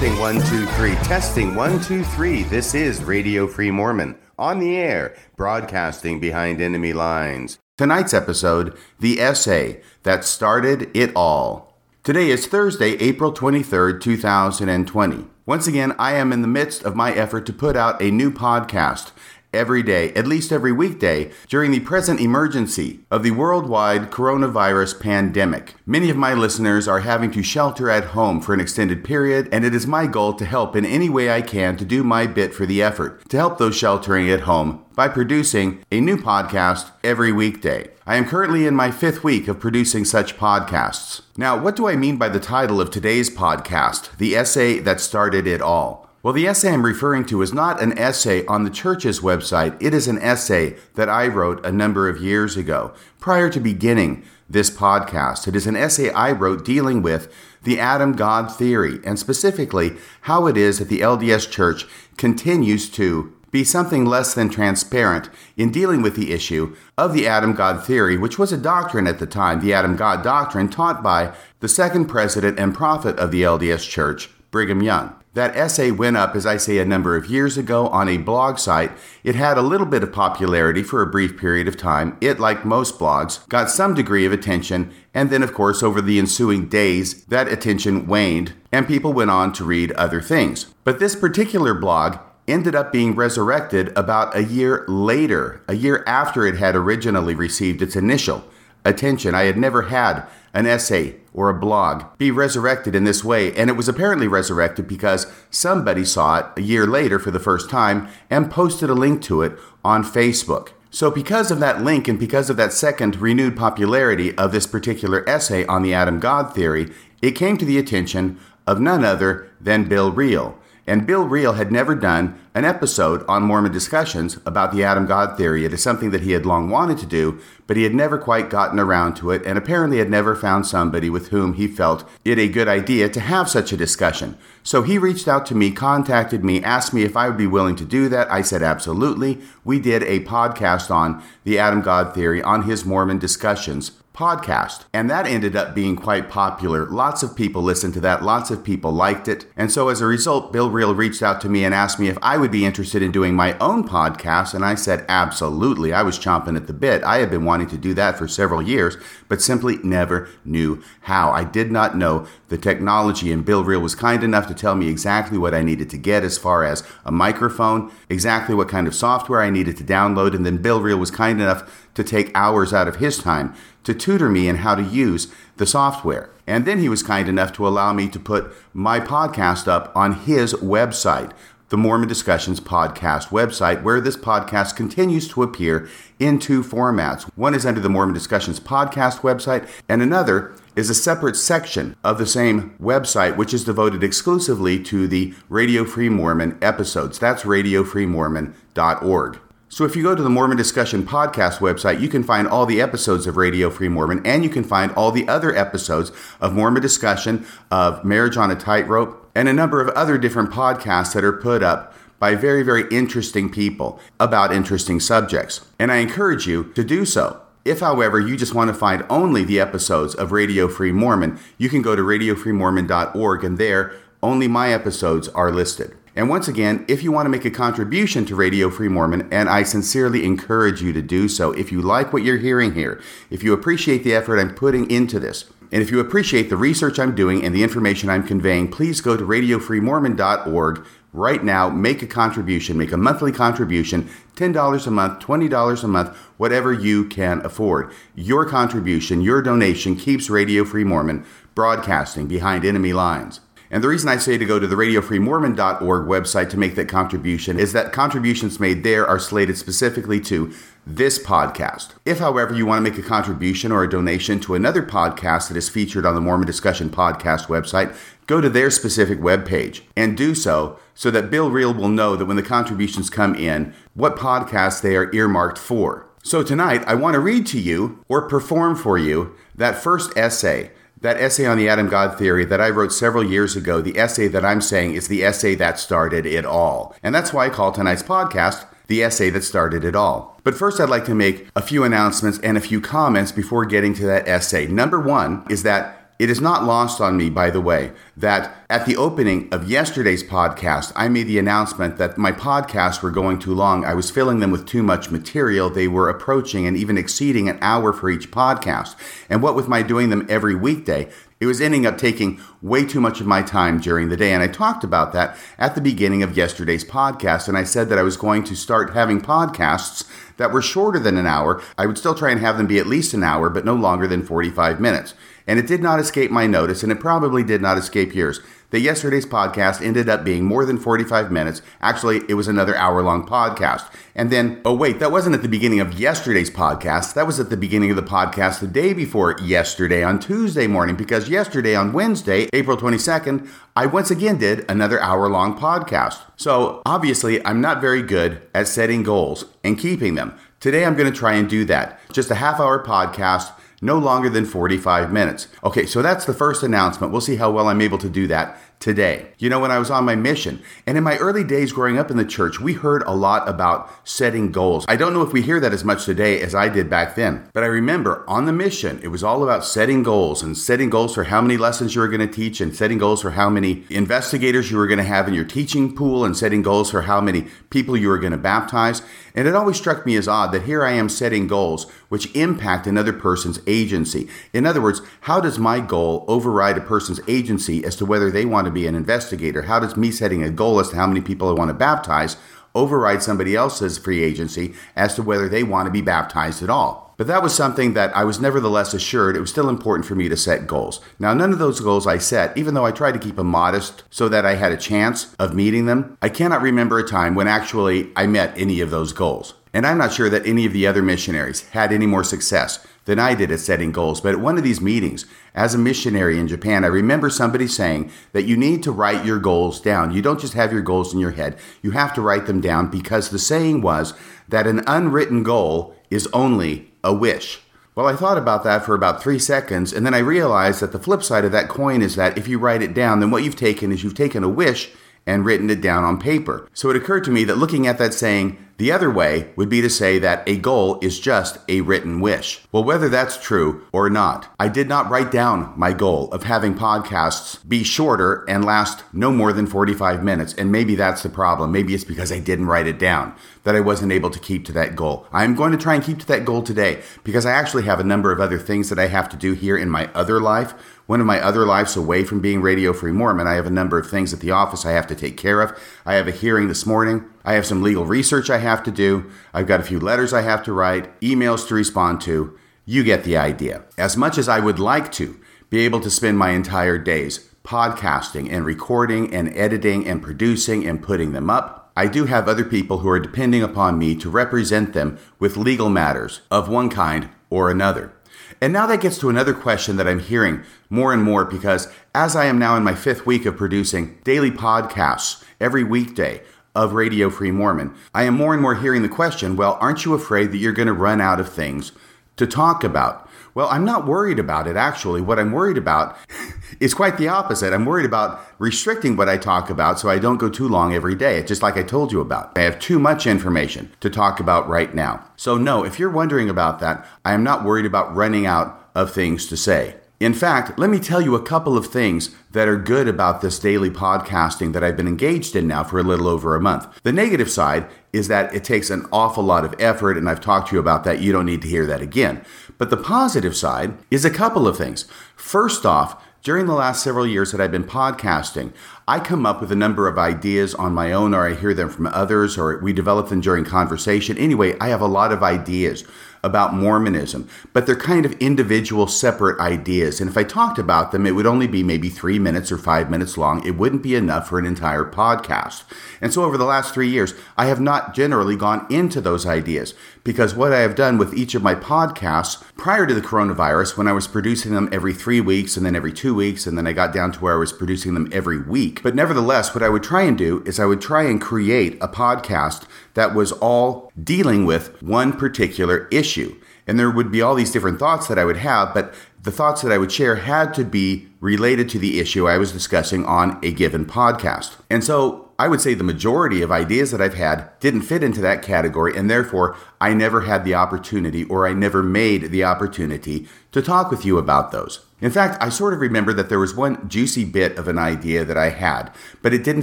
Testing 0.00 0.18
one, 0.18 0.40
two, 0.46 0.64
three. 0.64 0.94
Testing 0.94 1.54
one, 1.54 1.78
two, 1.82 2.02
three. 2.02 2.42
This 2.44 2.74
is 2.74 3.04
Radio 3.04 3.46
Free 3.46 3.70
Mormon 3.70 4.16
on 4.38 4.58
the 4.58 4.74
air, 4.74 5.14
broadcasting 5.36 6.18
behind 6.18 6.58
enemy 6.58 6.94
lines. 6.94 7.58
Tonight's 7.76 8.14
episode 8.14 8.74
The 8.98 9.20
Essay 9.20 9.82
That 10.04 10.24
Started 10.24 10.90
It 10.94 11.14
All. 11.14 11.76
Today 12.02 12.30
is 12.30 12.46
Thursday, 12.46 12.92
April 12.92 13.30
23rd, 13.30 14.00
2020. 14.00 15.26
Once 15.44 15.66
again, 15.66 15.94
I 15.98 16.14
am 16.14 16.32
in 16.32 16.40
the 16.40 16.48
midst 16.48 16.82
of 16.82 16.96
my 16.96 17.12
effort 17.12 17.44
to 17.44 17.52
put 17.52 17.76
out 17.76 18.00
a 18.00 18.10
new 18.10 18.30
podcast 18.30 19.12
every 19.52 19.82
day, 19.82 20.12
at 20.14 20.26
least 20.26 20.52
every 20.52 20.72
weekday, 20.72 21.30
during 21.48 21.70
the 21.70 21.80
present 21.80 22.20
emergency 22.20 23.00
of 23.10 23.22
the 23.22 23.30
worldwide 23.30 24.10
coronavirus 24.10 25.00
pandemic. 25.00 25.74
Many 25.86 26.10
of 26.10 26.16
my 26.16 26.34
listeners 26.34 26.86
are 26.86 27.00
having 27.00 27.30
to 27.32 27.42
shelter 27.42 27.90
at 27.90 28.06
home 28.06 28.40
for 28.40 28.54
an 28.54 28.60
extended 28.60 29.04
period, 29.04 29.48
and 29.52 29.64
it 29.64 29.74
is 29.74 29.86
my 29.86 30.06
goal 30.06 30.34
to 30.34 30.44
help 30.44 30.76
in 30.76 30.84
any 30.84 31.08
way 31.08 31.30
I 31.30 31.42
can 31.42 31.76
to 31.76 31.84
do 31.84 32.02
my 32.02 32.26
bit 32.26 32.54
for 32.54 32.66
the 32.66 32.82
effort 32.82 33.28
to 33.28 33.36
help 33.36 33.58
those 33.58 33.76
sheltering 33.76 34.30
at 34.30 34.40
home 34.40 34.84
by 34.94 35.08
producing 35.08 35.82
a 35.90 36.00
new 36.00 36.16
podcast 36.16 36.90
every 37.02 37.32
weekday. 37.32 37.88
I 38.06 38.16
am 38.16 38.26
currently 38.26 38.66
in 38.66 38.74
my 38.74 38.90
fifth 38.90 39.22
week 39.24 39.48
of 39.48 39.60
producing 39.60 40.04
such 40.04 40.36
podcasts. 40.36 41.22
Now, 41.36 41.56
what 41.56 41.76
do 41.76 41.88
I 41.88 41.96
mean 41.96 42.16
by 42.16 42.28
the 42.28 42.40
title 42.40 42.80
of 42.80 42.90
today's 42.90 43.30
podcast, 43.30 44.16
The 44.18 44.34
Essay 44.34 44.80
That 44.80 45.00
Started 45.00 45.46
It 45.46 45.62
All? 45.62 46.09
Well, 46.22 46.34
the 46.34 46.46
essay 46.46 46.74
I'm 46.74 46.84
referring 46.84 47.24
to 47.26 47.40
is 47.40 47.54
not 47.54 47.80
an 47.80 47.98
essay 47.98 48.44
on 48.44 48.64
the 48.64 48.70
church's 48.70 49.20
website. 49.20 49.82
It 49.82 49.94
is 49.94 50.06
an 50.06 50.18
essay 50.18 50.76
that 50.94 51.08
I 51.08 51.26
wrote 51.26 51.64
a 51.64 51.72
number 51.72 52.10
of 52.10 52.20
years 52.20 52.58
ago, 52.58 52.92
prior 53.18 53.48
to 53.48 53.58
beginning 53.58 54.22
this 54.46 54.68
podcast. 54.68 55.48
It 55.48 55.56
is 55.56 55.66
an 55.66 55.76
essay 55.76 56.10
I 56.10 56.32
wrote 56.32 56.62
dealing 56.62 57.00
with 57.00 57.32
the 57.62 57.80
Adam 57.80 58.12
God 58.12 58.54
theory, 58.54 58.98
and 59.02 59.18
specifically 59.18 59.96
how 60.22 60.46
it 60.46 60.58
is 60.58 60.78
that 60.78 60.90
the 60.90 61.00
LDS 61.00 61.50
Church 61.50 61.86
continues 62.18 62.90
to 62.90 63.32
be 63.50 63.64
something 63.64 64.04
less 64.04 64.34
than 64.34 64.50
transparent 64.50 65.30
in 65.56 65.72
dealing 65.72 66.02
with 66.02 66.16
the 66.16 66.32
issue 66.32 66.76
of 66.98 67.14
the 67.14 67.26
Adam 67.26 67.54
God 67.54 67.82
theory, 67.82 68.18
which 68.18 68.38
was 68.38 68.52
a 68.52 68.58
doctrine 68.58 69.06
at 69.06 69.20
the 69.20 69.26
time, 69.26 69.60
the 69.60 69.72
Adam 69.72 69.96
God 69.96 70.22
doctrine 70.22 70.68
taught 70.68 71.02
by 71.02 71.34
the 71.60 71.68
second 71.68 72.06
president 72.06 72.58
and 72.58 72.74
prophet 72.74 73.18
of 73.18 73.30
the 73.30 73.42
LDS 73.42 73.88
Church, 73.88 74.28
Brigham 74.50 74.82
Young. 74.82 75.19
That 75.34 75.54
essay 75.54 75.92
went 75.92 76.16
up, 76.16 76.34
as 76.34 76.44
I 76.44 76.56
say, 76.56 76.78
a 76.78 76.84
number 76.84 77.14
of 77.14 77.26
years 77.26 77.56
ago 77.56 77.86
on 77.88 78.08
a 78.08 78.16
blog 78.16 78.58
site. 78.58 78.90
It 79.22 79.36
had 79.36 79.56
a 79.56 79.62
little 79.62 79.86
bit 79.86 80.02
of 80.02 80.12
popularity 80.12 80.82
for 80.82 81.02
a 81.02 81.06
brief 81.06 81.38
period 81.38 81.68
of 81.68 81.76
time. 81.76 82.18
It, 82.20 82.40
like 82.40 82.64
most 82.64 82.98
blogs, 82.98 83.48
got 83.48 83.70
some 83.70 83.94
degree 83.94 84.26
of 84.26 84.32
attention, 84.32 84.92
and 85.14 85.30
then, 85.30 85.44
of 85.44 85.54
course, 85.54 85.84
over 85.84 86.00
the 86.00 86.18
ensuing 86.18 86.68
days, 86.68 87.24
that 87.26 87.46
attention 87.46 88.08
waned, 88.08 88.54
and 88.72 88.88
people 88.88 89.12
went 89.12 89.30
on 89.30 89.52
to 89.52 89.64
read 89.64 89.92
other 89.92 90.20
things. 90.20 90.74
But 90.82 90.98
this 90.98 91.14
particular 91.14 91.74
blog 91.74 92.18
ended 92.48 92.74
up 92.74 92.90
being 92.90 93.14
resurrected 93.14 93.96
about 93.96 94.36
a 94.36 94.42
year 94.42 94.84
later, 94.88 95.62
a 95.68 95.74
year 95.74 96.02
after 96.08 96.44
it 96.44 96.56
had 96.56 96.74
originally 96.74 97.36
received 97.36 97.82
its 97.82 97.94
initial 97.94 98.44
attention. 98.84 99.34
I 99.34 99.44
had 99.44 99.56
never 99.56 99.82
had 99.82 100.26
an 100.52 100.66
essay 100.66 101.16
or 101.32 101.48
a 101.48 101.58
blog 101.58 102.04
be 102.18 102.30
resurrected 102.30 102.94
in 102.94 103.04
this 103.04 103.24
way, 103.24 103.54
and 103.54 103.70
it 103.70 103.74
was 103.74 103.88
apparently 103.88 104.26
resurrected 104.26 104.88
because 104.88 105.26
somebody 105.50 106.04
saw 106.04 106.38
it 106.38 106.46
a 106.56 106.62
year 106.62 106.86
later 106.86 107.18
for 107.18 107.30
the 107.30 107.38
first 107.38 107.70
time 107.70 108.08
and 108.28 108.50
posted 108.50 108.90
a 108.90 108.94
link 108.94 109.22
to 109.22 109.42
it 109.42 109.56
on 109.84 110.02
Facebook. 110.02 110.70
So, 110.92 111.08
because 111.08 111.52
of 111.52 111.60
that 111.60 111.82
link 111.82 112.08
and 112.08 112.18
because 112.18 112.50
of 112.50 112.56
that 112.56 112.72
second 112.72 113.16
renewed 113.16 113.56
popularity 113.56 114.36
of 114.36 114.50
this 114.50 114.66
particular 114.66 115.28
essay 115.28 115.64
on 115.66 115.82
the 115.82 115.94
Adam 115.94 116.18
God 116.18 116.52
theory, 116.52 116.92
it 117.22 117.32
came 117.32 117.56
to 117.58 117.64
the 117.64 117.78
attention 117.78 118.40
of 118.66 118.80
none 118.80 119.04
other 119.04 119.50
than 119.60 119.88
Bill 119.88 120.10
Reel. 120.10 120.58
And 120.86 121.06
Bill 121.06 121.24
Reel 121.24 121.52
had 121.54 121.70
never 121.70 121.94
done 121.94 122.38
an 122.54 122.64
episode 122.64 123.24
on 123.28 123.44
Mormon 123.44 123.70
discussions 123.70 124.38
about 124.44 124.72
the 124.72 124.82
Adam 124.82 125.06
God 125.06 125.36
theory. 125.36 125.64
It 125.64 125.72
is 125.72 125.82
something 125.82 126.10
that 126.10 126.22
he 126.22 126.32
had 126.32 126.44
long 126.44 126.68
wanted 126.68 126.98
to 126.98 127.06
do, 127.06 127.38
but 127.66 127.76
he 127.76 127.84
had 127.84 127.94
never 127.94 128.18
quite 128.18 128.50
gotten 128.50 128.80
around 128.80 129.14
to 129.16 129.30
it, 129.30 129.44
and 129.46 129.56
apparently 129.56 129.98
had 129.98 130.10
never 130.10 130.34
found 130.34 130.66
somebody 130.66 131.08
with 131.08 131.28
whom 131.28 131.54
he 131.54 131.68
felt 131.68 132.08
it 132.24 132.38
a 132.38 132.48
good 132.48 132.66
idea 132.66 133.08
to 133.08 133.20
have 133.20 133.48
such 133.48 133.72
a 133.72 133.76
discussion. 133.76 134.36
So 134.62 134.82
he 134.82 134.98
reached 134.98 135.28
out 135.28 135.46
to 135.46 135.54
me, 135.54 135.70
contacted 135.70 136.44
me, 136.44 136.62
asked 136.62 136.92
me 136.92 137.02
if 137.02 137.16
I 137.16 137.28
would 137.28 137.38
be 137.38 137.46
willing 137.46 137.76
to 137.76 137.84
do 137.84 138.08
that. 138.08 138.30
I 138.30 138.42
said 138.42 138.62
absolutely. 138.62 139.40
We 139.64 139.78
did 139.78 140.02
a 140.02 140.24
podcast 140.24 140.90
on 140.90 141.22
the 141.44 141.58
Adam 141.58 141.82
God 141.82 142.14
theory 142.14 142.42
on 142.42 142.64
his 142.64 142.84
Mormon 142.84 143.18
discussions 143.18 143.92
podcast. 144.20 144.84
And 144.92 145.08
that 145.08 145.26
ended 145.26 145.56
up 145.56 145.74
being 145.74 145.96
quite 145.96 146.28
popular. 146.28 146.84
Lots 146.84 147.22
of 147.22 147.34
people 147.34 147.62
listened 147.62 147.94
to 147.94 148.00
that, 148.00 148.22
lots 148.22 148.50
of 148.50 148.62
people 148.62 148.92
liked 148.92 149.28
it. 149.28 149.46
And 149.56 149.72
so 149.72 149.88
as 149.88 150.02
a 150.02 150.06
result, 150.06 150.52
Bill 150.52 150.70
Reel 150.70 150.94
reached 150.94 151.22
out 151.22 151.40
to 151.40 151.48
me 151.48 151.64
and 151.64 151.74
asked 151.74 151.98
me 151.98 152.08
if 152.08 152.18
I 152.20 152.36
would 152.36 152.50
be 152.50 152.66
interested 152.66 153.02
in 153.02 153.12
doing 153.12 153.34
my 153.34 153.56
own 153.58 153.88
podcast. 153.88 154.52
And 154.52 154.62
I 154.62 154.74
said, 154.74 155.06
absolutely. 155.08 155.94
I 155.94 156.02
was 156.02 156.18
chomping 156.18 156.56
at 156.56 156.66
the 156.66 156.74
bit. 156.74 157.02
I 157.02 157.18
had 157.18 157.30
been 157.30 157.46
wanting 157.46 157.68
to 157.68 157.78
do 157.78 157.94
that 157.94 158.18
for 158.18 158.28
several 158.28 158.60
years, 158.60 158.98
but 159.28 159.40
simply 159.40 159.78
never 159.82 160.28
knew 160.44 160.82
how. 161.02 161.30
I 161.30 161.44
did 161.44 161.72
not 161.72 161.96
know 161.96 162.26
the 162.48 162.58
technology, 162.58 163.32
and 163.32 163.44
Bill 163.44 163.64
Reel 163.64 163.80
was 163.80 163.94
kind 163.94 164.22
enough 164.22 164.48
to 164.48 164.54
tell 164.54 164.74
me 164.74 164.88
exactly 164.88 165.38
what 165.38 165.54
I 165.54 165.62
needed 165.62 165.88
to 165.90 165.96
get 165.96 166.24
as 166.24 166.36
far 166.36 166.64
as 166.64 166.82
a 167.04 167.12
microphone, 167.12 167.90
exactly 168.10 168.54
what 168.54 168.68
kind 168.68 168.86
of 168.86 168.94
software 168.94 169.40
I 169.40 169.50
needed 169.50 169.76
to 169.78 169.84
download, 169.84 170.34
and 170.34 170.44
then 170.44 170.58
Bill 170.58 170.80
Reel 170.80 170.98
was 170.98 171.12
kind 171.12 171.40
enough 171.40 171.88
to 171.94 172.04
take 172.04 172.30
hours 172.34 172.72
out 172.72 172.88
of 172.88 172.96
his 172.96 173.18
time 173.18 173.54
to 173.84 173.94
tutor 173.94 174.28
me 174.28 174.48
in 174.48 174.56
how 174.56 174.74
to 174.74 174.82
use 174.82 175.32
the 175.56 175.66
software. 175.66 176.30
And 176.46 176.64
then 176.64 176.78
he 176.78 176.88
was 176.88 177.02
kind 177.02 177.28
enough 177.28 177.52
to 177.54 177.66
allow 177.66 177.92
me 177.92 178.08
to 178.08 178.18
put 178.18 178.52
my 178.72 178.98
podcast 178.98 179.68
up 179.68 179.92
on 179.94 180.14
his 180.14 180.54
website, 180.54 181.32
the 181.68 181.76
Mormon 181.76 182.08
Discussions 182.08 182.60
podcast 182.60 183.28
website, 183.28 183.82
where 183.82 184.00
this 184.00 184.16
podcast 184.16 184.74
continues 184.74 185.28
to 185.28 185.44
appear 185.44 185.88
in 186.18 186.40
two 186.40 186.64
formats. 186.64 187.22
One 187.36 187.54
is 187.54 187.64
under 187.64 187.80
the 187.80 187.88
Mormon 187.88 188.14
Discussions 188.14 188.58
podcast 188.58 189.20
website, 189.20 189.68
and 189.88 190.02
another 190.02 190.52
is 190.74 190.90
a 190.90 190.94
separate 190.94 191.36
section 191.36 191.94
of 192.02 192.18
the 192.18 192.26
same 192.26 192.74
website, 192.82 193.36
which 193.36 193.54
is 193.54 193.64
devoted 193.64 194.02
exclusively 194.02 194.82
to 194.82 195.06
the 195.06 195.34
Radio 195.48 195.84
Free 195.84 196.08
Mormon 196.08 196.58
episodes. 196.60 197.18
That's 197.18 197.44
radiofreemormon.org. 197.44 199.38
So 199.72 199.84
if 199.84 199.94
you 199.94 200.02
go 200.02 200.16
to 200.16 200.22
the 200.22 200.28
Mormon 200.28 200.56
Discussion 200.56 201.04
Podcast 201.04 201.58
website, 201.58 202.00
you 202.00 202.08
can 202.08 202.24
find 202.24 202.48
all 202.48 202.66
the 202.66 202.80
episodes 202.80 203.28
of 203.28 203.36
Radio 203.36 203.70
Free 203.70 203.88
Mormon, 203.88 204.20
and 204.26 204.42
you 204.42 204.50
can 204.50 204.64
find 204.64 204.90
all 204.92 205.12
the 205.12 205.28
other 205.28 205.54
episodes 205.54 206.10
of 206.40 206.52
Mormon 206.52 206.82
Discussion, 206.82 207.46
of 207.70 208.04
Marriage 208.04 208.36
on 208.36 208.50
a 208.50 208.56
Tightrope, 208.56 209.30
and 209.32 209.48
a 209.48 209.52
number 209.52 209.80
of 209.80 209.88
other 209.90 210.18
different 210.18 210.50
podcasts 210.50 211.14
that 211.14 211.22
are 211.22 211.32
put 211.32 211.62
up 211.62 211.94
by 212.18 212.34
very, 212.34 212.64
very 212.64 212.82
interesting 212.90 213.48
people 213.48 214.00
about 214.18 214.52
interesting 214.52 214.98
subjects. 214.98 215.64
And 215.78 215.92
I 215.92 215.98
encourage 215.98 216.48
you 216.48 216.72
to 216.74 216.82
do 216.82 217.04
so. 217.04 217.40
If, 217.64 217.78
however, 217.78 218.18
you 218.18 218.36
just 218.36 218.54
want 218.54 218.70
to 218.70 218.74
find 218.74 219.06
only 219.08 219.44
the 219.44 219.60
episodes 219.60 220.16
of 220.16 220.32
Radio 220.32 220.66
Free 220.66 220.90
Mormon, 220.90 221.38
you 221.58 221.68
can 221.68 221.80
go 221.80 221.94
to 221.94 222.02
radiofreemormon.org, 222.02 223.44
and 223.44 223.56
there 223.56 223.94
only 224.20 224.48
my 224.48 224.72
episodes 224.72 225.28
are 225.28 225.52
listed. 225.52 225.96
And 226.20 226.28
once 226.28 226.48
again, 226.48 226.84
if 226.86 227.02
you 227.02 227.12
want 227.12 227.24
to 227.24 227.30
make 227.30 227.46
a 227.46 227.50
contribution 227.50 228.26
to 228.26 228.36
Radio 228.36 228.68
Free 228.68 228.88
Mormon, 228.88 229.26
and 229.32 229.48
I 229.48 229.62
sincerely 229.62 230.26
encourage 230.26 230.82
you 230.82 230.92
to 230.92 231.00
do 231.00 231.28
so, 231.28 231.52
if 231.52 231.72
you 231.72 231.80
like 231.80 232.12
what 232.12 232.22
you're 232.22 232.36
hearing 232.36 232.74
here, 232.74 233.00
if 233.30 233.42
you 233.42 233.54
appreciate 233.54 234.04
the 234.04 234.12
effort 234.12 234.38
I'm 234.38 234.54
putting 234.54 234.90
into 234.90 235.18
this, 235.18 235.46
and 235.72 235.80
if 235.80 235.90
you 235.90 235.98
appreciate 235.98 236.50
the 236.50 236.58
research 236.58 236.98
I'm 236.98 237.14
doing 237.14 237.42
and 237.42 237.54
the 237.54 237.62
information 237.62 238.10
I'm 238.10 238.26
conveying, 238.26 238.68
please 238.70 239.00
go 239.00 239.16
to 239.16 239.24
radiofreemormon.org 239.24 240.84
right 241.14 241.42
now, 241.42 241.70
make 241.70 242.02
a 242.02 242.06
contribution, 242.06 242.76
make 242.76 242.92
a 242.92 242.98
monthly 242.98 243.32
contribution, 243.32 244.10
$10 244.36 244.86
a 244.86 244.90
month, 244.90 245.20
$20 245.20 245.84
a 245.84 245.88
month, 245.88 246.14
whatever 246.36 246.70
you 246.70 247.06
can 247.06 247.40
afford. 247.46 247.92
Your 248.14 248.44
contribution, 248.44 249.22
your 249.22 249.40
donation 249.40 249.96
keeps 249.96 250.28
Radio 250.28 250.66
Free 250.66 250.84
Mormon 250.84 251.24
broadcasting 251.54 252.26
behind 252.26 252.66
enemy 252.66 252.92
lines. 252.92 253.40
And 253.72 253.84
the 253.84 253.88
reason 253.88 254.08
I 254.08 254.16
say 254.16 254.36
to 254.36 254.44
go 254.44 254.58
to 254.58 254.66
the 254.66 254.74
radiofreemormon.org 254.74 256.06
website 256.08 256.50
to 256.50 256.56
make 256.56 256.74
that 256.74 256.88
contribution 256.88 257.56
is 257.56 257.72
that 257.72 257.92
contributions 257.92 258.58
made 258.58 258.82
there 258.82 259.06
are 259.06 259.20
slated 259.20 259.56
specifically 259.56 260.18
to 260.22 260.52
this 260.84 261.22
podcast. 261.22 261.92
If, 262.04 262.18
however, 262.18 262.52
you 262.52 262.66
want 262.66 262.84
to 262.84 262.90
make 262.90 262.98
a 262.98 263.06
contribution 263.06 263.70
or 263.70 263.84
a 263.84 263.88
donation 263.88 264.40
to 264.40 264.56
another 264.56 264.82
podcast 264.82 265.48
that 265.48 265.56
is 265.56 265.68
featured 265.68 266.04
on 266.04 266.16
the 266.16 266.20
Mormon 266.20 266.48
Discussion 266.48 266.90
Podcast 266.90 267.46
website, 267.46 267.96
go 268.26 268.40
to 268.40 268.50
their 268.50 268.70
specific 268.70 269.20
webpage 269.20 269.82
and 269.96 270.16
do 270.16 270.34
so 270.34 270.78
so 270.94 271.10
that 271.12 271.30
Bill 271.30 271.50
Reel 271.50 271.72
will 271.72 271.88
know 271.88 272.16
that 272.16 272.26
when 272.26 272.36
the 272.36 272.42
contributions 272.42 273.08
come 273.08 273.36
in, 273.36 273.72
what 273.94 274.16
podcast 274.16 274.82
they 274.82 274.96
are 274.96 275.14
earmarked 275.14 275.58
for. 275.58 276.08
So 276.24 276.42
tonight, 276.42 276.82
I 276.86 276.94
want 276.96 277.14
to 277.14 277.20
read 277.20 277.46
to 277.48 277.60
you 277.60 278.04
or 278.08 278.28
perform 278.28 278.74
for 278.74 278.98
you 278.98 279.34
that 279.54 279.76
first 279.76 280.16
essay 280.16 280.72
that 281.00 281.16
essay 281.16 281.46
on 281.46 281.56
the 281.56 281.68
Adam 281.68 281.88
God 281.88 282.18
theory 282.18 282.44
that 282.44 282.60
I 282.60 282.70
wrote 282.70 282.92
several 282.92 283.24
years 283.24 283.56
ago, 283.56 283.80
the 283.80 283.98
essay 283.98 284.28
that 284.28 284.44
I'm 284.44 284.60
saying 284.60 284.94
is 284.94 285.08
the 285.08 285.24
essay 285.24 285.54
that 285.56 285.78
started 285.78 286.26
it 286.26 286.44
all. 286.44 286.94
And 287.02 287.14
that's 287.14 287.32
why 287.32 287.46
I 287.46 287.50
call 287.50 287.72
tonight's 287.72 288.02
podcast 288.02 288.66
the 288.88 289.02
essay 289.02 289.30
that 289.30 289.44
started 289.44 289.84
it 289.84 289.94
all. 289.94 290.40
But 290.42 290.56
first, 290.56 290.80
I'd 290.80 290.88
like 290.88 291.04
to 291.04 291.14
make 291.14 291.48
a 291.54 291.62
few 291.62 291.84
announcements 291.84 292.38
and 292.40 292.56
a 292.56 292.60
few 292.60 292.80
comments 292.80 293.30
before 293.30 293.64
getting 293.64 293.94
to 293.94 294.06
that 294.06 294.26
essay. 294.26 294.66
Number 294.66 294.98
one 294.98 295.44
is 295.48 295.62
that 295.62 295.99
It 296.20 296.28
is 296.28 296.38
not 296.38 296.64
lost 296.64 297.00
on 297.00 297.16
me, 297.16 297.30
by 297.30 297.48
the 297.48 297.62
way, 297.62 297.92
that 298.14 298.54
at 298.68 298.84
the 298.84 298.94
opening 298.94 299.48
of 299.50 299.70
yesterday's 299.70 300.22
podcast, 300.22 300.92
I 300.94 301.08
made 301.08 301.28
the 301.28 301.38
announcement 301.38 301.96
that 301.96 302.18
my 302.18 302.30
podcasts 302.30 303.00
were 303.00 303.10
going 303.10 303.38
too 303.38 303.54
long. 303.54 303.86
I 303.86 303.94
was 303.94 304.10
filling 304.10 304.40
them 304.40 304.50
with 304.50 304.66
too 304.66 304.82
much 304.82 305.10
material. 305.10 305.70
They 305.70 305.88
were 305.88 306.10
approaching 306.10 306.66
and 306.66 306.76
even 306.76 306.98
exceeding 306.98 307.48
an 307.48 307.58
hour 307.62 307.94
for 307.94 308.10
each 308.10 308.30
podcast. 308.30 308.96
And 309.30 309.42
what 309.42 309.54
with 309.56 309.66
my 309.66 309.80
doing 309.80 310.10
them 310.10 310.26
every 310.28 310.54
weekday, 310.54 311.08
it 311.40 311.46
was 311.46 311.62
ending 311.62 311.86
up 311.86 311.96
taking 311.96 312.38
way 312.60 312.84
too 312.84 313.00
much 313.00 313.22
of 313.22 313.26
my 313.26 313.40
time 313.40 313.80
during 313.80 314.10
the 314.10 314.16
day. 314.18 314.34
And 314.34 314.42
I 314.42 314.46
talked 314.46 314.84
about 314.84 315.14
that 315.14 315.38
at 315.56 315.74
the 315.74 315.80
beginning 315.80 316.22
of 316.22 316.36
yesterday's 316.36 316.84
podcast. 316.84 317.48
And 317.48 317.56
I 317.56 317.64
said 317.64 317.88
that 317.88 317.98
I 317.98 318.02
was 318.02 318.18
going 318.18 318.44
to 318.44 318.54
start 318.54 318.92
having 318.92 319.22
podcasts 319.22 320.06
that 320.36 320.52
were 320.52 320.60
shorter 320.60 320.98
than 320.98 321.16
an 321.16 321.26
hour. 321.26 321.62
I 321.78 321.86
would 321.86 321.96
still 321.96 322.14
try 322.14 322.30
and 322.30 322.40
have 322.40 322.58
them 322.58 322.66
be 322.66 322.78
at 322.78 322.86
least 322.86 323.14
an 323.14 323.24
hour, 323.24 323.48
but 323.48 323.64
no 323.64 323.74
longer 323.74 324.06
than 324.06 324.22
45 324.22 324.80
minutes. 324.80 325.14
And 325.50 325.58
it 325.58 325.66
did 325.66 325.82
not 325.82 325.98
escape 325.98 326.30
my 326.30 326.46
notice, 326.46 326.84
and 326.84 326.92
it 326.92 327.00
probably 327.00 327.42
did 327.42 327.60
not 327.60 327.76
escape 327.76 328.14
yours 328.14 328.38
that 328.70 328.78
yesterday's 328.78 329.26
podcast 329.26 329.84
ended 329.84 330.08
up 330.08 330.22
being 330.22 330.44
more 330.44 330.64
than 330.64 330.78
45 330.78 331.32
minutes. 331.32 331.60
Actually, 331.80 332.20
it 332.28 332.34
was 332.34 332.46
another 332.46 332.76
hour 332.76 333.02
long 333.02 333.26
podcast. 333.26 333.92
And 334.14 334.30
then, 334.30 334.60
oh, 334.64 334.74
wait, 334.74 335.00
that 335.00 335.10
wasn't 335.10 335.34
at 335.34 335.42
the 335.42 335.48
beginning 335.48 335.80
of 335.80 335.98
yesterday's 335.98 336.50
podcast. 336.52 337.14
That 337.14 337.26
was 337.26 337.40
at 337.40 337.50
the 337.50 337.56
beginning 337.56 337.90
of 337.90 337.96
the 337.96 338.02
podcast 338.04 338.60
the 338.60 338.68
day 338.68 338.92
before 338.92 339.36
yesterday 339.42 340.04
on 340.04 340.20
Tuesday 340.20 340.68
morning, 340.68 340.94
because 340.94 341.28
yesterday 341.28 341.74
on 341.74 341.92
Wednesday, 341.92 342.48
April 342.52 342.76
22nd, 342.76 343.48
I 343.74 343.86
once 343.86 344.12
again 344.12 344.38
did 344.38 344.64
another 344.70 345.00
hour 345.00 345.28
long 345.28 345.58
podcast. 345.58 346.20
So 346.36 346.80
obviously, 346.86 347.44
I'm 347.44 347.60
not 347.60 347.80
very 347.80 348.02
good 348.02 348.40
at 348.54 348.68
setting 348.68 349.02
goals 349.02 349.46
and 349.64 349.76
keeping 349.76 350.14
them. 350.14 350.38
Today, 350.60 350.84
I'm 350.84 350.94
going 350.94 351.12
to 351.12 351.18
try 351.18 351.32
and 351.32 351.48
do 351.48 351.64
that. 351.64 351.98
Just 352.12 352.30
a 352.30 352.36
half 352.36 352.60
hour 352.60 352.84
podcast 352.84 353.52
no 353.80 353.98
longer 353.98 354.28
than 354.28 354.44
45 354.44 355.12
minutes. 355.12 355.48
Okay, 355.64 355.86
so 355.86 356.02
that's 356.02 356.24
the 356.24 356.34
first 356.34 356.62
announcement. 356.62 357.12
We'll 357.12 357.20
see 357.20 357.36
how 357.36 357.50
well 357.50 357.68
I'm 357.68 357.80
able 357.80 357.98
to 357.98 358.10
do 358.10 358.26
that 358.26 358.60
today. 358.80 359.26
You 359.38 359.50
know, 359.50 359.60
when 359.60 359.70
I 359.70 359.78
was 359.78 359.90
on 359.90 360.06
my 360.06 360.16
mission, 360.16 360.62
and 360.86 360.96
in 360.96 361.04
my 361.04 361.18
early 361.18 361.44
days 361.44 361.70
growing 361.70 361.98
up 361.98 362.10
in 362.10 362.16
the 362.16 362.24
church, 362.24 362.60
we 362.60 362.72
heard 362.72 363.02
a 363.02 363.14
lot 363.14 363.46
about 363.46 363.90
setting 364.08 364.50
goals. 364.50 364.86
I 364.88 364.96
don't 364.96 365.12
know 365.12 365.20
if 365.20 365.34
we 365.34 365.42
hear 365.42 365.60
that 365.60 365.74
as 365.74 365.84
much 365.84 366.06
today 366.06 366.40
as 366.40 366.54
I 366.54 366.70
did 366.70 366.88
back 366.88 367.14
then, 367.14 367.48
but 367.52 367.62
I 367.62 367.66
remember 367.66 368.24
on 368.26 368.46
the 368.46 368.52
mission, 368.52 368.98
it 369.02 369.08
was 369.08 369.22
all 369.22 369.42
about 369.42 369.66
setting 369.66 370.02
goals 370.02 370.42
and 370.42 370.56
setting 370.56 370.88
goals 370.88 371.14
for 371.14 371.24
how 371.24 371.42
many 371.42 371.58
lessons 371.58 371.94
you 371.94 372.00
were 372.00 372.08
going 372.08 372.26
to 372.26 372.34
teach 372.34 372.60
and 372.60 372.74
setting 372.74 372.96
goals 372.96 373.20
for 373.20 373.32
how 373.32 373.50
many 373.50 373.84
investigators 373.90 374.70
you 374.70 374.78
were 374.78 374.86
going 374.86 374.98
to 374.98 375.04
have 375.04 375.28
in 375.28 375.34
your 375.34 375.44
teaching 375.44 375.94
pool 375.94 376.24
and 376.24 376.34
setting 376.34 376.62
goals 376.62 376.90
for 376.90 377.02
how 377.02 377.20
many 377.20 377.48
people 377.68 377.96
you 377.96 378.08
were 378.08 378.18
going 378.18 378.32
to 378.32 378.38
baptize. 378.38 379.02
And 379.34 379.46
it 379.46 379.54
always 379.54 379.76
struck 379.76 380.06
me 380.06 380.16
as 380.16 380.26
odd 380.26 380.52
that 380.52 380.62
here 380.62 380.82
I 380.84 380.92
am 380.92 381.08
setting 381.10 381.46
goals 381.46 381.84
which 382.08 382.34
impact 382.34 382.86
another 382.86 383.12
person's 383.12 383.60
agency. 383.66 384.28
In 384.52 384.66
other 384.66 384.80
words, 384.80 385.02
how 385.22 385.40
does 385.40 385.58
my 385.58 385.80
goal 385.80 386.24
override 386.26 386.78
a 386.78 386.80
person's 386.80 387.20
agency 387.28 387.84
as 387.84 387.94
to 387.96 388.06
whether 388.06 388.30
they 388.30 388.44
want 388.44 388.64
to 388.64 388.69
be 388.70 388.86
an 388.86 388.94
investigator? 388.94 389.62
How 389.62 389.80
does 389.80 389.96
me 389.96 390.10
setting 390.10 390.42
a 390.42 390.50
goal 390.50 390.80
as 390.80 390.90
to 390.90 390.96
how 390.96 391.06
many 391.06 391.20
people 391.20 391.48
I 391.48 391.52
want 391.52 391.68
to 391.68 391.74
baptize 391.74 392.36
override 392.74 393.22
somebody 393.22 393.56
else's 393.56 393.98
free 393.98 394.22
agency 394.22 394.74
as 394.94 395.14
to 395.16 395.22
whether 395.22 395.48
they 395.48 395.62
want 395.62 395.86
to 395.86 395.92
be 395.92 396.00
baptized 396.00 396.62
at 396.62 396.70
all? 396.70 397.10
But 397.20 397.26
that 397.26 397.42
was 397.42 397.54
something 397.54 397.92
that 397.92 398.16
I 398.16 398.24
was 398.24 398.40
nevertheless 398.40 398.94
assured 398.94 399.36
it 399.36 399.40
was 399.40 399.50
still 399.50 399.68
important 399.68 400.06
for 400.06 400.14
me 400.14 400.30
to 400.30 400.38
set 400.38 400.66
goals. 400.66 401.00
Now, 401.18 401.34
none 401.34 401.52
of 401.52 401.58
those 401.58 401.80
goals 401.80 402.06
I 402.06 402.16
set, 402.16 402.56
even 402.56 402.72
though 402.72 402.86
I 402.86 402.92
tried 402.92 403.12
to 403.12 403.18
keep 403.18 403.36
them 403.36 403.48
modest 403.48 404.04
so 404.08 404.26
that 404.30 404.46
I 404.46 404.54
had 404.54 404.72
a 404.72 404.76
chance 404.78 405.34
of 405.38 405.54
meeting 405.54 405.84
them, 405.84 406.16
I 406.22 406.30
cannot 406.30 406.62
remember 406.62 406.98
a 406.98 407.06
time 407.06 407.34
when 407.34 407.46
actually 407.46 408.10
I 408.16 408.26
met 408.26 408.56
any 408.56 408.80
of 408.80 408.88
those 408.90 409.12
goals. 409.12 409.52
And 409.72 409.86
I'm 409.86 409.98
not 409.98 410.12
sure 410.12 410.28
that 410.28 410.46
any 410.46 410.66
of 410.66 410.72
the 410.72 410.86
other 410.86 411.02
missionaries 411.02 411.68
had 411.68 411.92
any 411.92 412.06
more 412.06 412.24
success 412.24 412.84
than 413.04 413.18
I 413.18 413.34
did 413.34 413.50
at 413.50 413.60
setting 413.60 413.92
goals. 413.92 414.20
But 414.20 414.34
at 414.34 414.40
one 414.40 414.58
of 414.58 414.64
these 414.64 414.80
meetings, 414.80 415.26
as 415.54 415.74
a 415.74 415.78
missionary 415.78 416.38
in 416.38 416.48
Japan, 416.48 416.84
I 416.84 416.88
remember 416.88 417.30
somebody 417.30 417.66
saying 417.66 418.10
that 418.32 418.44
you 418.44 418.56
need 418.56 418.82
to 418.82 418.92
write 418.92 419.24
your 419.24 419.38
goals 419.38 419.80
down. 419.80 420.12
You 420.12 420.22
don't 420.22 420.40
just 420.40 420.54
have 420.54 420.72
your 420.72 420.82
goals 420.82 421.14
in 421.14 421.20
your 421.20 421.32
head, 421.32 421.56
you 421.82 421.92
have 421.92 422.14
to 422.14 422.20
write 422.20 422.46
them 422.46 422.60
down 422.60 422.90
because 422.90 423.30
the 423.30 423.38
saying 423.38 423.82
was 423.82 424.14
that 424.48 424.66
an 424.66 424.82
unwritten 424.86 425.42
goal 425.42 425.94
is 426.10 426.28
only 426.32 426.92
a 427.04 427.14
wish. 427.14 427.60
Well, 427.94 428.06
I 428.06 428.16
thought 428.16 428.38
about 428.38 428.64
that 428.64 428.84
for 428.84 428.94
about 428.94 429.22
three 429.22 429.38
seconds, 429.38 429.92
and 429.92 430.06
then 430.06 430.14
I 430.14 430.18
realized 430.18 430.80
that 430.80 430.92
the 430.92 430.98
flip 430.98 431.22
side 431.22 431.44
of 431.44 431.52
that 431.52 431.68
coin 431.68 432.02
is 432.02 432.16
that 432.16 432.38
if 432.38 432.46
you 432.48 432.58
write 432.58 432.82
it 432.82 432.94
down, 432.94 433.20
then 433.20 433.30
what 433.30 433.42
you've 433.42 433.56
taken 433.56 433.92
is 433.92 434.02
you've 434.04 434.14
taken 434.14 434.44
a 434.44 434.48
wish 434.48 434.90
and 435.26 435.44
written 435.44 435.68
it 435.70 435.80
down 435.80 436.04
on 436.04 436.18
paper. 436.18 436.68
So 436.72 436.90
it 436.90 436.96
occurred 436.96 437.24
to 437.24 437.30
me 437.30 437.44
that 437.44 437.58
looking 437.58 437.86
at 437.86 437.98
that 437.98 438.14
saying 438.14 438.56
the 438.80 438.90
other 438.90 439.10
way 439.10 439.50
would 439.56 439.68
be 439.68 439.82
to 439.82 439.90
say 439.90 440.18
that 440.18 440.42
a 440.48 440.56
goal 440.56 440.98
is 441.02 441.20
just 441.20 441.58
a 441.68 441.82
written 441.82 442.18
wish. 442.18 442.62
Well, 442.72 442.82
whether 442.82 443.10
that's 443.10 443.36
true 443.36 443.86
or 443.92 444.08
not, 444.08 444.54
I 444.58 444.68
did 444.68 444.88
not 444.88 445.10
write 445.10 445.30
down 445.30 445.74
my 445.76 445.92
goal 445.92 446.32
of 446.32 446.44
having 446.44 446.74
podcasts 446.74 447.58
be 447.68 447.84
shorter 447.84 448.42
and 448.48 448.64
last 448.64 449.04
no 449.12 449.32
more 449.32 449.52
than 449.52 449.66
45 449.66 450.24
minutes. 450.24 450.54
And 450.54 450.72
maybe 450.72 450.94
that's 450.94 451.22
the 451.22 451.28
problem. 451.28 451.70
Maybe 451.70 451.92
it's 451.94 452.04
because 452.04 452.32
I 452.32 452.38
didn't 452.38 452.68
write 452.68 452.86
it 452.86 452.98
down 452.98 453.34
that 453.64 453.76
I 453.76 453.80
wasn't 453.80 454.12
able 454.12 454.30
to 454.30 454.38
keep 454.38 454.64
to 454.64 454.72
that 454.72 454.96
goal. 454.96 455.26
I'm 455.30 455.54
going 455.54 455.72
to 455.72 455.76
try 455.76 455.94
and 455.94 456.02
keep 456.02 456.18
to 456.20 456.26
that 456.28 456.46
goal 456.46 456.62
today 456.62 457.02
because 457.22 457.44
I 457.44 457.52
actually 457.52 457.82
have 457.82 458.00
a 458.00 458.04
number 458.04 458.32
of 458.32 458.40
other 458.40 458.58
things 458.58 458.88
that 458.88 458.98
I 458.98 459.08
have 459.08 459.28
to 459.28 459.36
do 459.36 459.52
here 459.52 459.76
in 459.76 459.90
my 459.90 460.10
other 460.14 460.40
life 460.40 460.72
one 461.10 461.20
of 461.20 461.26
my 461.26 461.40
other 461.40 461.66
lives 461.66 461.96
away 461.96 462.22
from 462.22 462.38
being 462.38 462.62
Radio 462.62 462.92
Free 462.92 463.10
Mormon. 463.10 463.48
I 463.48 463.54
have 463.54 463.66
a 463.66 463.70
number 463.70 463.98
of 463.98 464.08
things 464.08 464.32
at 464.32 464.38
the 464.38 464.52
office 464.52 464.86
I 464.86 464.92
have 464.92 465.08
to 465.08 465.16
take 465.16 465.36
care 465.36 465.60
of. 465.60 465.76
I 466.06 466.14
have 466.14 466.28
a 466.28 466.30
hearing 466.30 466.68
this 466.68 466.86
morning. 466.86 467.24
I 467.44 467.54
have 467.54 467.66
some 467.66 467.82
legal 467.82 468.04
research 468.04 468.50
I 468.50 468.58
have 468.58 468.82
to 468.84 468.90
do. 468.90 469.30
I've 469.54 469.66
got 469.66 469.80
a 469.80 469.84
few 469.84 469.98
letters 469.98 470.32
I 470.32 470.42
have 470.42 470.62
to 470.64 470.72
write, 470.72 471.18
emails 471.20 471.66
to 471.68 471.74
respond 471.74 472.20
to. 472.22 472.58
You 472.84 473.04
get 473.04 473.24
the 473.24 473.36
idea. 473.36 473.84
As 473.96 474.16
much 474.16 474.36
as 474.36 474.48
I 474.48 474.60
would 474.60 474.78
like 474.78 475.10
to 475.12 475.40
be 475.70 475.80
able 475.80 476.00
to 476.00 476.10
spend 476.10 476.38
my 476.38 476.50
entire 476.50 476.98
days 476.98 477.48
podcasting 477.64 478.50
and 478.50 478.64
recording 478.64 479.32
and 479.32 479.54
editing 479.56 480.06
and 480.06 480.22
producing 480.22 480.86
and 480.86 481.02
putting 481.02 481.32
them 481.32 481.48
up, 481.48 481.92
I 481.96 482.06
do 482.06 482.24
have 482.24 482.48
other 482.48 482.64
people 482.64 482.98
who 482.98 483.08
are 483.08 483.20
depending 483.20 483.62
upon 483.62 483.98
me 483.98 484.14
to 484.16 484.30
represent 484.30 484.92
them 484.92 485.18
with 485.38 485.56
legal 485.56 485.90
matters 485.90 486.40
of 486.50 486.68
one 486.68 486.88
kind 486.88 487.28
or 487.48 487.70
another. 487.70 488.12
And 488.60 488.72
now 488.72 488.86
that 488.86 489.00
gets 489.00 489.18
to 489.18 489.28
another 489.28 489.54
question 489.54 489.96
that 489.96 490.08
I'm 490.08 490.18
hearing 490.18 490.62
more 490.88 491.12
and 491.12 491.22
more 491.22 491.44
because 491.44 491.88
as 492.14 492.36
I 492.36 492.46
am 492.46 492.58
now 492.58 492.76
in 492.76 492.82
my 492.82 492.94
fifth 492.94 493.26
week 493.26 493.46
of 493.46 493.56
producing 493.56 494.18
daily 494.24 494.50
podcasts 494.50 495.44
every 495.60 495.84
weekday 495.84 496.42
of 496.80 496.94
Radio 496.94 497.28
Free 497.28 497.50
Mormon, 497.50 497.94
I 498.14 498.22
am 498.22 498.38
more 498.38 498.54
and 498.54 498.62
more 498.62 498.74
hearing 498.74 499.02
the 499.02 499.08
question 499.08 499.54
well, 499.54 499.76
aren't 499.82 500.06
you 500.06 500.14
afraid 500.14 500.50
that 500.50 500.56
you're 500.56 500.72
going 500.72 500.88
to 500.88 500.94
run 500.94 501.20
out 501.20 501.38
of 501.38 501.52
things 501.52 501.92
to 502.38 502.46
talk 502.46 502.82
about? 502.82 503.28
Well, 503.52 503.68
I'm 503.68 503.84
not 503.84 504.06
worried 504.06 504.38
about 504.38 504.66
it 504.66 504.76
actually. 504.76 505.20
What 505.20 505.38
I'm 505.38 505.52
worried 505.52 505.76
about 505.76 506.16
is 506.80 506.94
quite 506.94 507.18
the 507.18 507.28
opposite. 507.28 507.74
I'm 507.74 507.84
worried 507.84 508.06
about 508.06 508.42
restricting 508.58 509.14
what 509.14 509.28
I 509.28 509.36
talk 509.36 509.68
about 509.68 510.00
so 510.00 510.08
I 510.08 510.18
don't 510.18 510.38
go 510.38 510.48
too 510.48 510.68
long 510.68 510.94
every 510.94 511.14
day, 511.14 511.42
just 511.42 511.62
like 511.62 511.76
I 511.76 511.82
told 511.82 512.12
you 512.12 512.20
about. 512.22 512.56
I 512.56 512.62
have 512.62 512.78
too 512.78 512.98
much 512.98 513.26
information 513.26 513.92
to 514.00 514.08
talk 514.08 514.40
about 514.40 514.66
right 514.66 514.94
now. 514.94 515.22
So, 515.36 515.58
no, 515.58 515.84
if 515.84 515.98
you're 515.98 516.08
wondering 516.08 516.48
about 516.48 516.78
that, 516.78 517.06
I 517.26 517.34
am 517.34 517.44
not 517.44 517.62
worried 517.62 517.84
about 517.84 518.16
running 518.16 518.46
out 518.46 518.88
of 518.94 519.12
things 519.12 519.44
to 519.48 519.56
say. 519.58 519.99
In 520.20 520.34
fact, 520.34 520.78
let 520.78 520.90
me 520.90 520.98
tell 520.98 521.22
you 521.22 521.34
a 521.34 521.42
couple 521.42 521.78
of 521.78 521.86
things 521.86 522.36
that 522.50 522.68
are 522.68 522.76
good 522.76 523.08
about 523.08 523.40
this 523.40 523.58
daily 523.58 523.88
podcasting 523.88 524.74
that 524.74 524.84
I've 524.84 524.96
been 524.96 525.08
engaged 525.08 525.56
in 525.56 525.66
now 525.66 525.82
for 525.82 525.98
a 525.98 526.02
little 526.02 526.28
over 526.28 526.54
a 526.54 526.60
month. 526.60 527.02
The 527.04 527.12
negative 527.12 527.50
side 527.50 527.86
is 528.12 528.28
that 528.28 528.54
it 528.54 528.62
takes 528.62 528.90
an 528.90 529.06
awful 529.10 529.42
lot 529.42 529.64
of 529.64 529.74
effort, 529.78 530.18
and 530.18 530.28
I've 530.28 530.42
talked 530.42 530.68
to 530.68 530.76
you 530.76 530.78
about 530.78 531.04
that. 531.04 531.22
You 531.22 531.32
don't 531.32 531.46
need 531.46 531.62
to 531.62 531.68
hear 531.68 531.86
that 531.86 532.02
again. 532.02 532.44
But 532.76 532.90
the 532.90 532.98
positive 532.98 533.56
side 533.56 533.94
is 534.10 534.26
a 534.26 534.30
couple 534.30 534.68
of 534.68 534.76
things. 534.76 535.06
First 535.36 535.86
off, 535.86 536.22
during 536.42 536.66
the 536.66 536.74
last 536.74 537.02
several 537.02 537.26
years 537.26 537.52
that 537.52 537.60
I've 537.60 537.72
been 537.72 537.84
podcasting, 537.84 538.74
I 539.08 539.20
come 539.20 539.46
up 539.46 539.62
with 539.62 539.72
a 539.72 539.76
number 539.76 540.06
of 540.06 540.18
ideas 540.18 540.74
on 540.74 540.92
my 540.92 541.12
own, 541.12 541.32
or 541.32 541.48
I 541.48 541.54
hear 541.54 541.72
them 541.72 541.88
from 541.88 542.06
others, 542.08 542.58
or 542.58 542.78
we 542.82 542.92
develop 542.92 543.30
them 543.30 543.40
during 543.40 543.64
conversation. 543.64 544.36
Anyway, 544.36 544.76
I 544.80 544.88
have 544.88 545.00
a 545.00 545.06
lot 545.06 545.32
of 545.32 545.42
ideas 545.42 546.04
about 546.42 546.74
Mormonism, 546.74 547.48
but 547.72 547.86
they're 547.86 547.96
kind 547.96 548.24
of 548.24 548.32
individual, 548.34 549.06
separate 549.06 549.60
ideas. 549.60 550.20
And 550.20 550.30
if 550.30 550.36
I 550.36 550.44
talked 550.44 550.78
about 550.78 551.12
them, 551.12 551.26
it 551.26 551.34
would 551.34 551.46
only 551.46 551.66
be 551.66 551.82
maybe 551.82 552.08
three 552.08 552.38
minutes 552.38 552.72
or 552.72 552.78
five 552.78 553.10
minutes 553.10 553.36
long. 553.36 553.66
It 553.66 553.76
wouldn't 553.76 554.02
be 554.02 554.14
enough 554.14 554.48
for 554.48 554.58
an 554.58 554.66
entire 554.66 555.04
podcast. 555.04 555.84
And 556.20 556.32
so 556.32 556.44
over 556.44 556.56
the 556.56 556.64
last 556.64 556.94
three 556.94 557.08
years, 557.08 557.34
I 557.56 557.66
have 557.66 557.80
not 557.80 558.14
generally 558.14 558.56
gone 558.56 558.86
into 558.90 559.20
those 559.20 559.46
ideas 559.46 559.94
because 560.24 560.54
what 560.54 560.72
I 560.72 560.80
have 560.80 560.94
done 560.94 561.18
with 561.18 561.34
each 561.34 561.54
of 561.54 561.62
my 561.62 561.74
podcasts 561.74 562.62
prior 562.76 563.06
to 563.06 563.14
the 563.14 563.20
coronavirus, 563.20 563.96
when 563.96 564.08
I 564.08 564.12
was 564.12 564.26
producing 564.26 564.74
them 564.74 564.88
every 564.92 565.14
three 565.14 565.40
weeks 565.40 565.76
and 565.76 565.84
then 565.84 565.96
every 565.96 566.12
two 566.12 566.34
weeks, 566.34 566.66
and 566.66 566.76
then 566.76 566.86
I 566.86 566.92
got 566.92 567.12
down 567.12 567.32
to 567.32 567.40
where 567.40 567.54
I 567.54 567.58
was 567.58 567.72
producing 567.72 568.14
them 568.14 568.28
every 568.32 568.58
week. 568.58 569.02
But 569.02 569.14
nevertheless, 569.14 569.74
what 569.74 569.82
I 569.82 569.88
would 569.88 570.02
try 570.02 570.22
and 570.22 570.36
do 570.36 570.62
is 570.66 570.78
I 570.78 570.86
would 570.86 571.00
try 571.00 571.22
and 571.24 571.40
create 571.40 571.96
a 572.00 572.08
podcast 572.08 572.86
that 573.14 573.34
was 573.34 573.52
all 573.52 574.12
dealing 574.22 574.66
with 574.66 575.02
one 575.02 575.32
particular 575.32 576.08
issue. 576.08 576.56
And 576.86 576.98
there 576.98 577.10
would 577.10 577.30
be 577.30 577.42
all 577.42 577.54
these 577.54 577.70
different 577.70 577.98
thoughts 577.98 578.26
that 578.28 578.38
I 578.38 578.44
would 578.44 578.56
have, 578.56 578.92
but 578.92 579.14
the 579.42 579.52
thoughts 579.52 579.82
that 579.82 579.92
I 579.92 579.98
would 579.98 580.12
share 580.12 580.36
had 580.36 580.74
to 580.74 580.84
be 580.84 581.28
related 581.40 581.88
to 581.90 581.98
the 581.98 582.20
issue 582.20 582.48
I 582.48 582.58
was 582.58 582.72
discussing 582.72 583.24
on 583.24 583.58
a 583.62 583.72
given 583.72 584.04
podcast. 584.04 584.76
And 584.90 585.02
so 585.02 585.49
I 585.60 585.68
would 585.68 585.82
say 585.82 585.92
the 585.92 586.02
majority 586.02 586.62
of 586.62 586.72
ideas 586.72 587.10
that 587.10 587.20
I've 587.20 587.34
had 587.34 587.78
didn't 587.80 588.00
fit 588.00 588.24
into 588.24 588.40
that 588.40 588.62
category, 588.62 589.14
and 589.14 589.28
therefore 589.28 589.76
I 590.00 590.14
never 590.14 590.40
had 590.40 590.64
the 590.64 590.74
opportunity 590.74 591.44
or 591.44 591.66
I 591.66 591.74
never 591.74 592.02
made 592.02 592.50
the 592.50 592.64
opportunity 592.64 593.46
to 593.72 593.82
talk 593.82 594.10
with 594.10 594.24
you 594.24 594.38
about 594.38 594.72
those. 594.72 595.04
In 595.20 595.30
fact, 595.30 595.62
I 595.62 595.68
sort 595.68 595.92
of 595.92 596.00
remember 596.00 596.32
that 596.32 596.48
there 596.48 596.58
was 596.58 596.74
one 596.74 597.08
juicy 597.08 597.44
bit 597.44 597.76
of 597.76 597.88
an 597.88 597.98
idea 597.98 598.44
that 598.44 598.56
I 598.56 598.70
had, 598.70 599.12
but 599.42 599.52
it 599.52 599.62
didn't 599.62 599.82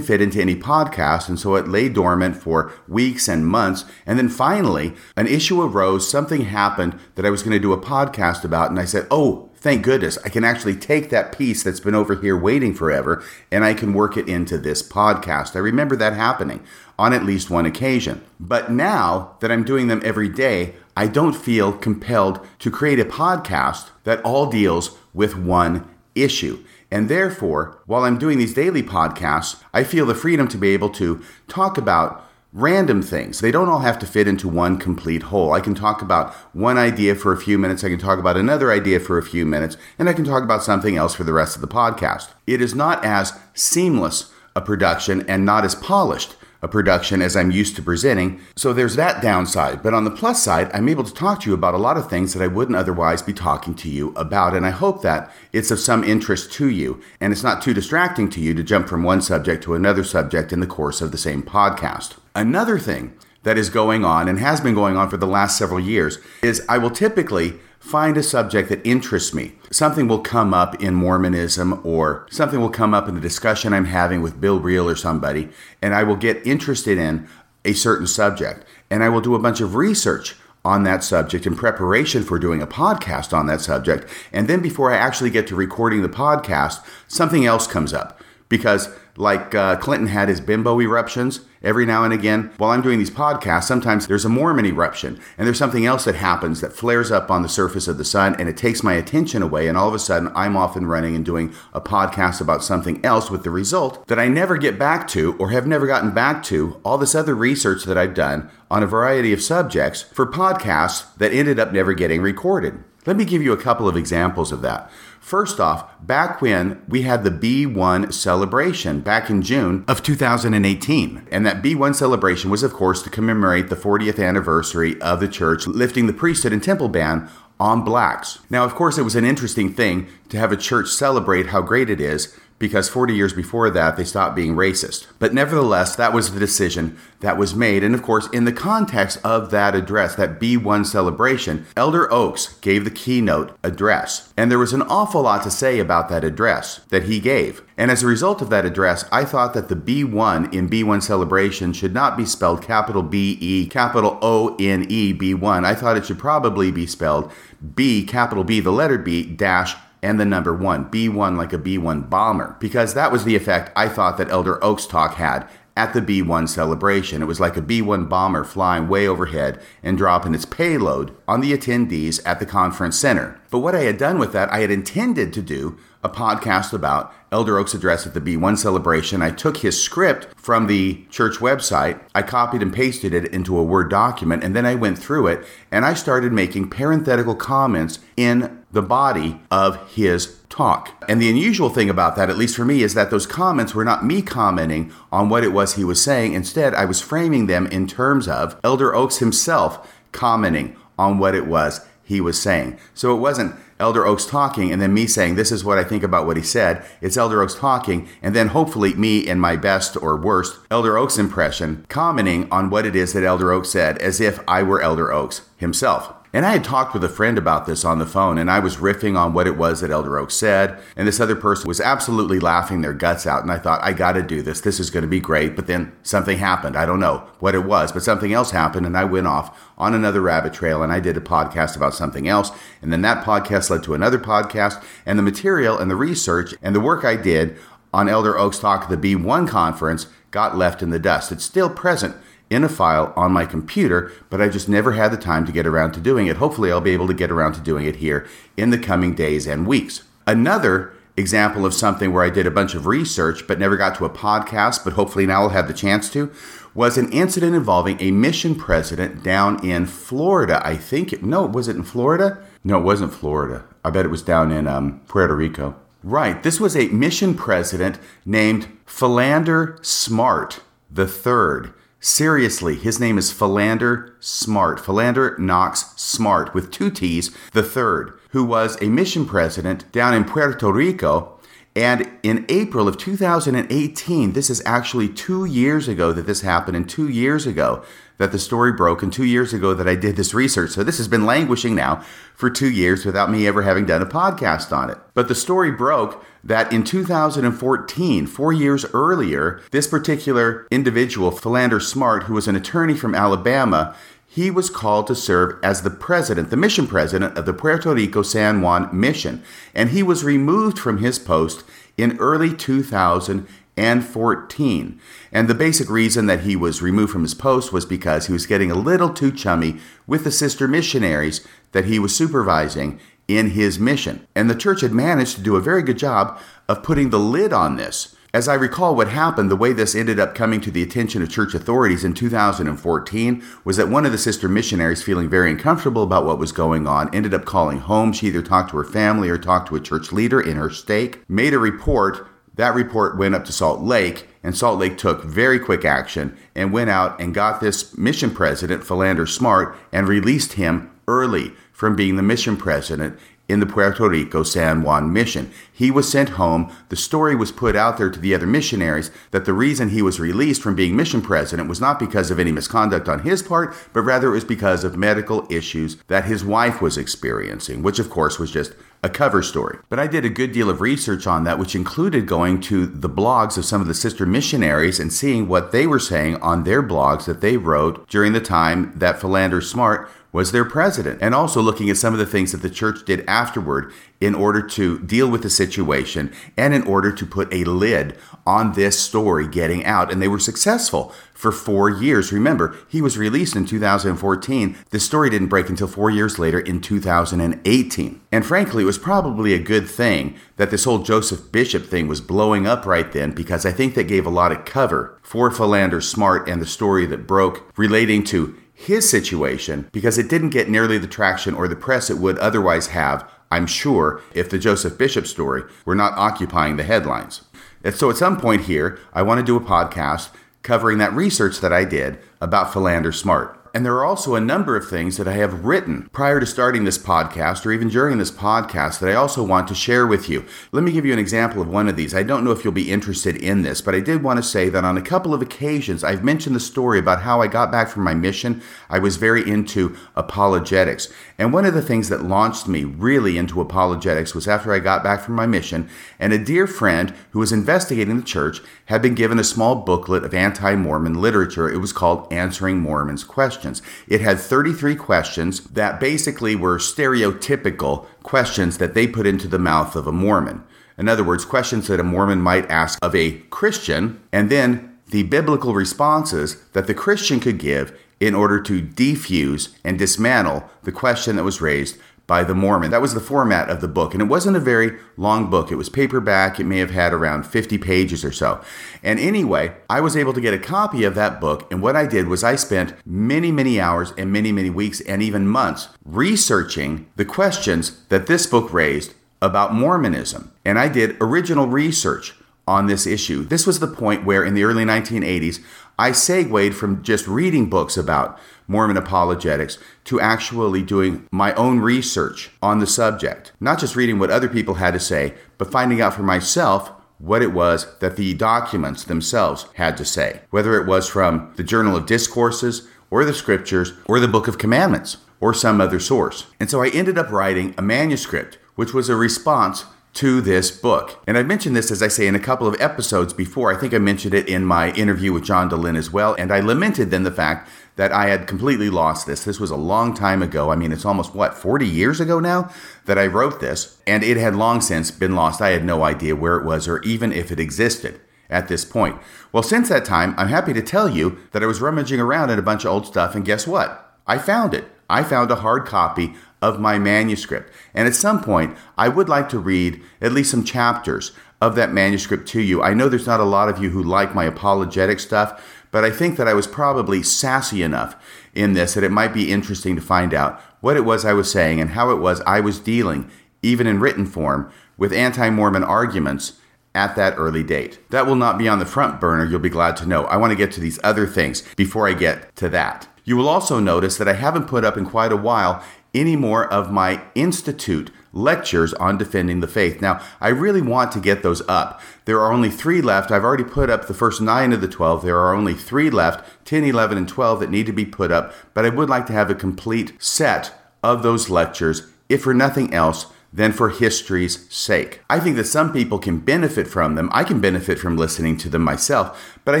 fit 0.00 0.20
into 0.20 0.40
any 0.40 0.56
podcast, 0.56 1.28
and 1.28 1.38
so 1.38 1.54
it 1.54 1.68
lay 1.68 1.88
dormant 1.88 2.36
for 2.36 2.72
weeks 2.88 3.28
and 3.28 3.46
months. 3.46 3.84
And 4.04 4.18
then 4.18 4.28
finally, 4.28 4.94
an 5.16 5.28
issue 5.28 5.62
arose, 5.62 6.10
something 6.10 6.42
happened 6.42 6.98
that 7.14 7.24
I 7.24 7.30
was 7.30 7.42
going 7.42 7.52
to 7.52 7.60
do 7.60 7.72
a 7.72 7.80
podcast 7.80 8.44
about, 8.44 8.70
and 8.70 8.80
I 8.80 8.84
said, 8.84 9.06
Oh, 9.10 9.48
thank 9.58 9.82
goodness, 9.82 10.18
I 10.24 10.28
can 10.28 10.44
actually 10.44 10.76
take 10.76 11.10
that 11.10 11.36
piece 11.36 11.62
that's 11.62 11.80
been 11.80 11.94
over 11.94 12.14
here 12.14 12.36
waiting 12.36 12.74
forever 12.74 13.24
and 13.50 13.64
I 13.64 13.74
can 13.74 13.92
work 13.92 14.16
it 14.16 14.28
into 14.28 14.56
this 14.56 14.82
podcast. 14.88 15.56
I 15.56 15.58
remember 15.58 15.96
that 15.96 16.12
happening 16.12 16.64
on 16.98 17.12
at 17.12 17.24
least 17.24 17.50
one 17.50 17.66
occasion. 17.66 18.24
But 18.38 18.70
now 18.70 19.36
that 19.40 19.50
I'm 19.50 19.64
doing 19.64 19.88
them 19.88 20.00
every 20.04 20.28
day, 20.28 20.74
I 20.98 21.06
don't 21.06 21.36
feel 21.36 21.74
compelled 21.74 22.44
to 22.58 22.72
create 22.72 22.98
a 22.98 23.04
podcast 23.04 23.90
that 24.02 24.20
all 24.22 24.50
deals 24.50 24.98
with 25.14 25.36
one 25.36 25.88
issue. 26.16 26.64
And 26.90 27.08
therefore, 27.08 27.80
while 27.86 28.02
I'm 28.02 28.18
doing 28.18 28.36
these 28.36 28.52
daily 28.52 28.82
podcasts, 28.82 29.62
I 29.72 29.84
feel 29.84 30.06
the 30.06 30.16
freedom 30.16 30.48
to 30.48 30.58
be 30.58 30.70
able 30.70 30.90
to 30.90 31.22
talk 31.46 31.78
about 31.78 32.28
random 32.52 33.00
things. 33.00 33.38
They 33.38 33.52
don't 33.52 33.68
all 33.68 33.78
have 33.78 34.00
to 34.00 34.06
fit 34.06 34.26
into 34.26 34.48
one 34.48 34.76
complete 34.76 35.22
whole. 35.22 35.52
I 35.52 35.60
can 35.60 35.76
talk 35.76 36.02
about 36.02 36.34
one 36.52 36.76
idea 36.76 37.14
for 37.14 37.32
a 37.32 37.36
few 37.36 37.58
minutes, 37.58 37.84
I 37.84 37.90
can 37.90 38.00
talk 38.00 38.18
about 38.18 38.36
another 38.36 38.72
idea 38.72 38.98
for 38.98 39.18
a 39.18 39.22
few 39.22 39.46
minutes, 39.46 39.76
and 40.00 40.08
I 40.08 40.12
can 40.12 40.24
talk 40.24 40.42
about 40.42 40.64
something 40.64 40.96
else 40.96 41.14
for 41.14 41.22
the 41.22 41.32
rest 41.32 41.54
of 41.54 41.62
the 41.62 41.68
podcast. 41.68 42.30
It 42.44 42.60
is 42.60 42.74
not 42.74 43.04
as 43.04 43.38
seamless 43.54 44.32
a 44.56 44.60
production 44.60 45.24
and 45.28 45.44
not 45.44 45.64
as 45.64 45.76
polished 45.76 46.34
a 46.60 46.68
production 46.68 47.22
as 47.22 47.36
I'm 47.36 47.50
used 47.50 47.76
to 47.76 47.82
presenting. 47.82 48.40
So 48.56 48.72
there's 48.72 48.96
that 48.96 49.22
downside. 49.22 49.82
But 49.82 49.94
on 49.94 50.04
the 50.04 50.10
plus 50.10 50.42
side, 50.42 50.70
I'm 50.74 50.88
able 50.88 51.04
to 51.04 51.14
talk 51.14 51.40
to 51.42 51.50
you 51.50 51.54
about 51.54 51.74
a 51.74 51.78
lot 51.78 51.96
of 51.96 52.10
things 52.10 52.34
that 52.34 52.42
I 52.42 52.48
wouldn't 52.48 52.76
otherwise 52.76 53.22
be 53.22 53.32
talking 53.32 53.74
to 53.76 53.88
you 53.88 54.12
about. 54.16 54.54
And 54.54 54.66
I 54.66 54.70
hope 54.70 55.02
that 55.02 55.32
it's 55.52 55.70
of 55.70 55.78
some 55.78 56.02
interest 56.02 56.52
to 56.54 56.68
you 56.68 57.00
and 57.20 57.32
it's 57.32 57.44
not 57.44 57.62
too 57.62 57.74
distracting 57.74 58.28
to 58.30 58.40
you 58.40 58.54
to 58.54 58.62
jump 58.62 58.88
from 58.88 59.04
one 59.04 59.22
subject 59.22 59.62
to 59.64 59.74
another 59.74 60.04
subject 60.04 60.52
in 60.52 60.60
the 60.60 60.66
course 60.66 61.00
of 61.00 61.12
the 61.12 61.18
same 61.18 61.42
podcast. 61.42 62.16
Another 62.34 62.78
thing 62.78 63.14
that 63.44 63.56
is 63.56 63.70
going 63.70 64.04
on 64.04 64.28
and 64.28 64.38
has 64.38 64.60
been 64.60 64.74
going 64.74 64.96
on 64.96 65.08
for 65.08 65.16
the 65.16 65.26
last 65.26 65.56
several 65.56 65.80
years 65.80 66.18
is 66.42 66.64
I 66.68 66.78
will 66.78 66.90
typically 66.90 67.54
find 67.78 68.16
a 68.16 68.22
subject 68.22 68.68
that 68.68 68.86
interests 68.86 69.32
me. 69.32 69.52
Something 69.70 70.08
will 70.08 70.20
come 70.20 70.52
up 70.52 70.82
in 70.82 70.94
Mormonism 70.94 71.80
or 71.84 72.26
something 72.30 72.60
will 72.60 72.70
come 72.70 72.94
up 72.94 73.08
in 73.08 73.14
the 73.14 73.20
discussion 73.20 73.72
I'm 73.72 73.86
having 73.86 74.22
with 74.22 74.40
Bill 74.40 74.60
Reel 74.60 74.88
or 74.88 74.96
somebody, 74.96 75.48
and 75.80 75.94
I 75.94 76.02
will 76.02 76.16
get 76.16 76.46
interested 76.46 76.98
in 76.98 77.28
a 77.64 77.72
certain 77.72 78.06
subject. 78.06 78.64
And 78.90 79.04
I 79.04 79.08
will 79.08 79.20
do 79.20 79.34
a 79.34 79.38
bunch 79.38 79.60
of 79.60 79.74
research 79.74 80.34
on 80.64 80.82
that 80.82 81.04
subject 81.04 81.46
in 81.46 81.56
preparation 81.56 82.22
for 82.22 82.38
doing 82.38 82.60
a 82.60 82.66
podcast 82.66 83.32
on 83.32 83.46
that 83.46 83.60
subject. 83.60 84.08
And 84.32 84.48
then 84.48 84.60
before 84.60 84.92
I 84.92 84.96
actually 84.96 85.30
get 85.30 85.46
to 85.48 85.54
recording 85.54 86.02
the 86.02 86.08
podcast, 86.08 86.84
something 87.06 87.46
else 87.46 87.66
comes 87.66 87.92
up 87.92 88.20
because 88.48 88.88
like 89.16 89.54
uh, 89.54 89.76
Clinton 89.76 90.08
had 90.08 90.28
his 90.28 90.40
bimbo 90.40 90.80
eruptions 90.80 91.40
every 91.62 91.86
now 91.86 92.04
and 92.04 92.12
again. 92.12 92.50
While 92.56 92.70
I'm 92.70 92.82
doing 92.82 92.98
these 92.98 93.10
podcasts, 93.10 93.64
sometimes 93.64 94.06
there's 94.06 94.24
a 94.24 94.28
Mormon 94.28 94.66
eruption 94.66 95.20
and 95.36 95.46
there's 95.46 95.58
something 95.58 95.86
else 95.86 96.04
that 96.04 96.14
happens 96.14 96.60
that 96.60 96.72
flares 96.72 97.10
up 97.10 97.30
on 97.30 97.42
the 97.42 97.48
surface 97.48 97.88
of 97.88 97.98
the 97.98 98.04
sun 98.04 98.34
and 98.38 98.48
it 98.48 98.56
takes 98.56 98.82
my 98.82 98.94
attention 98.94 99.42
away. 99.42 99.68
And 99.68 99.76
all 99.76 99.88
of 99.88 99.94
a 99.94 99.98
sudden, 99.98 100.32
I'm 100.34 100.56
off 100.56 100.76
and 100.76 100.88
running 100.88 101.14
and 101.14 101.24
doing 101.24 101.54
a 101.72 101.80
podcast 101.80 102.40
about 102.40 102.64
something 102.64 103.04
else 103.04 103.30
with 103.30 103.44
the 103.44 103.50
result 103.50 104.06
that 104.08 104.18
I 104.18 104.28
never 104.28 104.56
get 104.56 104.78
back 104.78 105.08
to 105.08 105.36
or 105.38 105.50
have 105.50 105.66
never 105.66 105.86
gotten 105.86 106.12
back 106.12 106.42
to 106.44 106.80
all 106.84 106.98
this 106.98 107.14
other 107.14 107.34
research 107.34 107.84
that 107.84 107.98
I've 107.98 108.14
done 108.14 108.50
on 108.70 108.82
a 108.82 108.86
variety 108.86 109.32
of 109.32 109.42
subjects 109.42 110.02
for 110.02 110.26
podcasts 110.26 111.16
that 111.16 111.32
ended 111.32 111.58
up 111.58 111.72
never 111.72 111.94
getting 111.94 112.20
recorded. 112.20 112.82
Let 113.06 113.16
me 113.16 113.24
give 113.24 113.42
you 113.42 113.52
a 113.52 113.56
couple 113.56 113.88
of 113.88 113.96
examples 113.96 114.52
of 114.52 114.62
that. 114.62 114.90
First 115.20 115.60
off, 115.60 115.90
back 116.06 116.40
when 116.40 116.82
we 116.88 117.02
had 117.02 117.22
the 117.22 117.30
Be 117.30 117.66
One 117.66 118.12
celebration 118.12 119.00
back 119.00 119.28
in 119.28 119.42
June 119.42 119.84
of 119.86 120.02
2018, 120.02 121.26
and 121.30 121.46
that 121.46 121.62
Be 121.62 121.74
One 121.74 121.94
celebration 121.94 122.50
was, 122.50 122.62
of 122.62 122.72
course, 122.72 123.02
to 123.02 123.10
commemorate 123.10 123.68
the 123.68 123.76
40th 123.76 124.22
anniversary 124.24 125.00
of 125.00 125.20
the 125.20 125.28
church 125.28 125.66
lifting 125.66 126.06
the 126.06 126.12
priesthood 126.12 126.52
and 126.52 126.62
temple 126.62 126.88
ban 126.88 127.28
on 127.60 127.84
blacks. 127.84 128.38
Now, 128.48 128.64
of 128.64 128.74
course, 128.74 128.98
it 128.98 129.02
was 129.02 129.16
an 129.16 129.24
interesting 129.24 129.72
thing 129.72 130.08
to 130.28 130.38
have 130.38 130.52
a 130.52 130.56
church 130.56 130.88
celebrate 130.88 131.46
how 131.46 131.60
great 131.60 131.90
it 131.90 132.00
is 132.00 132.38
because 132.58 132.88
40 132.88 133.14
years 133.14 133.32
before 133.32 133.70
that 133.70 133.96
they 133.96 134.04
stopped 134.04 134.36
being 134.36 134.54
racist. 134.54 135.06
But 135.18 135.34
nevertheless, 135.34 135.94
that 135.96 136.12
was 136.12 136.32
the 136.32 136.40
decision 136.40 136.98
that 137.20 137.36
was 137.36 137.54
made. 137.54 137.82
And 137.82 137.94
of 137.94 138.02
course, 138.02 138.28
in 138.32 138.44
the 138.44 138.52
context 138.52 139.18
of 139.24 139.50
that 139.50 139.74
address, 139.74 140.14
that 140.16 140.40
Be 140.40 140.56
One 140.56 140.84
celebration, 140.84 141.66
Elder 141.76 142.12
Oaks 142.12 142.54
gave 142.60 142.84
the 142.84 142.90
keynote 142.90 143.56
address. 143.62 144.32
And 144.36 144.50
there 144.50 144.58
was 144.58 144.72
an 144.72 144.82
awful 144.82 145.22
lot 145.22 145.42
to 145.44 145.50
say 145.50 145.78
about 145.78 146.08
that 146.08 146.24
address 146.24 146.80
that 146.90 147.04
he 147.04 147.20
gave. 147.20 147.62
And 147.76 147.90
as 147.90 148.02
a 148.02 148.08
result 148.08 148.42
of 148.42 148.50
that 148.50 148.66
address, 148.66 149.04
I 149.12 149.24
thought 149.24 149.54
that 149.54 149.68
the 149.68 149.76
B1 149.76 150.52
in 150.52 150.68
Be 150.68 150.82
One 150.82 151.00
celebration 151.00 151.72
should 151.72 151.94
not 151.94 152.16
be 152.16 152.24
spelled 152.24 152.62
capital 152.62 153.02
B 153.02 153.38
E, 153.40 153.66
capital 153.66 154.18
O 154.20 154.56
N 154.58 154.86
E, 154.88 155.12
Be 155.12 155.34
One. 155.34 155.64
I 155.64 155.74
thought 155.74 155.96
it 155.96 156.06
should 156.06 156.18
probably 156.18 156.70
be 156.70 156.86
spelled 156.86 157.32
B, 157.74 158.04
capital 158.04 158.44
B, 158.44 158.60
the 158.60 158.70
letter 158.70 158.98
B, 158.98 159.24
dash 159.24 159.76
and 160.02 160.18
the 160.18 160.24
number 160.24 160.54
one, 160.54 160.90
B1 160.90 161.36
like 161.36 161.52
a 161.52 161.58
B1 161.58 162.08
bomber, 162.08 162.56
because 162.60 162.94
that 162.94 163.12
was 163.12 163.24
the 163.24 163.36
effect 163.36 163.72
I 163.74 163.88
thought 163.88 164.16
that 164.18 164.30
Elder 164.30 164.62
Oaks 164.62 164.86
talk 164.86 165.14
had 165.14 165.48
at 165.76 165.92
the 165.92 166.00
B1 166.00 166.48
celebration. 166.48 167.22
It 167.22 167.26
was 167.26 167.38
like 167.38 167.56
a 167.56 167.62
B1 167.62 168.08
bomber 168.08 168.42
flying 168.42 168.88
way 168.88 169.06
overhead 169.06 169.60
and 169.82 169.96
dropping 169.96 170.34
its 170.34 170.44
payload 170.44 171.16
on 171.28 171.40
the 171.40 171.56
attendees 171.56 172.20
at 172.26 172.40
the 172.40 172.46
conference 172.46 172.98
center. 172.98 173.40
But 173.50 173.60
what 173.60 173.76
I 173.76 173.82
had 173.82 173.96
done 173.96 174.18
with 174.18 174.32
that, 174.32 174.52
I 174.52 174.58
had 174.58 174.72
intended 174.72 175.32
to 175.34 175.42
do 175.42 175.78
a 176.08 176.14
podcast 176.14 176.72
about 176.72 177.12
Elder 177.30 177.58
Oaks' 177.58 177.74
address 177.74 178.06
at 178.06 178.14
the 178.14 178.20
Be 178.20 178.36
One 178.36 178.56
celebration. 178.56 179.20
I 179.20 179.30
took 179.30 179.58
his 179.58 179.80
script 179.80 180.28
from 180.36 180.66
the 180.66 181.04
church 181.10 181.36
website, 181.36 182.00
I 182.14 182.22
copied 182.22 182.62
and 182.62 182.72
pasted 182.72 183.12
it 183.12 183.26
into 183.26 183.58
a 183.58 183.62
Word 183.62 183.90
document, 183.90 184.42
and 184.42 184.56
then 184.56 184.64
I 184.64 184.74
went 184.74 184.98
through 184.98 185.26
it 185.26 185.44
and 185.70 185.84
I 185.84 185.94
started 185.94 186.32
making 186.32 186.70
parenthetical 186.70 187.34
comments 187.34 187.98
in 188.16 188.64
the 188.72 188.82
body 188.82 189.40
of 189.50 189.92
his 189.92 190.38
talk. 190.48 191.04
And 191.08 191.20
the 191.20 191.28
unusual 191.28 191.68
thing 191.68 191.90
about 191.90 192.16
that, 192.16 192.30
at 192.30 192.38
least 192.38 192.56
for 192.56 192.64
me, 192.64 192.82
is 192.82 192.94
that 192.94 193.10
those 193.10 193.26
comments 193.26 193.74
were 193.74 193.84
not 193.84 194.04
me 194.04 194.22
commenting 194.22 194.92
on 195.12 195.28
what 195.28 195.44
it 195.44 195.52
was 195.52 195.74
he 195.74 195.84
was 195.84 196.02
saying. 196.02 196.32
Instead, 196.32 196.74
I 196.74 196.86
was 196.86 197.00
framing 197.00 197.46
them 197.46 197.66
in 197.66 197.86
terms 197.86 198.26
of 198.26 198.58
Elder 198.64 198.94
Oaks 198.94 199.18
himself 199.18 199.92
commenting 200.12 200.76
on 200.98 201.18
what 201.18 201.34
it 201.34 201.46
was 201.46 201.86
he 202.02 202.22
was 202.22 202.40
saying. 202.40 202.78
So 202.94 203.14
it 203.14 203.20
wasn't 203.20 203.54
Elder 203.80 204.06
Oaks 204.06 204.26
talking 204.26 204.72
and 204.72 204.80
then 204.82 204.92
me 204.94 205.06
saying, 205.06 205.34
This 205.34 205.52
is 205.52 205.64
what 205.64 205.78
I 205.78 205.84
think 205.84 206.02
about 206.02 206.26
what 206.26 206.36
he 206.36 206.42
said. 206.42 206.84
It's 207.00 207.16
Elder 207.16 207.42
Oaks 207.42 207.54
talking, 207.54 208.08
and 208.22 208.34
then 208.34 208.48
hopefully 208.48 208.94
me 208.94 209.18
in 209.18 209.38
my 209.38 209.56
best 209.56 209.96
or 210.02 210.16
worst 210.16 210.58
Elder 210.70 210.98
Oaks 210.98 211.18
impression 211.18 211.86
commenting 211.88 212.50
on 212.50 212.70
what 212.70 212.86
it 212.86 212.96
is 212.96 213.12
that 213.12 213.24
Elder 213.24 213.52
Oaks 213.52 213.70
said 213.70 213.98
as 213.98 214.20
if 214.20 214.40
I 214.48 214.62
were 214.62 214.80
Elder 214.80 215.12
Oaks 215.12 215.42
himself. 215.56 216.17
And 216.32 216.44
I 216.44 216.52
had 216.52 216.64
talked 216.64 216.92
with 216.92 217.02
a 217.02 217.08
friend 217.08 217.38
about 217.38 217.64
this 217.64 217.84
on 217.84 217.98
the 217.98 218.06
phone, 218.06 218.36
and 218.36 218.50
I 218.50 218.58
was 218.58 218.76
riffing 218.76 219.18
on 219.18 219.32
what 219.32 219.46
it 219.46 219.56
was 219.56 219.80
that 219.80 219.90
Elder 219.90 220.18
Oaks 220.18 220.34
said. 220.34 220.78
And 220.94 221.08
this 221.08 221.20
other 221.20 221.34
person 221.34 221.66
was 221.66 221.80
absolutely 221.80 222.38
laughing 222.38 222.82
their 222.82 222.92
guts 222.92 223.26
out. 223.26 223.42
And 223.42 223.50
I 223.50 223.58
thought, 223.58 223.82
I 223.82 223.94
got 223.94 224.12
to 224.12 224.22
do 224.22 224.42
this. 224.42 224.60
This 224.60 224.78
is 224.78 224.90
going 224.90 225.02
to 225.02 225.08
be 225.08 225.20
great. 225.20 225.56
But 225.56 225.66
then 225.66 225.92
something 226.02 226.36
happened. 226.36 226.76
I 226.76 226.84
don't 226.84 227.00
know 227.00 227.26
what 227.40 227.54
it 227.54 227.64
was, 227.64 227.92
but 227.92 228.02
something 228.02 228.32
else 228.32 228.50
happened. 228.50 228.84
And 228.84 228.96
I 228.96 229.04
went 229.04 229.26
off 229.26 229.58
on 229.78 229.94
another 229.94 230.20
rabbit 230.20 230.52
trail 230.52 230.82
and 230.82 230.92
I 230.92 231.00
did 231.00 231.16
a 231.16 231.20
podcast 231.20 231.76
about 231.76 231.94
something 231.94 232.28
else. 232.28 232.50
And 232.82 232.92
then 232.92 233.02
that 233.02 233.24
podcast 233.24 233.70
led 233.70 233.82
to 233.84 233.94
another 233.94 234.18
podcast. 234.18 234.82
And 235.06 235.18
the 235.18 235.22
material 235.22 235.78
and 235.78 235.90
the 235.90 235.96
research 235.96 236.52
and 236.60 236.74
the 236.74 236.80
work 236.80 237.04
I 237.04 237.16
did 237.16 237.56
on 237.92 238.08
Elder 238.08 238.36
Oaks 238.36 238.58
Talk 238.58 238.90
at 238.90 239.00
the 239.00 239.14
B1 239.16 239.48
conference 239.48 240.08
got 240.30 240.56
left 240.58 240.82
in 240.82 240.90
the 240.90 240.98
dust. 240.98 241.32
It's 241.32 241.44
still 241.44 241.70
present 241.70 242.16
in 242.50 242.64
a 242.64 242.68
file 242.68 243.12
on 243.16 243.32
my 243.32 243.44
computer, 243.44 244.10
but 244.30 244.40
I 244.40 244.48
just 244.48 244.68
never 244.68 244.92
had 244.92 245.12
the 245.12 245.16
time 245.16 245.44
to 245.46 245.52
get 245.52 245.66
around 245.66 245.92
to 245.92 246.00
doing 246.00 246.26
it. 246.26 246.36
Hopefully, 246.36 246.72
I'll 246.72 246.80
be 246.80 246.92
able 246.92 247.06
to 247.08 247.14
get 247.14 247.30
around 247.30 247.54
to 247.54 247.60
doing 247.60 247.86
it 247.86 247.96
here 247.96 248.26
in 248.56 248.70
the 248.70 248.78
coming 248.78 249.14
days 249.14 249.46
and 249.46 249.66
weeks. 249.66 250.02
Another 250.26 250.92
example 251.16 251.66
of 251.66 251.74
something 251.74 252.12
where 252.12 252.24
I 252.24 252.30
did 252.30 252.46
a 252.46 252.50
bunch 252.50 252.74
of 252.74 252.86
research 252.86 253.46
but 253.46 253.58
never 253.58 253.76
got 253.76 253.96
to 253.96 254.04
a 254.04 254.10
podcast, 254.10 254.84
but 254.84 254.92
hopefully 254.94 255.26
now 255.26 255.42
I'll 255.42 255.48
have 255.50 255.68
the 255.68 255.74
chance 255.74 256.08
to, 256.10 256.32
was 256.74 256.96
an 256.96 257.10
incident 257.12 257.56
involving 257.56 258.00
a 258.00 258.12
mission 258.12 258.54
president 258.54 259.22
down 259.22 259.64
in 259.66 259.86
Florida. 259.86 260.62
I 260.64 260.76
think, 260.76 261.12
it, 261.12 261.24
no, 261.24 261.44
was 261.44 261.66
it 261.68 261.76
in 261.76 261.82
Florida? 261.82 262.38
No, 262.62 262.78
it 262.78 262.84
wasn't 262.84 263.12
Florida. 263.12 263.64
I 263.84 263.90
bet 263.90 264.04
it 264.04 264.10
was 264.10 264.22
down 264.22 264.52
in 264.52 264.66
um, 264.66 265.00
Puerto 265.08 265.34
Rico. 265.34 265.74
Right, 266.04 266.40
this 266.42 266.60
was 266.60 266.76
a 266.76 266.88
mission 266.88 267.34
president 267.34 267.98
named 268.24 268.68
Philander 268.86 269.78
Smartt 269.82 270.60
the 270.90 271.06
Third. 271.06 271.74
Seriously, 272.00 272.76
his 272.76 273.00
name 273.00 273.18
is 273.18 273.32
Philander 273.32 274.14
Smartt, 274.20 274.78
Philander 274.78 275.36
Knox 275.36 275.94
Smartt, 275.96 276.54
with 276.54 276.70
two 276.70 276.90
T's, 276.90 277.32
the 277.52 277.62
third, 277.64 278.16
who 278.30 278.44
was 278.44 278.80
a 278.80 278.88
mission 278.88 279.26
president 279.26 279.90
down 279.90 280.14
in 280.14 280.24
Puerto 280.24 280.72
Rico. 280.72 281.40
And 281.74 282.08
in 282.22 282.46
April 282.48 282.86
of 282.86 282.98
2018, 282.98 284.32
this 284.32 284.48
is 284.48 284.62
actually 284.64 285.08
two 285.08 285.44
years 285.44 285.88
ago 285.88 286.12
that 286.12 286.26
this 286.26 286.42
happened, 286.42 286.76
and 286.76 286.88
two 286.88 287.08
years 287.08 287.46
ago 287.46 287.84
that 288.18 288.32
the 288.32 288.38
story 288.38 288.72
broke, 288.72 289.02
and 289.02 289.12
two 289.12 289.24
years 289.24 289.54
ago 289.54 289.74
that 289.74 289.88
I 289.88 289.94
did 289.94 290.16
this 290.16 290.34
research. 290.34 290.70
So 290.70 290.84
this 290.84 290.98
has 290.98 291.08
been 291.08 291.24
languishing 291.24 291.74
now 291.74 292.04
for 292.34 292.50
two 292.50 292.70
years 292.70 293.04
without 293.04 293.30
me 293.30 293.46
ever 293.46 293.62
having 293.62 293.86
done 293.86 294.02
a 294.02 294.06
podcast 294.06 294.76
on 294.76 294.90
it. 294.90 294.98
But 295.14 295.28
the 295.28 295.34
story 295.34 295.70
broke 295.70 296.24
that 296.44 296.72
in 296.72 296.84
2014, 296.84 298.26
four 298.26 298.52
years 298.52 298.84
earlier, 298.92 299.60
this 299.70 299.86
particular 299.86 300.66
individual, 300.70 301.30
Philander 301.30 301.80
Smartt, 301.80 302.24
who 302.24 302.34
was 302.34 302.48
an 302.48 302.56
attorney 302.56 302.94
from 302.94 303.14
Alabama, 303.14 303.94
he 304.30 304.50
was 304.50 304.68
called 304.68 305.06
to 305.06 305.14
serve 305.14 305.58
as 305.62 305.82
the 305.82 305.90
president, 305.90 306.50
the 306.50 306.56
mission 306.56 306.86
president 306.86 307.36
of 307.38 307.46
the 307.46 307.54
Puerto 307.54 307.94
Rico 307.94 308.22
San 308.22 308.60
Juan 308.60 308.88
mission, 308.92 309.42
and 309.74 309.90
he 309.90 310.02
was 310.02 310.22
removed 310.22 310.78
from 310.78 310.98
his 310.98 311.18
post 311.18 311.64
in 311.96 312.16
early 312.18 312.54
2014. 312.54 313.46
And 313.78 314.04
14. 314.04 315.00
And 315.30 315.48
the 315.48 315.54
basic 315.54 315.88
reason 315.88 316.26
that 316.26 316.40
he 316.40 316.56
was 316.56 316.82
removed 316.82 317.12
from 317.12 317.22
his 317.22 317.34
post 317.34 317.72
was 317.72 317.86
because 317.86 318.26
he 318.26 318.32
was 318.32 318.44
getting 318.44 318.70
a 318.70 318.74
little 318.74 319.10
too 319.10 319.30
chummy 319.30 319.78
with 320.06 320.24
the 320.24 320.32
sister 320.32 320.66
missionaries 320.66 321.46
that 321.72 321.84
he 321.84 321.98
was 321.98 322.14
supervising 322.14 322.98
in 323.28 323.50
his 323.50 323.78
mission. 323.78 324.26
And 324.34 324.50
the 324.50 324.56
church 324.56 324.80
had 324.80 324.92
managed 324.92 325.36
to 325.36 325.42
do 325.42 325.54
a 325.56 325.60
very 325.60 325.82
good 325.82 325.98
job 325.98 326.40
of 326.68 326.82
putting 326.82 327.10
the 327.10 327.20
lid 327.20 327.52
on 327.52 327.76
this. 327.76 328.16
As 328.34 328.46
I 328.46 328.54
recall, 328.54 328.94
what 328.94 329.08
happened, 329.08 329.50
the 329.50 329.56
way 329.56 329.72
this 329.72 329.94
ended 329.94 330.20
up 330.20 330.34
coming 330.34 330.60
to 330.60 330.70
the 330.70 330.82
attention 330.82 331.22
of 331.22 331.30
church 331.30 331.54
authorities 331.54 332.04
in 332.04 332.12
2014 332.12 333.42
was 333.64 333.78
that 333.78 333.88
one 333.88 334.04
of 334.04 334.12
the 334.12 334.18
sister 334.18 334.48
missionaries, 334.48 335.02
feeling 335.02 335.30
very 335.30 335.50
uncomfortable 335.50 336.02
about 336.02 336.26
what 336.26 336.38
was 336.38 336.52
going 336.52 336.86
on, 336.86 337.14
ended 337.14 337.32
up 337.32 337.46
calling 337.46 337.78
home. 337.78 338.12
She 338.12 338.26
either 338.26 338.42
talked 338.42 338.70
to 338.70 338.76
her 338.76 338.84
family 338.84 339.30
or 339.30 339.38
talked 339.38 339.68
to 339.68 339.76
a 339.76 339.80
church 339.80 340.12
leader 340.12 340.40
in 340.40 340.56
her 340.56 340.68
stake, 340.68 341.22
made 341.28 341.54
a 341.54 341.58
report. 341.58 342.28
That 342.58 342.74
report 342.74 343.16
went 343.16 343.36
up 343.36 343.44
to 343.44 343.52
Salt 343.52 343.82
Lake, 343.82 344.26
and 344.42 344.56
Salt 344.56 344.80
Lake 344.80 344.98
took 344.98 345.22
very 345.22 345.60
quick 345.60 345.84
action 345.84 346.36
and 346.56 346.72
went 346.72 346.90
out 346.90 347.20
and 347.20 347.32
got 347.32 347.60
this 347.60 347.96
mission 347.96 348.32
president, 348.32 348.82
Philander 348.82 349.26
Smartt, 349.26 349.76
and 349.92 350.08
released 350.08 350.54
him 350.54 350.90
early 351.06 351.52
from 351.72 351.94
being 351.94 352.16
the 352.16 352.22
mission 352.22 352.56
president 352.56 353.16
in 353.48 353.60
the 353.60 353.66
Puerto 353.66 354.08
Rico 354.08 354.42
San 354.42 354.82
Juan 354.82 355.12
mission. 355.12 355.52
He 355.72 355.92
was 355.92 356.10
sent 356.10 356.30
home. 356.30 356.72
The 356.88 356.96
story 356.96 357.36
was 357.36 357.52
put 357.52 357.76
out 357.76 357.96
there 357.96 358.10
to 358.10 358.18
the 358.18 358.34
other 358.34 358.46
missionaries 358.46 359.12
that 359.30 359.44
the 359.44 359.52
reason 359.52 359.90
he 359.90 360.02
was 360.02 360.18
released 360.18 360.60
from 360.60 360.74
being 360.74 360.96
mission 360.96 361.22
president 361.22 361.68
was 361.68 361.80
not 361.80 362.00
because 362.00 362.32
of 362.32 362.40
any 362.40 362.50
misconduct 362.50 363.08
on 363.08 363.20
his 363.20 363.40
part, 363.40 363.72
but 363.92 364.02
rather 364.02 364.30
it 364.30 364.32
was 364.32 364.44
because 364.44 364.82
of 364.82 364.96
medical 364.96 365.46
issues 365.48 365.96
that 366.08 366.24
his 366.24 366.44
wife 366.44 366.82
was 366.82 366.98
experiencing, 366.98 367.84
which 367.84 368.00
of 368.00 368.10
course 368.10 368.40
was 368.40 368.50
just 368.50 368.74
a 369.02 369.08
cover 369.08 369.42
story. 369.42 369.78
But 369.88 369.98
I 369.98 370.06
did 370.06 370.24
a 370.24 370.30
good 370.30 370.52
deal 370.52 370.68
of 370.68 370.80
research 370.80 371.26
on 371.26 371.44
that, 371.44 371.58
which 371.58 371.74
included 371.74 372.26
going 372.26 372.60
to 372.62 372.86
the 372.86 373.08
blogs 373.08 373.56
of 373.56 373.64
some 373.64 373.80
of 373.80 373.86
the 373.86 373.94
sister 373.94 374.26
missionaries 374.26 374.98
and 374.98 375.12
seeing 375.12 375.48
what 375.48 375.72
they 375.72 375.86
were 375.86 375.98
saying 375.98 376.36
on 376.36 376.64
their 376.64 376.82
blogs 376.82 377.26
that 377.26 377.40
they 377.40 377.56
wrote 377.56 378.08
during 378.08 378.32
the 378.32 378.40
time 378.40 378.92
that 378.96 379.20
Philander 379.20 379.60
Smartt 379.60 380.08
was 380.32 380.52
their 380.52 380.64
president, 380.64 381.18
and 381.22 381.34
also 381.34 381.62
looking 381.62 381.88
at 381.88 381.96
some 381.96 382.12
of 382.12 382.18
the 382.18 382.26
things 382.26 382.52
that 382.52 382.62
the 382.62 382.70
church 382.70 383.04
did 383.06 383.24
afterward 383.26 383.92
in 384.20 384.34
order 384.34 384.60
to 384.60 384.98
deal 385.00 385.28
with 385.28 385.42
the 385.42 385.50
situation 385.50 386.32
and 386.56 386.74
in 386.74 386.82
order 386.82 387.12
to 387.12 387.24
put 387.24 387.52
a 387.52 387.64
lid 387.64 388.18
on 388.46 388.72
this 388.72 388.98
story 388.98 389.46
getting 389.46 389.84
out. 389.84 390.10
And 390.10 390.20
they 390.20 390.28
were 390.28 390.38
successful 390.38 391.14
for 391.32 391.52
four 391.52 391.88
years. 391.88 392.32
Remember, 392.32 392.76
he 392.88 393.00
was 393.00 393.16
released 393.16 393.54
in 393.54 393.64
2014. 393.64 394.76
The 394.90 394.98
story 394.98 395.30
didn't 395.30 395.48
break 395.48 395.68
until 395.68 395.86
four 395.86 396.10
years 396.10 396.38
later 396.38 396.58
in 396.58 396.80
2018. 396.80 398.20
And 398.32 398.44
frankly, 398.44 398.82
it 398.82 398.86
was 398.86 398.98
probably 398.98 399.54
a 399.54 399.58
good 399.58 399.88
thing 399.88 400.36
that 400.56 400.70
this 400.70 400.84
whole 400.84 400.98
Joseph 400.98 401.52
Bishop 401.52 401.86
thing 401.86 402.08
was 402.08 402.20
blowing 402.20 402.66
up 402.66 402.84
right 402.84 403.12
then 403.12 403.30
because 403.30 403.64
I 403.64 403.70
think 403.70 403.94
that 403.94 404.04
gave 404.04 404.26
a 404.26 404.30
lot 404.30 404.50
of 404.50 404.64
cover 404.64 405.16
for 405.22 405.50
Philander 405.50 406.00
Smartt 406.00 406.48
and 406.48 406.60
the 406.60 406.66
story 406.66 407.06
that 407.06 407.26
broke 407.26 407.70
relating 407.78 408.24
to 408.24 408.56
his 408.78 409.10
situation 409.10 409.88
because 409.90 410.18
it 410.18 410.28
didn't 410.28 410.50
get 410.50 410.70
nearly 410.70 410.98
the 410.98 411.08
traction 411.08 411.52
or 411.52 411.66
the 411.66 411.74
press 411.74 412.08
it 412.08 412.18
would 412.18 412.38
otherwise 412.38 412.86
have, 412.88 413.28
I'm 413.50 413.66
sure, 413.66 414.22
if 414.34 414.48
the 414.48 414.56
Joseph 414.56 414.96
Bishop 414.96 415.26
story 415.26 415.64
were 415.84 415.96
not 415.96 416.16
occupying 416.16 416.76
the 416.76 416.84
headlines. 416.84 417.42
And 417.82 417.92
so 417.92 418.08
at 418.08 418.16
some 418.16 418.40
point 418.40 418.62
here, 418.62 418.96
I 419.12 419.22
want 419.22 419.40
to 419.40 419.44
do 419.44 419.56
a 419.56 419.60
podcast 419.60 420.30
covering 420.62 420.98
that 420.98 421.12
research 421.12 421.58
that 421.58 421.72
I 421.72 421.84
did 421.84 422.20
about 422.40 422.72
Philander 422.72 423.10
Smartt. 423.10 423.57
And 423.74 423.84
there 423.84 423.94
are 423.94 424.04
also 424.04 424.34
a 424.34 424.40
number 424.40 424.76
of 424.76 424.88
things 424.88 425.16
that 425.18 425.28
I 425.28 425.34
have 425.34 425.64
written 425.64 426.08
prior 426.12 426.40
to 426.40 426.46
starting 426.46 426.84
this 426.84 426.98
podcast 426.98 427.66
or 427.66 427.72
even 427.72 427.88
during 427.88 428.18
this 428.18 428.30
podcast 428.30 429.00
that 429.00 429.10
I 429.10 429.14
also 429.14 429.42
want 429.42 429.68
to 429.68 429.74
share 429.74 430.06
with 430.06 430.28
you. 430.28 430.44
Let 430.72 430.82
me 430.82 430.92
give 430.92 431.04
you 431.04 431.12
an 431.12 431.18
example 431.18 431.60
of 431.60 431.68
one 431.68 431.88
of 431.88 431.96
these. 431.96 432.14
I 432.14 432.22
don't 432.22 432.44
know 432.44 432.50
if 432.50 432.64
you'll 432.64 432.72
be 432.72 432.90
interested 432.90 433.36
in 433.36 433.62
this, 433.62 433.80
but 433.80 433.94
I 433.94 434.00
did 434.00 434.22
want 434.22 434.38
to 434.38 434.42
say 434.42 434.68
that 434.70 434.84
on 434.84 434.96
a 434.96 435.02
couple 435.02 435.34
of 435.34 435.42
occasions 435.42 436.02
I've 436.02 436.24
mentioned 436.24 436.56
the 436.56 436.60
story 436.60 436.98
about 436.98 437.22
how 437.22 437.42
I 437.42 437.46
got 437.46 437.70
back 437.70 437.88
from 437.88 438.04
my 438.04 438.14
mission. 438.14 438.62
I 438.88 438.98
was 438.98 439.16
very 439.16 439.48
into 439.48 439.96
apologetics. 440.16 441.12
And 441.40 441.52
one 441.52 441.64
of 441.64 441.72
the 441.72 441.82
things 441.82 442.08
that 442.08 442.24
launched 442.24 442.66
me 442.66 442.82
really 442.82 443.38
into 443.38 443.60
apologetics 443.60 444.34
was 444.34 444.48
after 444.48 444.72
I 444.72 444.80
got 444.80 445.04
back 445.04 445.20
from 445.20 445.36
my 445.36 445.46
mission, 445.46 445.88
and 446.18 446.32
a 446.32 446.38
dear 446.38 446.66
friend 446.66 447.14
who 447.30 447.38
was 447.38 447.52
investigating 447.52 448.16
the 448.16 448.24
church 448.24 448.60
had 448.86 449.00
been 449.02 449.14
given 449.14 449.38
a 449.38 449.44
small 449.44 449.76
booklet 449.76 450.24
of 450.24 450.34
anti 450.34 450.74
Mormon 450.74 451.20
literature. 451.20 451.70
It 451.70 451.78
was 451.78 451.92
called 451.92 452.26
Answering 452.32 452.80
Mormons 452.80 453.22
Questions. 453.22 453.82
It 454.08 454.20
had 454.20 454.40
33 454.40 454.96
questions 454.96 455.60
that 455.60 456.00
basically 456.00 456.56
were 456.56 456.78
stereotypical 456.78 458.06
questions 458.24 458.78
that 458.78 458.94
they 458.94 459.06
put 459.06 459.26
into 459.26 459.46
the 459.46 459.60
mouth 459.60 459.94
of 459.94 460.08
a 460.08 460.12
Mormon. 460.12 460.64
In 460.98 461.08
other 461.08 461.22
words, 461.22 461.44
questions 461.44 461.86
that 461.86 462.00
a 462.00 462.02
Mormon 462.02 462.40
might 462.40 462.68
ask 462.68 462.98
of 463.00 463.14
a 463.14 463.38
Christian, 463.50 464.20
and 464.32 464.50
then 464.50 464.98
the 465.10 465.22
biblical 465.22 465.72
responses 465.72 466.56
that 466.72 466.88
the 466.88 466.94
Christian 466.94 467.38
could 467.38 467.58
give 467.58 467.96
in 468.20 468.34
order 468.34 468.60
to 468.60 468.82
defuse 468.82 469.70
and 469.84 469.98
dismantle 469.98 470.68
the 470.82 470.92
question 470.92 471.36
that 471.36 471.44
was 471.44 471.60
raised 471.60 471.98
by 472.28 472.44
the 472.44 472.54
Mormon. 472.54 472.90
That 472.90 473.00
was 473.00 473.14
the 473.14 473.20
format 473.20 473.70
of 473.70 473.80
the 473.80 473.88
book. 473.88 474.12
And 474.12 474.22
it 474.22 474.26
wasn't 474.26 474.56
a 474.56 474.60
very 474.60 474.98
long 475.16 475.48
book. 475.48 475.72
It 475.72 475.76
was 475.76 475.88
paperback. 475.88 476.60
It 476.60 476.66
may 476.66 476.78
have 476.78 476.90
had 476.90 477.14
around 477.14 477.44
50 477.44 477.78
pages 477.78 478.22
or 478.22 478.30
so. 478.30 478.60
And 479.02 479.18
anyway, 479.18 479.74
I 479.88 480.02
was 480.02 480.14
able 480.14 480.34
to 480.34 480.40
get 480.40 480.52
a 480.52 480.58
copy 480.58 481.04
of 481.04 481.14
that 481.14 481.40
book. 481.40 481.66
And 481.72 481.80
what 481.80 481.96
I 481.96 482.06
did 482.06 482.28
was 482.28 482.44
I 482.44 482.54
spent 482.54 482.92
many, 483.06 483.50
many 483.50 483.80
hours 483.80 484.12
and 484.18 484.30
many, 484.30 484.52
many 484.52 484.68
weeks 484.68 485.00
and 485.00 485.22
even 485.22 485.48
months 485.48 485.88
researching 486.04 487.08
the 487.16 487.24
questions 487.24 488.04
that 488.10 488.26
this 488.26 488.46
book 488.46 488.74
raised 488.74 489.14
about 489.40 489.72
Mormonism. 489.72 490.52
And 490.66 490.78
I 490.78 490.88
did 490.88 491.16
original 491.22 491.66
research 491.66 492.34
on 492.68 492.86
this 492.86 493.06
issue. 493.06 493.44
This 493.44 493.66
was 493.66 493.80
the 493.80 493.86
point 493.86 494.26
where, 494.26 494.44
in 494.44 494.52
the 494.52 494.62
early 494.62 494.84
1980s, 494.84 495.60
I 495.98 496.12
segued 496.12 496.74
from 496.74 497.02
just 497.02 497.26
reading 497.26 497.70
books 497.70 497.96
about 497.96 498.38
Mormon 498.68 498.98
apologetics 498.98 499.78
to 500.04 500.20
actually 500.20 500.82
doing 500.82 501.26
my 501.32 501.54
own 501.54 501.80
research 501.80 502.50
on 502.62 502.78
the 502.78 502.86
subject. 502.86 503.52
Not 503.58 503.80
just 503.80 503.96
reading 503.96 504.18
what 504.18 504.30
other 504.30 504.48
people 504.48 504.74
had 504.74 504.92
to 504.92 505.00
say, 505.00 505.34
but 505.56 505.72
finding 505.72 506.02
out 506.02 506.14
for 506.14 506.22
myself 506.22 506.92
what 507.16 507.42
it 507.42 507.52
was 507.52 507.98
that 507.98 508.16
the 508.16 508.34
documents 508.34 509.02
themselves 509.02 509.66
had 509.74 509.96
to 509.96 510.04
say, 510.04 510.42
whether 510.50 510.80
it 510.80 510.86
was 510.86 511.08
from 511.08 511.52
the 511.56 511.64
Journal 511.64 511.96
of 511.96 512.06
Discourses 512.06 512.86
or 513.10 513.24
the 513.24 513.34
Scriptures 513.34 513.94
or 514.06 514.20
the 514.20 514.28
Book 514.28 514.46
of 514.46 514.58
Commandments 514.58 515.16
or 515.40 515.54
some 515.54 515.80
other 515.80 515.98
source. 515.98 516.46
And 516.60 516.70
so 516.70 516.82
I 516.82 516.90
ended 516.90 517.16
up 517.18 517.30
writing 517.30 517.74
a 517.78 517.82
manuscript, 517.82 518.58
which 518.74 518.92
was 518.92 519.08
a 519.08 519.16
response 519.16 519.86
to 520.14 520.40
this 520.40 520.70
book. 520.70 521.22
And 521.26 521.38
I've 521.38 521.46
mentioned 521.46 521.76
this, 521.76 521.90
as 521.90 522.02
I 522.02 522.08
say, 522.08 522.26
in 522.26 522.34
a 522.34 522.40
couple 522.40 522.66
of 522.66 522.80
episodes 522.80 523.32
before. 523.32 523.72
I 523.72 523.78
think 523.78 523.94
I 523.94 523.98
mentioned 523.98 524.34
it 524.34 524.48
in 524.48 524.64
my 524.64 524.92
interview 524.92 525.32
with 525.32 525.44
John 525.44 525.70
Dehlin 525.70 525.96
as 525.96 526.10
well. 526.10 526.34
And 526.34 526.52
I 526.52 526.60
lamented 526.60 527.10
then 527.10 527.22
the 527.22 527.30
fact 527.30 527.68
that 527.96 528.12
I 528.12 528.28
had 528.28 528.46
completely 528.46 528.90
lost 528.90 529.26
this. 529.26 529.44
This 529.44 529.60
was 529.60 529.70
a 529.70 529.76
long 529.76 530.14
time 530.14 530.42
ago. 530.42 530.70
I 530.70 530.76
mean, 530.76 530.92
it's 530.92 531.04
almost 531.04 531.34
what, 531.34 531.54
40 531.54 531.86
years 531.86 532.20
ago 532.20 532.40
now 532.40 532.70
that 533.06 533.18
I 533.18 533.26
wrote 533.26 533.60
this, 533.60 533.98
and 534.06 534.22
it 534.22 534.36
had 534.36 534.54
long 534.54 534.80
since 534.80 535.10
been 535.10 535.34
lost. 535.34 535.60
I 535.60 535.70
had 535.70 535.84
no 535.84 536.04
idea 536.04 536.36
where 536.36 536.56
it 536.56 536.64
was 536.64 536.86
or 536.86 537.02
even 537.02 537.32
if 537.32 537.50
it 537.50 537.58
existed 537.58 538.20
at 538.48 538.68
this 538.68 538.84
point. 538.84 539.20
Well, 539.52 539.62
since 539.62 539.88
that 539.88 540.04
time, 540.04 540.34
I'm 540.38 540.48
happy 540.48 540.72
to 540.72 540.82
tell 540.82 541.08
you 541.08 541.38
that 541.52 541.62
I 541.62 541.66
was 541.66 541.80
rummaging 541.80 542.20
around 542.20 542.50
in 542.50 542.58
a 542.58 542.62
bunch 542.62 542.84
of 542.84 542.92
old 542.92 543.06
stuff, 543.06 543.34
and 543.34 543.44
guess 543.44 543.66
what? 543.66 544.16
I 544.26 544.38
found 544.38 544.74
it. 544.74 544.84
I 545.10 545.24
found 545.24 545.50
a 545.50 545.56
hard 545.56 545.86
copy 545.86 546.34
of 546.60 546.80
my 546.80 546.98
manuscript. 546.98 547.72
And 547.94 548.08
at 548.08 548.14
some 548.14 548.42
point, 548.42 548.76
I 548.96 549.08
would 549.08 549.28
like 549.28 549.48
to 549.50 549.58
read 549.58 550.02
at 550.20 550.32
least 550.32 550.50
some 550.50 550.64
chapters 550.64 551.32
of 551.60 551.74
that 551.74 551.92
manuscript 551.92 552.48
to 552.48 552.60
you. 552.60 552.82
I 552.82 552.94
know 552.94 553.08
there's 553.08 553.26
not 553.26 553.40
a 553.40 553.44
lot 553.44 553.68
of 553.68 553.82
you 553.82 553.90
who 553.90 554.02
like 554.02 554.34
my 554.34 554.44
apologetic 554.44 555.20
stuff, 555.20 555.64
but 555.90 556.04
I 556.04 556.10
think 556.10 556.36
that 556.36 556.48
I 556.48 556.54
was 556.54 556.66
probably 556.66 557.22
sassy 557.22 557.82
enough 557.82 558.14
in 558.54 558.74
this 558.74 558.94
that 558.94 559.04
it 559.04 559.10
might 559.10 559.34
be 559.34 559.50
interesting 559.50 559.96
to 559.96 560.02
find 560.02 560.34
out 560.34 560.60
what 560.80 560.96
it 560.96 561.04
was 561.04 561.24
I 561.24 561.32
was 561.32 561.50
saying 561.50 561.80
and 561.80 561.90
how 561.90 562.10
it 562.10 562.16
was 562.16 562.40
I 562.42 562.60
was 562.60 562.78
dealing, 562.78 563.30
even 563.62 563.86
in 563.86 564.00
written 564.00 564.26
form, 564.26 564.70
with 564.96 565.12
anti 565.12 565.50
Mormon 565.50 565.84
arguments 565.84 566.54
at 566.94 567.16
that 567.16 567.34
early 567.36 567.62
date. 567.62 567.98
That 568.10 568.26
will 568.26 568.34
not 568.34 568.58
be 568.58 568.68
on 568.68 568.78
the 568.78 568.86
front 568.86 569.20
burner, 569.20 569.44
you'll 569.44 569.60
be 569.60 569.68
glad 569.68 569.96
to 569.98 570.06
know. 570.06 570.24
I 570.24 570.36
want 570.36 570.50
to 570.50 570.56
get 570.56 570.72
to 570.72 570.80
these 570.80 570.98
other 571.02 571.26
things 571.26 571.62
before 571.76 572.08
I 572.08 572.12
get 572.12 572.54
to 572.56 572.68
that. 572.70 573.08
You 573.24 573.36
will 573.36 573.48
also 573.48 573.78
notice 573.78 574.16
that 574.16 574.28
I 574.28 574.32
haven't 574.32 574.68
put 574.68 574.84
up 574.84 574.96
in 574.96 575.04
quite 575.04 575.32
a 575.32 575.36
while 575.36 575.84
any 576.14 576.36
more 576.36 576.72
of 576.72 576.92
my 576.92 577.22
institute 577.34 578.10
lectures 578.32 578.94
on 578.94 579.18
defending 579.18 579.60
the 579.60 579.66
faith. 579.66 580.00
Now, 580.00 580.20
I 580.40 580.48
really 580.48 580.82
want 580.82 581.12
to 581.12 581.20
get 581.20 581.42
those 581.42 581.66
up. 581.68 582.00
There 582.24 582.40
are 582.40 582.52
only 582.52 582.70
three 582.70 583.00
left. 583.00 583.30
I've 583.30 583.44
already 583.44 583.64
put 583.64 583.90
up 583.90 584.06
the 584.06 584.14
first 584.14 584.40
nine 584.40 584.72
of 584.72 584.80
the 584.80 584.88
12. 584.88 585.22
There 585.22 585.38
are 585.38 585.54
only 585.54 585.74
three 585.74 586.10
left 586.10 586.66
10, 586.66 586.84
11, 586.84 587.18
and 587.18 587.28
12 587.28 587.60
that 587.60 587.70
need 587.70 587.86
to 587.86 587.92
be 587.92 588.04
put 588.04 588.30
up. 588.30 588.52
But 588.74 588.84
I 588.84 588.90
would 588.90 589.08
like 589.08 589.26
to 589.26 589.32
have 589.32 589.50
a 589.50 589.54
complete 589.54 590.12
set 590.22 590.72
of 591.02 591.22
those 591.22 591.48
lectures, 591.48 592.08
if 592.28 592.42
for 592.42 592.54
nothing 592.54 592.92
else 592.92 593.26
than 593.52 593.72
for 593.72 593.88
history's 593.88 594.70
sake. 594.72 595.22
I 595.30 595.40
think 595.40 595.56
that 595.56 595.64
some 595.64 595.92
people 595.92 596.18
can 596.18 596.38
benefit 596.38 596.86
from 596.86 597.14
them. 597.14 597.30
I 597.32 597.44
can 597.44 597.60
benefit 597.60 597.98
from 597.98 598.16
listening 598.16 598.58
to 598.58 598.68
them 598.68 598.82
myself, 598.82 599.58
but 599.64 599.74
I 599.74 599.80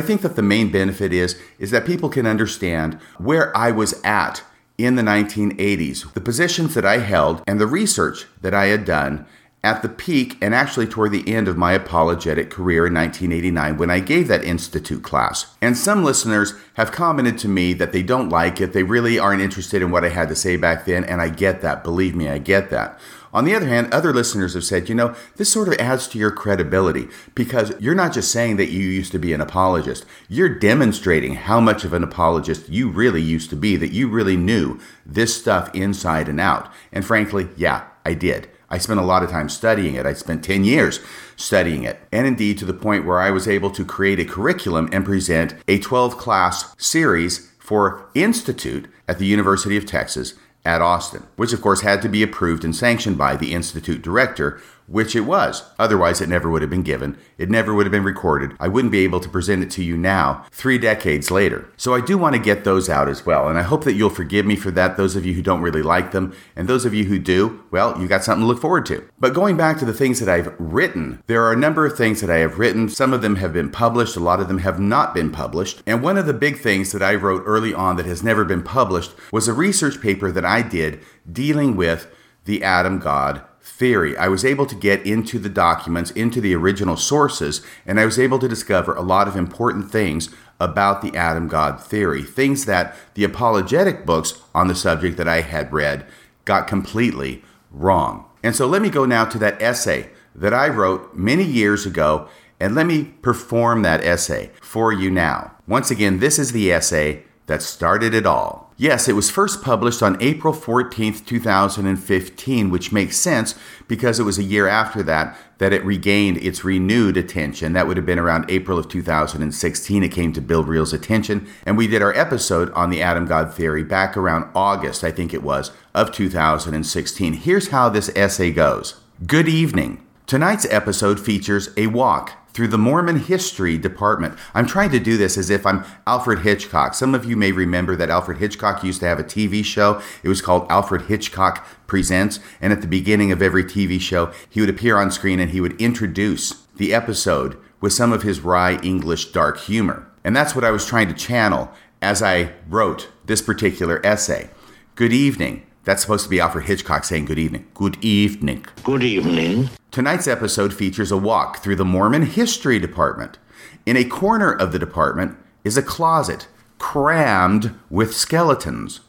think 0.00 0.22
that 0.22 0.36
the 0.36 0.42
main 0.42 0.72
benefit 0.72 1.12
is 1.12 1.38
is 1.58 1.70
that 1.70 1.84
people 1.84 2.08
can 2.08 2.26
understand 2.26 2.94
where 3.18 3.54
I 3.56 3.70
was 3.70 4.00
at 4.04 4.42
in 4.78 4.94
the 4.94 5.02
1980s, 5.02 6.12
the 6.14 6.20
positions 6.20 6.74
that 6.74 6.86
I 6.86 6.98
held 6.98 7.42
and 7.46 7.60
the 7.60 7.66
research 7.66 8.26
that 8.40 8.54
I 8.54 8.66
had 8.66 8.84
done 8.84 9.26
at 9.64 9.82
the 9.82 9.88
peak 9.88 10.38
and 10.40 10.54
actually 10.54 10.86
toward 10.86 11.10
the 11.10 11.28
end 11.28 11.48
of 11.48 11.56
my 11.56 11.72
apologetic 11.72 12.48
career 12.48 12.86
in 12.86 12.94
1989 12.94 13.76
when 13.76 13.90
I 13.90 13.98
gave 13.98 14.28
that 14.28 14.44
institute 14.44 15.02
class. 15.02 15.56
And 15.60 15.76
some 15.76 16.04
listeners 16.04 16.54
have 16.74 16.92
commented 16.92 17.38
to 17.38 17.48
me 17.48 17.72
that 17.74 17.92
they 17.92 18.04
don't 18.04 18.28
like 18.28 18.60
it, 18.60 18.72
they 18.72 18.84
really 18.84 19.18
aren't 19.18 19.42
interested 19.42 19.82
in 19.82 19.90
what 19.90 20.04
I 20.04 20.10
had 20.10 20.28
to 20.28 20.36
say 20.36 20.56
back 20.56 20.84
then, 20.84 21.04
and 21.04 21.20
I 21.20 21.28
get 21.28 21.60
that. 21.62 21.82
Believe 21.82 22.14
me, 22.14 22.28
I 22.28 22.38
get 22.38 22.70
that. 22.70 23.00
On 23.38 23.44
the 23.44 23.54
other 23.54 23.68
hand, 23.68 23.94
other 23.94 24.12
listeners 24.12 24.54
have 24.54 24.64
said, 24.64 24.88
you 24.88 24.96
know, 24.96 25.14
this 25.36 25.48
sort 25.48 25.68
of 25.68 25.74
adds 25.74 26.08
to 26.08 26.18
your 26.18 26.32
credibility 26.32 27.06
because 27.36 27.72
you're 27.78 27.94
not 27.94 28.12
just 28.12 28.32
saying 28.32 28.56
that 28.56 28.72
you 28.72 28.80
used 28.80 29.12
to 29.12 29.18
be 29.20 29.32
an 29.32 29.40
apologist, 29.40 30.04
you're 30.28 30.48
demonstrating 30.48 31.36
how 31.36 31.60
much 31.60 31.84
of 31.84 31.92
an 31.92 32.02
apologist 32.02 32.68
you 32.68 32.88
really 32.88 33.22
used 33.22 33.48
to 33.50 33.54
be, 33.54 33.76
that 33.76 33.92
you 33.92 34.08
really 34.08 34.36
knew 34.36 34.80
this 35.06 35.38
stuff 35.40 35.72
inside 35.72 36.28
and 36.28 36.40
out. 36.40 36.68
And 36.90 37.04
frankly, 37.04 37.48
yeah, 37.56 37.84
I 38.04 38.14
did. 38.14 38.48
I 38.70 38.78
spent 38.78 38.98
a 38.98 39.04
lot 39.04 39.22
of 39.22 39.30
time 39.30 39.48
studying 39.48 39.94
it. 39.94 40.04
I 40.04 40.14
spent 40.14 40.42
10 40.42 40.64
years 40.64 40.98
studying 41.36 41.84
it. 41.84 42.00
And 42.10 42.26
indeed, 42.26 42.58
to 42.58 42.64
the 42.64 42.74
point 42.74 43.06
where 43.06 43.20
I 43.20 43.30
was 43.30 43.46
able 43.46 43.70
to 43.70 43.84
create 43.84 44.18
a 44.18 44.24
curriculum 44.24 44.88
and 44.90 45.04
present 45.04 45.54
a 45.68 45.78
12 45.78 46.18
class 46.18 46.74
series 46.76 47.52
for 47.60 48.10
Institute 48.16 48.88
at 49.06 49.20
the 49.20 49.26
University 49.26 49.76
of 49.76 49.86
Texas 49.86 50.34
at 50.68 50.82
Austin, 50.82 51.26
which 51.36 51.54
of 51.54 51.62
course 51.62 51.80
had 51.80 52.02
to 52.02 52.10
be 52.10 52.22
approved 52.22 52.62
and 52.62 52.76
sanctioned 52.76 53.16
by 53.16 53.34
the 53.34 53.54
Institute 53.54 54.02
director, 54.02 54.60
which 54.88 55.14
it 55.14 55.20
was. 55.20 55.62
Otherwise, 55.78 56.20
it 56.20 56.28
never 56.28 56.50
would 56.50 56.62
have 56.62 56.70
been 56.70 56.82
given. 56.82 57.16
It 57.36 57.50
never 57.50 57.74
would 57.74 57.86
have 57.86 57.92
been 57.92 58.04
recorded. 58.04 58.56
I 58.58 58.68
wouldn't 58.68 58.92
be 58.92 59.04
able 59.04 59.20
to 59.20 59.28
present 59.28 59.62
it 59.62 59.70
to 59.72 59.84
you 59.84 59.96
now, 59.96 60.46
three 60.50 60.78
decades 60.78 61.30
later. 61.30 61.68
So 61.76 61.94
I 61.94 62.00
do 62.00 62.18
want 62.18 62.34
to 62.34 62.40
get 62.40 62.64
those 62.64 62.88
out 62.88 63.08
as 63.08 63.24
well. 63.24 63.48
And 63.48 63.58
I 63.58 63.62
hope 63.62 63.84
that 63.84 63.92
you'll 63.92 64.10
forgive 64.10 64.46
me 64.46 64.56
for 64.56 64.70
that, 64.72 64.96
those 64.96 65.14
of 65.14 65.26
you 65.26 65.34
who 65.34 65.42
don't 65.42 65.60
really 65.60 65.82
like 65.82 66.12
them. 66.12 66.34
And 66.56 66.66
those 66.66 66.84
of 66.84 66.94
you 66.94 67.04
who 67.04 67.18
do, 67.18 67.62
well, 67.70 68.00
you 68.00 68.08
got 68.08 68.24
something 68.24 68.42
to 68.42 68.46
look 68.46 68.60
forward 68.60 68.86
to. 68.86 69.06
But 69.18 69.34
going 69.34 69.56
back 69.56 69.78
to 69.78 69.84
the 69.84 69.92
things 69.92 70.20
that 70.20 70.28
I've 70.28 70.54
written, 70.58 71.22
there 71.26 71.44
are 71.44 71.52
a 71.52 71.56
number 71.56 71.84
of 71.84 71.96
things 71.96 72.20
that 72.22 72.30
I 72.30 72.38
have 72.38 72.58
written. 72.58 72.88
Some 72.88 73.12
of 73.12 73.22
them 73.22 73.36
have 73.36 73.52
been 73.52 73.70
published, 73.70 74.16
a 74.16 74.20
lot 74.20 74.40
of 74.40 74.48
them 74.48 74.58
have 74.58 74.80
not 74.80 75.14
been 75.14 75.30
published. 75.30 75.82
And 75.86 76.02
one 76.02 76.16
of 76.16 76.26
the 76.26 76.34
big 76.34 76.58
things 76.58 76.92
that 76.92 77.02
I 77.02 77.14
wrote 77.14 77.42
early 77.44 77.74
on 77.74 77.96
that 77.96 78.06
has 78.06 78.22
never 78.22 78.44
been 78.44 78.62
published 78.62 79.12
was 79.32 79.46
a 79.46 79.52
research 79.52 80.00
paper 80.00 80.32
that 80.32 80.44
I 80.44 80.62
did 80.62 81.00
dealing 81.30 81.76
with 81.76 82.10
the 82.44 82.64
Adam 82.64 82.98
God 82.98 83.42
theory. 83.78 84.16
I 84.16 84.26
was 84.26 84.44
able 84.44 84.66
to 84.66 84.74
get 84.74 85.06
into 85.06 85.38
the 85.38 85.48
documents, 85.48 86.10
into 86.10 86.40
the 86.40 86.54
original 86.54 86.96
sources, 86.96 87.64
and 87.86 88.00
I 88.00 88.04
was 88.04 88.18
able 88.18 88.40
to 88.40 88.48
discover 88.48 88.92
a 88.94 89.02
lot 89.02 89.28
of 89.28 89.36
important 89.36 89.90
things 89.90 90.30
about 90.58 91.00
the 91.00 91.16
Adam 91.16 91.46
God 91.46 91.80
theory, 91.80 92.24
things 92.24 92.64
that 92.64 92.96
the 93.14 93.22
apologetic 93.22 94.04
books 94.04 94.42
on 94.52 94.66
the 94.66 94.74
subject 94.74 95.16
that 95.16 95.28
I 95.28 95.42
had 95.42 95.72
read 95.72 96.04
got 96.44 96.66
completely 96.66 97.44
wrong. 97.70 98.24
And 98.42 98.56
so 98.56 98.66
let 98.66 98.82
me 98.82 98.90
go 98.90 99.04
now 99.04 99.24
to 99.26 99.38
that 99.38 99.62
essay 99.62 100.10
that 100.34 100.52
I 100.52 100.68
wrote 100.68 101.16
many 101.16 101.44
years 101.44 101.86
ago, 101.86 102.28
and 102.58 102.74
let 102.74 102.86
me 102.86 103.04
perform 103.22 103.82
that 103.82 104.04
essay 104.04 104.50
for 104.60 104.92
you 104.92 105.10
now. 105.10 105.52
Once 105.68 105.90
again, 105.90 106.18
this 106.18 106.38
is 106.38 106.50
the 106.50 106.72
essay 106.72 107.22
that 107.46 107.62
started 107.62 108.12
it 108.12 108.26
all. 108.26 108.67
Yes, 108.80 109.08
it 109.08 109.16
was 109.16 109.28
first 109.28 109.60
published 109.60 110.04
on 110.04 110.16
April 110.22 110.54
14th, 110.54 111.26
2015, 111.26 112.70
which 112.70 112.92
makes 112.92 113.16
sense 113.16 113.56
because 113.88 114.20
it 114.20 114.22
was 114.22 114.38
a 114.38 114.44
year 114.44 114.68
after 114.68 115.02
that 115.02 115.36
that 115.58 115.72
it 115.72 115.84
regained 115.84 116.36
its 116.36 116.62
renewed 116.62 117.16
attention. 117.16 117.72
That 117.72 117.88
would 117.88 117.96
have 117.96 118.06
been 118.06 118.20
around 118.20 118.48
April 118.48 118.78
of 118.78 118.88
2016. 118.88 120.04
It 120.04 120.10
came 120.10 120.32
to 120.32 120.40
Bill 120.40 120.62
Reel's 120.62 120.92
attention, 120.92 121.48
and 121.66 121.76
we 121.76 121.88
did 121.88 122.02
our 122.02 122.14
episode 122.14 122.70
on 122.70 122.90
the 122.90 123.02
Adam 123.02 123.26
God 123.26 123.52
theory 123.52 123.82
back 123.82 124.16
around 124.16 124.48
August, 124.54 125.02
I 125.02 125.10
think 125.10 125.34
it 125.34 125.42
was, 125.42 125.72
of 125.92 126.12
2016. 126.12 127.32
Here's 127.32 127.70
how 127.70 127.88
this 127.88 128.12
essay 128.14 128.52
goes 128.52 129.00
Good 129.26 129.48
evening. 129.48 130.06
Tonight's 130.28 130.68
episode 130.70 131.18
features 131.18 131.70
a 131.76 131.88
walk 131.88 132.37
through 132.58 132.66
the 132.66 132.76
Mormon 132.76 133.20
History 133.20 133.78
Department. 133.78 134.36
I'm 134.52 134.66
trying 134.66 134.90
to 134.90 134.98
do 134.98 135.16
this 135.16 135.38
as 135.38 135.48
if 135.48 135.64
I'm 135.64 135.84
Alfred 136.08 136.40
Hitchcock. 136.40 136.92
Some 136.92 137.14
of 137.14 137.24
you 137.24 137.36
may 137.36 137.52
remember 137.52 137.94
that 137.94 138.10
Alfred 138.10 138.38
Hitchcock 138.38 138.82
used 138.82 138.98
to 138.98 139.06
have 139.06 139.20
a 139.20 139.22
TV 139.22 139.64
show. 139.64 140.02
It 140.24 140.28
was 140.28 140.42
called 140.42 140.66
Alfred 140.68 141.02
Hitchcock 141.02 141.64
Presents. 141.86 142.40
And 142.60 142.72
at 142.72 142.80
the 142.80 142.88
beginning 142.88 143.30
of 143.30 143.42
every 143.42 143.62
TV 143.62 144.00
show, 144.00 144.32
he 144.50 144.60
would 144.60 144.70
appear 144.70 144.96
on 144.96 145.12
screen 145.12 145.38
and 145.38 145.52
he 145.52 145.60
would 145.60 145.80
introduce 145.80 146.66
the 146.74 146.92
episode 146.92 147.56
with 147.80 147.92
some 147.92 148.12
of 148.12 148.24
his 148.24 148.40
wry 148.40 148.80
English 148.82 149.30
dark 149.30 149.60
humor. 149.60 150.10
And 150.24 150.34
that's 150.34 150.56
what 150.56 150.64
I 150.64 150.72
was 150.72 150.84
trying 150.84 151.06
to 151.06 151.14
channel 151.14 151.70
as 152.02 152.24
I 152.24 152.54
wrote 152.68 153.08
this 153.24 153.40
particular 153.40 154.04
essay. 154.04 154.50
Good 154.96 155.12
evening. 155.12 155.67
That's 155.88 156.02
supposed 156.02 156.24
to 156.24 156.28
be 156.28 156.38
Alfred 156.38 156.66
Hitchcock 156.66 157.04
saying 157.04 157.24
good 157.24 157.38
evening. 157.38 157.66
Good 157.72 157.96
evening. 158.04 158.66
Good 158.84 159.02
evening. 159.02 159.70
Tonight's 159.90 160.28
episode 160.28 160.74
features 160.74 161.10
a 161.10 161.16
walk 161.16 161.62
through 161.62 161.76
the 161.76 161.84
Mormon 161.86 162.26
History 162.26 162.78
Department. 162.78 163.38
In 163.86 163.96
a 163.96 164.04
corner 164.04 164.52
of 164.52 164.72
the 164.72 164.78
department 164.78 165.38
is 165.64 165.78
a 165.78 165.82
closet 165.82 166.46
crammed 166.78 167.74
with 167.88 168.14
skeletons. 168.14 169.00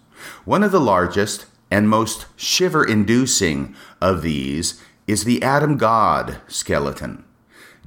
One 0.46 0.64
of 0.64 0.72
the 0.72 0.80
largest 0.80 1.48
and 1.70 1.90
most 1.90 2.28
shiver 2.38 2.86
inducing 2.86 3.76
of 4.00 4.22
these 4.22 4.82
is 5.06 5.26
the 5.26 5.44
Adam 5.44 5.76
God 5.76 6.38
skeleton. 6.48 7.26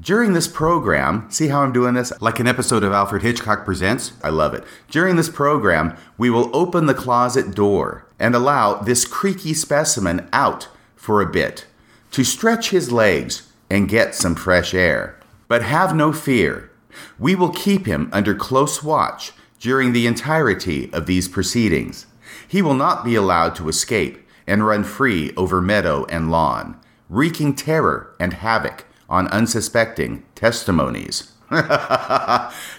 During 0.03 0.33
this 0.33 0.49
program, 0.49 1.31
see 1.31 1.47
how 1.47 1.63
I'm 1.63 1.73
doing 1.73 1.95
this? 1.95 2.13
Like 2.21 2.41
an 2.41 2.49
episode 2.49 2.83
of 2.83 2.91
Alfred 2.91 3.23
Hitchcock 3.23 3.65
Presents? 3.65 4.15
I 4.21 4.31
love 4.31 4.53
it. 4.53 4.65
During 4.91 5.15
this 5.15 5.29
program, 5.29 5.97
we 6.19 6.29
will 6.29 6.51
open 6.53 6.87
the 6.87 6.95
closet 6.95 7.55
door 7.55 8.05
and 8.19 8.35
allow 8.35 8.75
this 8.75 9.05
creaky 9.05 9.55
specimen 9.55 10.29
out 10.33 10.67
for 10.97 11.23
a 11.23 11.31
bit 11.31 11.67
to 12.11 12.25
stretch 12.25 12.71
his 12.71 12.91
legs 12.91 13.49
and 13.71 13.89
get 13.89 14.17
some 14.17 14.35
fresh 14.35 14.75
air. 14.75 15.21
But 15.47 15.63
have 15.63 15.95
no 15.95 16.13
fear. 16.13 16.73
We 17.17 17.37
will 17.37 17.51
keep 17.51 17.87
him 17.87 18.11
under 18.13 18.35
close 18.35 18.83
watch 18.83 19.31
during 19.61 19.93
the 19.93 20.09
entirety 20.09 20.93
of 20.93 21.07
these 21.07 21.29
proceedings. 21.29 22.07
He 22.49 22.61
will 22.61 22.75
not 22.75 23.05
be 23.05 23.15
allowed 23.15 23.55
to 23.55 23.69
escape 23.69 24.27
and 24.49 24.67
run 24.67 24.83
free 24.83 25.33
over 25.37 25.61
meadow 25.61 26.07
and 26.07 26.29
lawn, 26.29 26.81
wreaking 27.09 27.55
terror 27.55 28.17
and 28.19 28.33
havoc 28.33 28.85
on 29.13 29.29
unsuspecting 29.29 30.25
testimonies. 30.35 31.33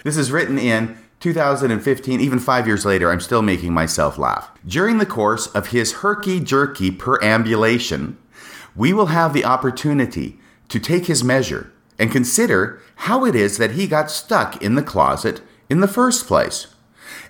this 0.02 0.16
is 0.16 0.32
written 0.32 0.58
in 0.58 0.98
2015, 1.20 2.20
even 2.20 2.38
five 2.40 2.66
years 2.66 2.84
later, 2.84 3.10
I'm 3.10 3.20
still 3.20 3.40
making 3.40 3.72
myself 3.72 4.18
laugh. 4.18 4.50
During 4.66 4.98
the 4.98 5.06
course 5.06 5.46
of 5.46 5.68
his 5.68 5.92
herky 5.92 6.40
jerky 6.40 6.90
perambulation, 6.90 8.18
we 8.74 8.92
will 8.92 9.06
have 9.06 9.32
the 9.32 9.44
opportunity 9.44 10.38
to 10.68 10.80
take 10.80 11.06
his 11.06 11.22
measure 11.22 11.72
and 12.00 12.10
consider 12.10 12.82
how 12.96 13.24
it 13.24 13.36
is 13.36 13.56
that 13.58 13.70
he 13.70 13.86
got 13.86 14.10
stuck 14.10 14.60
in 14.60 14.74
the 14.74 14.82
closet 14.82 15.40
in 15.70 15.80
the 15.80 15.88
first 15.88 16.26
place, 16.26 16.66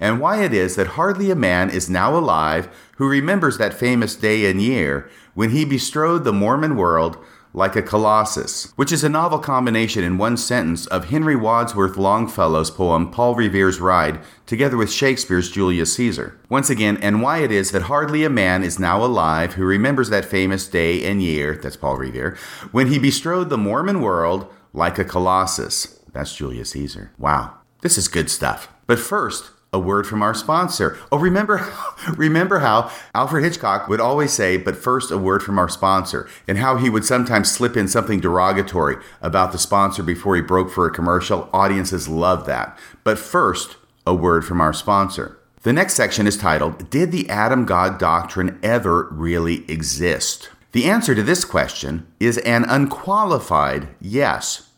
and 0.01 0.19
why 0.19 0.43
it 0.43 0.55
is 0.55 0.77
that 0.77 0.89
hardly 0.89 1.31
a 1.31 1.37
man 1.37 1.69
is 1.69 1.91
now 1.91 2.17
alive 2.17 2.75
who 2.97 3.07
remembers 3.07 3.59
that 3.59 3.75
famous 3.75 4.17
day 4.17 4.51
and 4.51 4.63
year 4.63 5.11
when 5.35 5.51
he 5.51 5.65
bestrode 5.65 6.25
the 6.25 6.33
Mormon 6.33 6.75
world 6.77 7.19
like 7.55 7.77
a 7.77 7.83
colossus, 7.83 8.73
which 8.75 8.91
is 8.91 9.05
a 9.05 9.09
novel 9.09 9.39
combination 9.39 10.03
in 10.03 10.19
one 10.19 10.37
sentence 10.37 10.87
of 10.89 11.07
Henry 11.07 11.37
Wadsworth 11.37 11.97
Longfellow's 11.97 12.71
poem 12.71 13.11
Paul 13.13 13.37
Revere's 13.37 13.81
Ride, 13.81 14.21
together 14.45 14.77
with 14.77 14.91
Shakespeare's 14.91 15.53
Julius 15.53 15.95
Caesar. 15.95 16.39
Once 16.49 16.69
again, 16.69 16.97
and 16.97 17.23
why 17.23 17.39
it 17.39 17.53
is 17.53 17.71
that 17.71 17.83
hardly 17.83 18.25
a 18.25 18.29
man 18.29 18.65
is 18.65 18.81
now 18.81 19.05
alive 19.05 19.55
who 19.55 19.65
remembers 19.65 20.11
that 20.11 20.25
famous 20.25 20.67
day 20.67 21.05
and 21.05 21.23
year, 21.23 21.55
that's 21.55 21.77
Paul 21.77 21.97
Revere, 21.97 22.37
when 22.73 22.89
he 22.89 22.99
bestrode 22.99 23.49
the 23.49 23.57
Mormon 23.57 24.03
world 24.03 24.53
like 24.73 24.99
a 24.99 25.05
colossus. 25.05 26.01
That's 26.13 26.35
Julius 26.35 26.71
Caesar. 26.71 27.13
Wow, 27.19 27.55
this 27.83 27.97
is 27.97 28.09
good 28.09 28.31
stuff. 28.31 28.69
But 28.89 28.99
first, 28.99 29.51
a 29.75 29.79
word 29.79 30.07
from 30.07 30.23
our 30.23 30.33
sponsor. 30.33 30.97
Oh, 31.11 31.19
remember, 31.19 31.69
remember 32.17 32.61
how 32.61 32.93
Alfred 33.13 33.43
Hitchcock 33.43 33.89
would 33.89 34.01
always 34.01 34.33
say, 34.33 34.57
but 34.57 34.77
first 34.77 35.11
a 35.11 35.19
word 35.19 35.43
from 35.43 35.59
our 35.59 35.69
sponsor, 35.69 36.29
and 36.47 36.59
how 36.59 36.77
he 36.77 36.89
would 36.89 37.05
sometimes 37.05 37.51
slip 37.51 37.77
in 37.77 37.89
something 37.89 38.21
derogatory 38.21 38.97
about 39.21 39.51
the 39.51 39.59
sponsor 39.59 40.05
before 40.05 40.37
he 40.37 40.43
broke 40.43 40.71
for 40.71 40.87
a 40.87 40.95
commercial. 40.95 41.51
Audiences 41.53 42.09
love 42.09 42.47
that. 42.47 42.79
But 43.03 43.19
first, 43.19 43.77
a 44.07 44.15
word 44.15 44.45
from 44.45 44.61
our 44.61 44.73
sponsor. 44.73 45.39
The 45.63 45.73
next 45.73 45.95
section 45.95 46.29
is 46.29 46.37
titled, 46.37 46.89
Did 46.89 47.11
the 47.11 47.29
Adam 47.29 47.65
God 47.65 47.99
Doctrine 47.99 48.61
Ever 48.63 49.09
Really 49.11 49.69
Exist? 49.69 50.51
The 50.71 50.85
answer 50.85 51.17
to 51.17 51.23
this 51.23 51.45
question 51.45 52.07
is 52.21 52.39
an 52.39 52.65
unqualified 52.65 53.89
yes, 54.01 54.71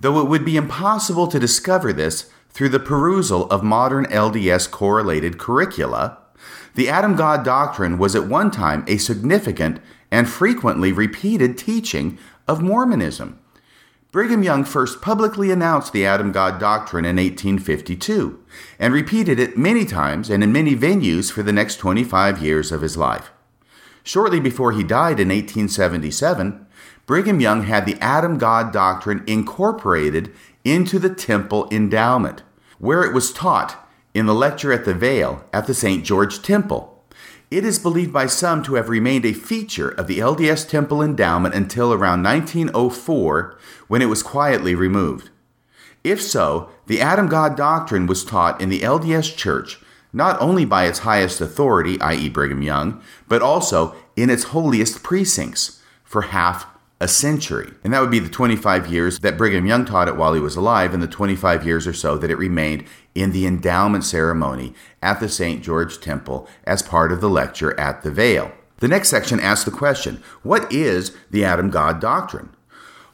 though 0.00 0.20
it 0.20 0.28
would 0.28 0.44
be 0.44 0.56
impossible 0.56 1.28
to 1.28 1.38
discover 1.38 1.92
this 1.92 2.31
through 2.52 2.68
the 2.68 2.80
perusal 2.80 3.46
of 3.50 3.62
modern 3.62 4.06
LDS 4.06 4.70
correlated 4.70 5.38
curricula. 5.38 6.18
The 6.74 6.88
Adam 6.88 7.16
God 7.16 7.44
doctrine 7.44 7.98
was 7.98 8.14
at 8.14 8.26
one 8.26 8.50
time 8.50 8.84
a 8.86 8.96
significant 8.96 9.80
and 10.10 10.28
frequently 10.28 10.92
repeated 10.92 11.56
teaching 11.56 12.18
of 12.46 12.62
Mormonism. 12.62 13.38
Brigham 14.10 14.42
Young 14.42 14.64
first 14.64 15.00
publicly 15.00 15.50
announced 15.50 15.94
the 15.94 16.04
Adam 16.04 16.32
God 16.32 16.60
doctrine 16.60 17.06
in 17.06 17.16
1852 17.16 18.44
and 18.78 18.92
repeated 18.92 19.40
it 19.40 19.56
many 19.56 19.86
times 19.86 20.28
and 20.28 20.44
in 20.44 20.52
many 20.52 20.76
venues 20.76 21.32
for 21.32 21.42
the 21.42 21.52
next 21.52 21.76
25 21.76 22.42
years 22.42 22.70
of 22.70 22.82
his 22.82 22.98
life. 22.98 23.30
Shortly 24.04 24.38
before 24.38 24.72
he 24.72 24.82
died 24.82 25.18
in 25.18 25.28
1877, 25.28 26.66
Brigham 27.06 27.40
Young 27.40 27.62
had 27.62 27.86
the 27.86 27.98
Adam 28.00 28.36
God 28.36 28.70
doctrine 28.70 29.24
incorporated 29.26 30.30
into 30.64 30.98
the 30.98 31.12
temple 31.14 31.68
endowment, 31.70 32.42
where 32.78 33.04
it 33.04 33.12
was 33.12 33.32
taught 33.32 33.88
in 34.14 34.26
the 34.26 34.34
lecture 34.34 34.72
at 34.72 34.84
the 34.84 34.94
Veil 34.94 35.44
at 35.52 35.66
the 35.66 35.74
St. 35.74 36.04
George 36.04 36.42
Temple. 36.42 37.02
It 37.50 37.64
is 37.64 37.78
believed 37.78 38.12
by 38.12 38.26
some 38.26 38.62
to 38.62 38.76
have 38.76 38.88
remained 38.88 39.26
a 39.26 39.32
feature 39.32 39.90
of 39.90 40.06
the 40.06 40.20
LDS 40.20 40.68
Temple 40.68 41.02
endowment 41.02 41.54
until 41.54 41.92
around 41.92 42.22
1904 42.22 43.58
when 43.88 44.00
it 44.00 44.06
was 44.06 44.22
quietly 44.22 44.74
removed. 44.74 45.28
If 46.02 46.20
so, 46.22 46.70
the 46.86 47.00
Adam 47.00 47.28
God 47.28 47.56
doctrine 47.56 48.06
was 48.06 48.24
taught 48.24 48.60
in 48.60 48.70
the 48.70 48.80
LDS 48.80 49.36
Church 49.36 49.78
not 50.12 50.40
only 50.40 50.64
by 50.64 50.84
its 50.84 51.00
highest 51.00 51.40
authority, 51.40 52.00
i.e., 52.00 52.28
Brigham 52.28 52.62
Young, 52.62 53.02
but 53.28 53.42
also 53.42 53.94
in 54.14 54.28
its 54.28 54.44
holiest 54.44 55.02
precincts 55.02 55.80
for 56.04 56.22
half 56.22 56.66
a 57.02 57.08
century. 57.08 57.72
And 57.82 57.92
that 57.92 58.00
would 58.00 58.12
be 58.12 58.20
the 58.20 58.28
25 58.28 58.86
years 58.86 59.18
that 59.18 59.36
Brigham 59.36 59.66
Young 59.66 59.84
taught 59.84 60.06
it 60.06 60.16
while 60.16 60.34
he 60.34 60.40
was 60.40 60.54
alive, 60.54 60.94
and 60.94 61.02
the 61.02 61.08
25 61.08 61.66
years 61.66 61.84
or 61.84 61.92
so 61.92 62.16
that 62.16 62.30
it 62.30 62.38
remained 62.38 62.84
in 63.12 63.32
the 63.32 63.44
endowment 63.44 64.04
ceremony 64.04 64.72
at 65.02 65.18
the 65.18 65.28
St. 65.28 65.64
George 65.64 66.00
Temple 66.00 66.48
as 66.62 66.80
part 66.80 67.10
of 67.10 67.20
the 67.20 67.28
lecture 67.28 67.78
at 67.78 68.02
the 68.02 68.10
Veil. 68.12 68.52
The 68.78 68.86
next 68.86 69.08
section 69.08 69.40
asks 69.40 69.64
the 69.64 69.72
question 69.72 70.22
What 70.44 70.72
is 70.72 71.14
the 71.30 71.44
Adam 71.44 71.70
God 71.70 72.00
doctrine? 72.00 72.50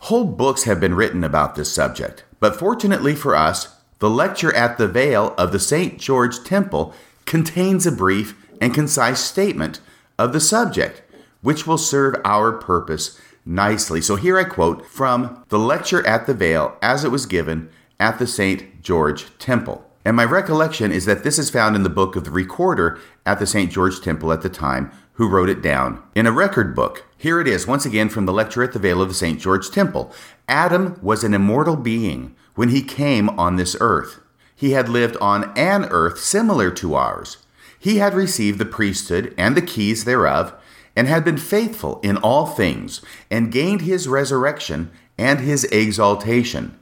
Whole 0.01 0.25
books 0.25 0.65
have 0.65 0.81
been 0.81 0.95
written 0.95 1.25
about 1.25 1.55
this 1.55 1.73
subject, 1.73 2.25
but 2.41 2.57
fortunately 2.57 3.15
for 3.15 3.35
us, 3.35 3.75
the 4.01 4.11
lecture 4.11 4.55
at 4.55 4.77
the 4.77 4.87
Veil 4.87 5.35
of 5.39 5.51
the 5.51 5.59
St. 5.59 5.99
George 5.99 6.45
Temple 6.45 6.95
contains 7.25 7.87
a 7.87 7.93
brief 7.93 8.37
and 8.61 8.75
concise 8.75 9.21
statement 9.21 9.81
of 10.19 10.35
the 10.35 10.41
subject, 10.41 11.03
which 11.41 11.67
will 11.67 11.79
serve 11.79 12.15
our 12.25 12.53
purpose 12.53 13.19
nicely. 13.49 14.01
So 14.01 14.17
here 14.17 14.39
I 14.39 14.45
quote 14.45 14.87
from 14.87 15.45
the 15.49 15.59
lecture 15.59 16.07
at 16.07 16.27
the 16.27 16.35
Veil 16.35 16.77
as 16.83 17.03
it 17.03 17.11
was 17.11 17.27
given 17.27 17.71
at 17.99 18.19
the 18.19 18.27
St. 18.27 18.83
George 18.83 19.27
Temple. 19.39 19.85
And 20.05 20.17
my 20.17 20.25
recollection 20.25 20.93
is 20.93 21.07
that 21.07 21.25
this 21.25 21.39
is 21.39 21.51
found 21.51 21.75
in 21.75 21.83
the 21.83 21.89
book 21.89 22.15
of 22.15 22.25
the 22.25 22.31
recorder 22.31 22.99
at 23.27 23.39
the 23.39 23.47
St. 23.47 23.71
George 23.71 24.01
Temple 24.01 24.33
at 24.33 24.43
the 24.43 24.49
time, 24.49 24.93
who 25.15 25.29
wrote 25.29 25.49
it 25.49 25.61
down 25.61 26.03
in 26.15 26.27
a 26.27 26.33
record 26.33 26.75
book. 26.75 27.05
Here 27.17 27.41
it 27.41 27.49
is, 27.49 27.67
once 27.67 27.85
again 27.85 28.09
from 28.09 28.25
the 28.25 28.33
lecture 28.33 28.63
at 28.63 28.73
the 28.73 28.79
Veil 28.79 29.03
of 29.03 29.09
the 29.09 29.15
St. 29.15 29.41
George 29.41 29.71
Temple. 29.71 30.13
Adam 30.47 30.99
was 31.03 31.25
an 31.25 31.35
immortal 31.35 31.77
being 31.77 32.37
when 32.55 32.69
he 32.69 32.83
came 32.83 33.29
on 33.31 33.57
this 33.57 33.77
earth. 33.81 34.21
He 34.55 34.73
had 34.73 34.89
lived 34.89 35.17
on 35.17 35.53
an 35.57 35.87
earth 35.87 36.19
similar 36.19 36.71
to 36.73 36.95
ours. 36.95 37.39
He 37.79 37.99
had 37.99 38.15
received 38.15 38.59
the 38.59 38.65
priesthood 38.65 39.35
and 39.37 39.57
the 39.57 39.63
keys 39.63 40.05
thereof, 40.05 40.55
and 40.99 41.07
had 41.07 41.25
been 41.25 41.39
faithful 41.39 42.01
in 42.03 42.17
all 42.17 42.45
things, 42.45 43.01
and 43.31 43.53
gained 43.53 43.83
his 43.83 44.09
resurrection 44.09 44.91
and 45.17 45.39
his 45.39 45.63
exaltation, 45.67 46.77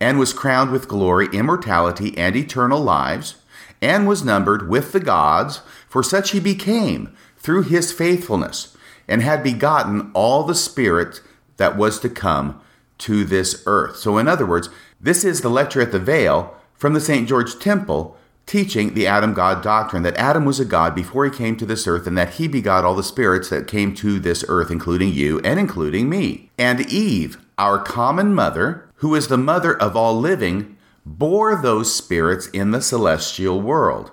and 0.00 0.18
was 0.18 0.32
crowned 0.32 0.70
with 0.70 0.88
glory, 0.88 1.28
immortality, 1.34 2.16
and 2.16 2.34
eternal 2.34 2.80
lives, 2.80 3.34
and 3.82 4.08
was 4.08 4.24
numbered 4.24 4.70
with 4.70 4.92
the 4.92 5.00
gods, 5.00 5.60
for 5.86 6.02
such 6.02 6.30
he 6.30 6.40
became 6.40 7.14
through 7.36 7.62
his 7.62 7.92
faithfulness, 7.92 8.74
and 9.06 9.20
had 9.20 9.42
begotten 9.42 10.10
all 10.14 10.44
the 10.44 10.54
Spirit 10.54 11.20
that 11.58 11.76
was 11.76 12.00
to 12.00 12.08
come 12.08 12.58
to 12.96 13.22
this 13.22 13.62
earth. 13.66 13.96
So, 13.96 14.16
in 14.16 14.26
other 14.26 14.46
words, 14.46 14.70
this 14.98 15.24
is 15.24 15.42
the 15.42 15.50
lecture 15.50 15.82
at 15.82 15.92
the 15.92 15.98
Veil 15.98 16.56
from 16.72 16.94
the 16.94 17.02
St. 17.02 17.28
George 17.28 17.58
Temple 17.58 18.16
teaching 18.48 18.94
the 18.94 19.06
Adam 19.06 19.34
God 19.34 19.62
doctrine 19.62 20.02
that 20.02 20.16
Adam 20.16 20.46
was 20.46 20.58
a 20.58 20.64
God 20.64 20.94
before 20.94 21.26
he 21.26 21.30
came 21.30 21.54
to 21.58 21.66
this 21.66 21.86
earth 21.86 22.06
and 22.06 22.16
that 22.16 22.34
he 22.34 22.48
begot 22.48 22.82
all 22.82 22.94
the 22.94 23.02
spirits 23.02 23.50
that 23.50 23.68
came 23.68 23.94
to 23.96 24.18
this 24.18 24.44
earth, 24.48 24.70
including 24.70 25.12
you 25.12 25.38
and 25.40 25.60
including 25.60 26.08
me. 26.08 26.50
And 26.58 26.80
Eve, 26.90 27.36
our 27.58 27.78
common 27.78 28.34
mother, 28.34 28.88
who 28.96 29.14
is 29.14 29.28
the 29.28 29.36
mother 29.36 29.80
of 29.80 29.94
all 29.94 30.18
living, 30.18 30.76
bore 31.04 31.60
those 31.60 31.94
spirits 31.94 32.48
in 32.48 32.70
the 32.70 32.80
celestial 32.80 33.60
world. 33.60 34.10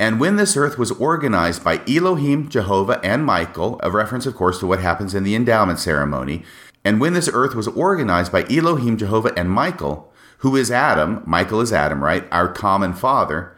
And 0.00 0.18
when 0.18 0.36
this 0.36 0.56
earth 0.56 0.76
was 0.76 0.90
organized 0.92 1.62
by 1.62 1.80
Elohim, 1.86 2.48
Jehovah, 2.48 3.00
and 3.04 3.24
Michael, 3.24 3.78
a 3.82 3.90
reference, 3.90 4.26
of 4.26 4.34
course, 4.34 4.58
to 4.60 4.66
what 4.66 4.80
happens 4.80 5.14
in 5.14 5.22
the 5.22 5.34
endowment 5.34 5.78
ceremony, 5.78 6.42
and 6.84 7.00
when 7.00 7.12
this 7.12 7.30
earth 7.32 7.54
was 7.54 7.68
organized 7.68 8.32
by 8.32 8.44
Elohim, 8.44 8.96
Jehovah, 8.96 9.32
and 9.36 9.50
Michael, 9.50 10.10
who 10.38 10.56
is 10.56 10.70
Adam, 10.70 11.22
Michael 11.26 11.60
is 11.60 11.72
Adam, 11.72 12.02
right? 12.02 12.26
Our 12.32 12.48
common 12.48 12.94
father, 12.94 13.54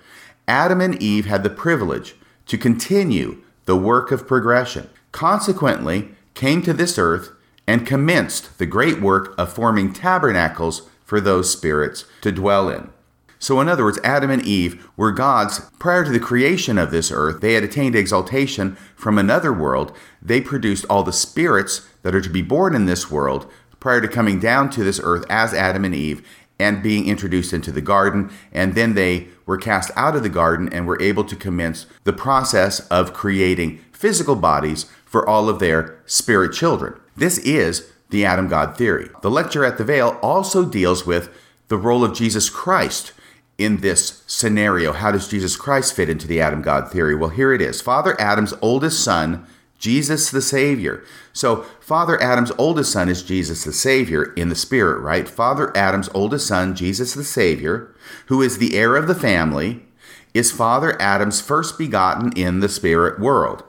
Adam 0.49 0.81
and 0.81 1.01
Eve 1.03 1.27
had 1.27 1.43
the 1.43 1.51
privilege 1.51 2.15
to 2.47 2.59
continue 2.59 3.43
the 3.65 3.77
work 3.77 4.11
of 4.11 4.27
progression. 4.27 4.89
Consequently, 5.13 6.11
came 6.35 6.63
to 6.63 6.73
this 6.73 6.99
earth 6.99 7.31
and 7.67 7.87
commenced 7.87 8.59
the 8.59 8.67
great 8.67 9.01
work 9.01 9.35
of 9.39 9.53
forming 9.53 9.93
tabernacles 9.93 10.89
for 11.05 11.21
those 11.21 11.51
spirits 11.51 12.05
to 12.23 12.33
dwell 12.33 12.69
in. 12.69 12.91
So, 13.39 13.61
in 13.61 13.69
other 13.69 13.85
words, 13.85 13.99
Adam 14.05 14.31
and 14.31 14.45
Eve 14.47 14.89
were 14.97 15.11
gods 15.11 15.69
prior 15.81 16.05
to 16.05 16.11
the 16.11 16.21
creation 16.21 16.79
of 16.79 16.91
this 16.91 17.11
earth. 17.11 17.41
They 17.41 17.55
had 17.55 17.65
attained 17.65 17.97
exaltation 17.97 18.77
from 18.95 19.19
another 19.19 19.53
world. 19.53 19.93
They 20.21 20.41
produced 20.41 20.87
all 20.89 21.03
the 21.03 21.13
spirits 21.13 21.87
that 22.03 22.15
are 22.15 22.21
to 22.21 22.31
be 22.31 22.43
born 22.43 22.75
in 22.75 22.87
this 22.87 23.11
world 23.11 23.51
prior 23.81 24.01
to 24.01 24.07
coming 24.07 24.39
down 24.39 24.71
to 24.71 24.85
this 24.85 25.01
earth 25.03 25.25
as 25.29 25.53
Adam 25.53 25.85
and 25.85 25.95
Eve 25.95 26.25
and 26.63 26.83
being 26.83 27.07
introduced 27.07 27.53
into 27.53 27.73
the 27.73 27.81
garden. 27.81 28.31
And 28.53 28.75
then 28.75 28.95
they 28.95 29.29
were 29.45 29.59
cast 29.59 29.91
out 29.97 30.15
of 30.15 30.23
the 30.23 30.29
garden 30.29 30.73
and 30.73 30.87
were 30.87 31.01
able 31.03 31.25
to 31.25 31.37
commence 31.37 31.87
the 32.05 32.13
process 32.13 32.87
of 32.89 33.13
creating 33.13 33.81
physical 33.93 34.37
bodies 34.37 34.87
for 35.05 35.29
all 35.29 35.49
of 35.49 35.59
their 35.59 36.01
spirit 36.07 36.53
children. 36.53 36.99
This 37.17 37.39
is 37.39 37.91
the 38.11 38.25
Adam 38.25 38.49
God 38.49 38.77
theory. 38.77 39.09
The 39.23 39.31
lecture 39.31 39.65
at 39.65 39.79
the 39.79 39.85
Veil 39.85 40.19
also 40.23 40.65
deals 40.65 41.05
with 41.05 41.29
the 41.69 41.77
role 41.77 42.05
of 42.05 42.15
Jesus 42.15 42.49
Christ 42.49 43.13
in 43.59 43.79
this 43.79 44.23
scenario. 44.27 44.93
How 44.93 45.11
does 45.11 45.29
Jesus 45.29 45.57
Christ 45.57 45.95
fit 45.95 46.09
into 46.09 46.27
the 46.27 46.41
Adam 46.41 46.63
God 46.63 46.91
theory? 46.91 47.15
Well, 47.15 47.31
here 47.31 47.53
it 47.53 47.61
is 47.61 47.81
Father 47.81 48.19
Adam's 48.21 48.55
oldest 48.61 49.03
son 49.03 49.47
Jesus 49.83 50.31
the 50.31 50.41
Savior. 50.41 51.03
So, 51.33 51.63
Father 51.81 52.23
Adam's 52.23 52.53
oldest 52.57 52.93
son 52.93 53.09
is 53.09 53.25
Jesus 53.25 53.65
the 53.65 53.73
Savior 53.73 54.33
in 54.35 54.49
the 54.49 54.55
spirit, 54.55 55.01
right? 55.01 55.29
Father 55.29 55.77
Adam's 55.77 56.09
oldest 56.15 56.47
son, 56.47 56.77
Jesus 56.77 57.15
the 57.15 57.25
Savior, 57.25 57.93
who 58.27 58.41
is 58.41 58.59
the 58.59 58.77
heir 58.77 58.95
of 58.95 59.09
the 59.09 59.15
family, 59.17 59.83
is 60.35 60.53
Father 60.53 61.01
Adam's 61.03 61.41
first 61.41 61.79
begotten 61.79 62.33
in 62.37 62.61
the 62.61 62.69
spirit 62.69 63.19
world, 63.19 63.65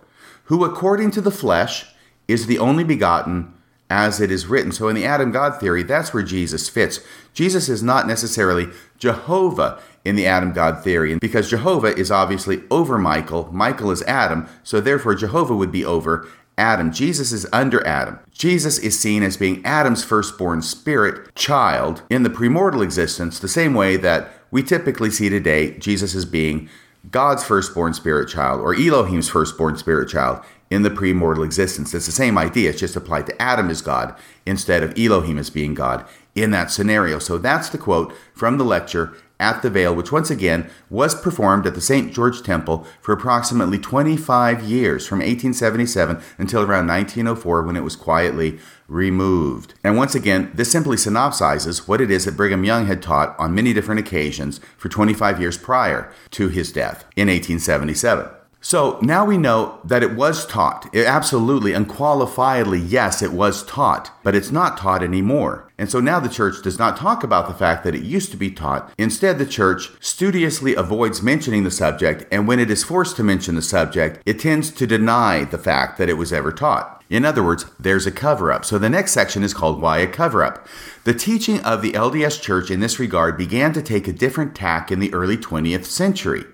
who, 0.45 0.63
according 0.63 1.09
to 1.09 1.21
the 1.21 1.31
flesh, 1.31 1.87
is 2.27 2.45
the 2.45 2.59
only 2.59 2.83
begotten 2.83 3.51
as 3.89 4.21
it 4.21 4.29
is 4.29 4.45
written. 4.45 4.71
So, 4.71 4.89
in 4.89 4.95
the 4.95 5.05
Adam 5.05 5.31
God 5.31 5.59
theory, 5.59 5.81
that's 5.81 6.13
where 6.13 6.21
Jesus 6.21 6.69
fits. 6.69 6.99
Jesus 7.33 7.67
is 7.67 7.81
not 7.81 8.05
necessarily 8.05 8.67
Jehovah 8.99 9.81
in 10.05 10.15
the 10.15 10.25
Adam 10.25 10.53
God 10.53 10.83
theory. 10.83 11.11
And 11.11 11.21
because 11.21 11.49
Jehovah 11.49 11.95
is 11.97 12.11
obviously 12.11 12.63
over 12.69 12.97
Michael, 12.97 13.49
Michael 13.51 13.91
is 13.91 14.01
Adam, 14.03 14.47
so 14.63 14.81
therefore 14.81 15.15
Jehovah 15.15 15.55
would 15.55 15.71
be 15.71 15.85
over 15.85 16.27
Adam. 16.57 16.91
Jesus 16.91 17.31
is 17.31 17.47
under 17.51 17.85
Adam. 17.87 18.19
Jesus 18.31 18.77
is 18.77 18.99
seen 18.99 19.23
as 19.23 19.37
being 19.37 19.65
Adam's 19.65 20.03
firstborn 20.03 20.61
spirit 20.61 21.33
child 21.35 22.03
in 22.09 22.23
the 22.23 22.29
premortal 22.29 22.83
existence, 22.83 23.39
the 23.39 23.47
same 23.47 23.73
way 23.73 23.97
that 23.97 24.31
we 24.51 24.61
typically 24.61 25.09
see 25.09 25.29
today 25.29 25.77
Jesus 25.79 26.13
as 26.13 26.25
being 26.25 26.69
God's 27.09 27.43
firstborn 27.43 27.93
spirit 27.93 28.29
child 28.29 28.61
or 28.61 28.75
Elohim's 28.75 29.29
firstborn 29.29 29.77
spirit 29.77 30.09
child 30.09 30.43
in 30.69 30.83
the 30.83 30.89
pre-mortal 30.89 31.43
existence. 31.43 31.93
It's 31.93 32.05
the 32.05 32.11
same 32.11 32.37
idea, 32.37 32.69
it's 32.69 32.79
just 32.79 32.95
applied 32.95 33.25
to 33.27 33.41
Adam 33.41 33.69
as 33.69 33.81
God 33.81 34.15
instead 34.45 34.83
of 34.83 34.97
Elohim 34.97 35.37
as 35.37 35.49
being 35.49 35.73
God 35.73 36.05
in 36.33 36.51
that 36.51 36.71
scenario. 36.71 37.19
So 37.19 37.37
that's 37.37 37.69
the 37.69 37.77
quote 37.77 38.13
from 38.33 38.57
the 38.57 38.65
lecture 38.65 39.15
at 39.39 39.61
the 39.61 39.69
Veil, 39.69 39.93
which 39.93 40.11
once 40.11 40.29
again 40.29 40.69
was 40.89 41.19
performed 41.19 41.65
at 41.65 41.75
the 41.75 41.81
St. 41.81 42.13
George 42.13 42.41
Temple 42.43 42.85
for 43.01 43.13
approximately 43.13 43.79
25 43.79 44.63
years, 44.63 45.07
from 45.07 45.19
1877 45.19 46.21
until 46.37 46.61
around 46.61 46.87
1904 46.87 47.63
when 47.63 47.75
it 47.75 47.83
was 47.83 47.95
quietly 47.95 48.59
removed. 48.87 49.73
And 49.83 49.97
once 49.97 50.15
again, 50.15 50.51
this 50.53 50.71
simply 50.71 50.97
synopsizes 50.97 51.87
what 51.87 52.01
it 52.01 52.11
is 52.11 52.25
that 52.25 52.37
Brigham 52.37 52.63
Young 52.63 52.85
had 52.85 53.01
taught 53.01 53.35
on 53.39 53.55
many 53.55 53.73
different 53.73 53.99
occasions 53.99 54.59
for 54.77 54.89
25 54.89 55.39
years 55.39 55.57
prior 55.57 56.11
to 56.31 56.49
his 56.49 56.71
death 56.71 57.05
in 57.15 57.27
1877. 57.27 58.42
So 58.65 58.97
now 59.01 59.25
we 59.25 59.37
know 59.37 59.77
that 59.83 60.03
it 60.03 60.15
was 60.15 60.45
taught. 60.45 60.89
It 60.93 61.05
absolutely, 61.05 61.73
unqualifiedly, 61.73 62.81
yes, 62.87 63.21
it 63.21 63.33
was 63.33 63.61
taught, 63.65 64.09
but 64.23 64.35
it's 64.35 64.51
not 64.51 64.77
taught 64.77 65.03
anymore. 65.03 65.69
And 65.77 65.91
so 65.91 65.99
now 65.99 66.21
the 66.21 66.29
church 66.29 66.63
does 66.63 66.79
not 66.79 66.95
talk 66.95 67.25
about 67.25 67.49
the 67.49 67.53
fact 67.53 67.83
that 67.83 67.93
it 67.93 68.03
used 68.03 68.31
to 68.31 68.37
be 68.37 68.49
taught. 68.49 68.89
Instead, 68.97 69.37
the 69.37 69.45
church 69.45 69.91
studiously 69.99 70.75
avoids 70.75 71.21
mentioning 71.21 71.65
the 71.65 71.71
subject, 71.71 72.25
and 72.31 72.47
when 72.47 72.57
it 72.57 72.71
is 72.71 72.85
forced 72.85 73.17
to 73.17 73.23
mention 73.23 73.55
the 73.55 73.61
subject, 73.61 74.21
it 74.25 74.39
tends 74.39 74.71
to 74.71 74.87
deny 74.87 75.43
the 75.43 75.57
fact 75.57 75.97
that 75.97 76.07
it 76.07 76.13
was 76.13 76.31
ever 76.31 76.53
taught. 76.53 77.03
In 77.09 77.25
other 77.25 77.43
words, 77.43 77.65
there's 77.77 78.07
a 78.07 78.11
cover 78.11 78.49
up. 78.49 78.63
So 78.63 78.79
the 78.79 78.89
next 78.89 79.11
section 79.11 79.43
is 79.43 79.53
called 79.53 79.81
Why 79.81 79.97
a 79.97 80.07
Cover 80.07 80.41
Up. 80.41 80.65
The 81.03 81.13
teaching 81.13 81.59
of 81.65 81.81
the 81.81 81.91
LDS 81.91 82.41
Church 82.41 82.71
in 82.71 82.79
this 82.79 82.97
regard 82.97 83.37
began 83.37 83.73
to 83.73 83.81
take 83.81 84.07
a 84.07 84.13
different 84.13 84.55
tack 84.55 84.89
in 84.89 84.99
the 84.99 85.13
early 85.13 85.35
20th 85.35 85.83
century. 85.83 86.45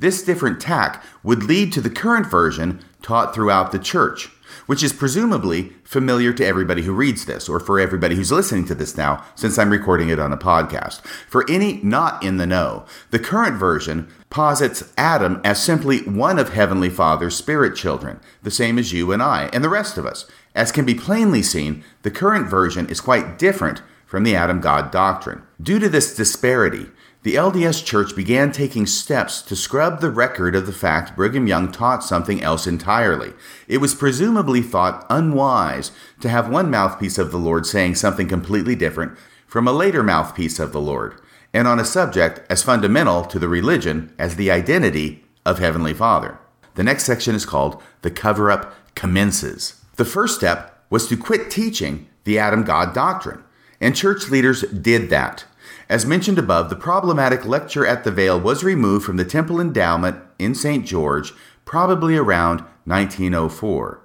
This 0.00 0.22
different 0.22 0.62
tack 0.62 1.04
would 1.22 1.42
lead 1.42 1.74
to 1.74 1.82
the 1.82 1.90
current 1.90 2.26
version 2.26 2.80
taught 3.02 3.34
throughout 3.34 3.70
the 3.70 3.78
church, 3.78 4.30
which 4.64 4.82
is 4.82 4.94
presumably 4.94 5.74
familiar 5.84 6.32
to 6.32 6.46
everybody 6.46 6.82
who 6.82 6.94
reads 6.94 7.26
this, 7.26 7.50
or 7.50 7.60
for 7.60 7.78
everybody 7.78 8.14
who's 8.14 8.32
listening 8.32 8.64
to 8.64 8.74
this 8.74 8.96
now, 8.96 9.22
since 9.34 9.58
I'm 9.58 9.68
recording 9.68 10.08
it 10.08 10.18
on 10.18 10.32
a 10.32 10.38
podcast. 10.38 11.04
For 11.28 11.44
any 11.50 11.82
not 11.82 12.22
in 12.22 12.38
the 12.38 12.46
know, 12.46 12.86
the 13.10 13.18
current 13.18 13.58
version 13.58 14.08
posits 14.30 14.90
Adam 14.96 15.38
as 15.44 15.62
simply 15.62 16.00
one 16.04 16.38
of 16.38 16.54
Heavenly 16.54 16.88
Father's 16.88 17.36
spirit 17.36 17.76
children, 17.76 18.20
the 18.42 18.50
same 18.50 18.78
as 18.78 18.94
you 18.94 19.12
and 19.12 19.22
I, 19.22 19.50
and 19.52 19.62
the 19.62 19.68
rest 19.68 19.98
of 19.98 20.06
us. 20.06 20.24
As 20.54 20.72
can 20.72 20.86
be 20.86 20.94
plainly 20.94 21.42
seen, 21.42 21.84
the 22.04 22.10
current 22.10 22.48
version 22.48 22.88
is 22.88 23.02
quite 23.02 23.38
different 23.38 23.82
from 24.06 24.24
the 24.24 24.34
Adam 24.34 24.62
God 24.62 24.90
doctrine. 24.90 25.42
Due 25.62 25.78
to 25.78 25.90
this 25.90 26.16
disparity, 26.16 26.86
the 27.22 27.34
LDS 27.34 27.84
Church 27.84 28.16
began 28.16 28.50
taking 28.50 28.86
steps 28.86 29.42
to 29.42 29.54
scrub 29.54 30.00
the 30.00 30.10
record 30.10 30.56
of 30.56 30.64
the 30.64 30.72
fact 30.72 31.14
Brigham 31.14 31.46
Young 31.46 31.70
taught 31.70 32.02
something 32.02 32.42
else 32.42 32.66
entirely. 32.66 33.34
It 33.68 33.76
was 33.76 33.94
presumably 33.94 34.62
thought 34.62 35.04
unwise 35.10 35.92
to 36.20 36.30
have 36.30 36.48
one 36.48 36.70
mouthpiece 36.70 37.18
of 37.18 37.30
the 37.30 37.38
Lord 37.38 37.66
saying 37.66 37.96
something 37.96 38.26
completely 38.26 38.74
different 38.74 39.18
from 39.46 39.68
a 39.68 39.72
later 39.72 40.02
mouthpiece 40.02 40.58
of 40.58 40.72
the 40.72 40.80
Lord, 40.80 41.20
and 41.52 41.68
on 41.68 41.78
a 41.78 41.84
subject 41.84 42.40
as 42.48 42.62
fundamental 42.62 43.24
to 43.24 43.38
the 43.38 43.48
religion 43.48 44.14
as 44.18 44.36
the 44.36 44.50
identity 44.50 45.22
of 45.44 45.58
Heavenly 45.58 45.92
Father. 45.92 46.38
The 46.76 46.84
next 46.84 47.04
section 47.04 47.34
is 47.34 47.44
called 47.44 47.82
The 48.00 48.10
Cover 48.10 48.50
Up 48.50 48.74
Commences. 48.94 49.84
The 49.96 50.06
first 50.06 50.36
step 50.36 50.82
was 50.88 51.06
to 51.08 51.18
quit 51.18 51.50
teaching 51.50 52.08
the 52.24 52.38
Adam 52.38 52.64
God 52.64 52.94
doctrine, 52.94 53.44
and 53.78 53.94
church 53.94 54.30
leaders 54.30 54.62
did 54.62 55.10
that. 55.10 55.44
As 55.90 56.06
mentioned 56.06 56.38
above, 56.38 56.70
the 56.70 56.76
problematic 56.76 57.44
lecture 57.44 57.84
at 57.84 58.04
the 58.04 58.12
Veil 58.12 58.38
was 58.38 58.62
removed 58.62 59.04
from 59.04 59.16
the 59.16 59.24
temple 59.24 59.60
endowment 59.60 60.22
in 60.38 60.54
St. 60.54 60.86
George 60.86 61.32
probably 61.64 62.16
around 62.16 62.60
1904. 62.84 64.00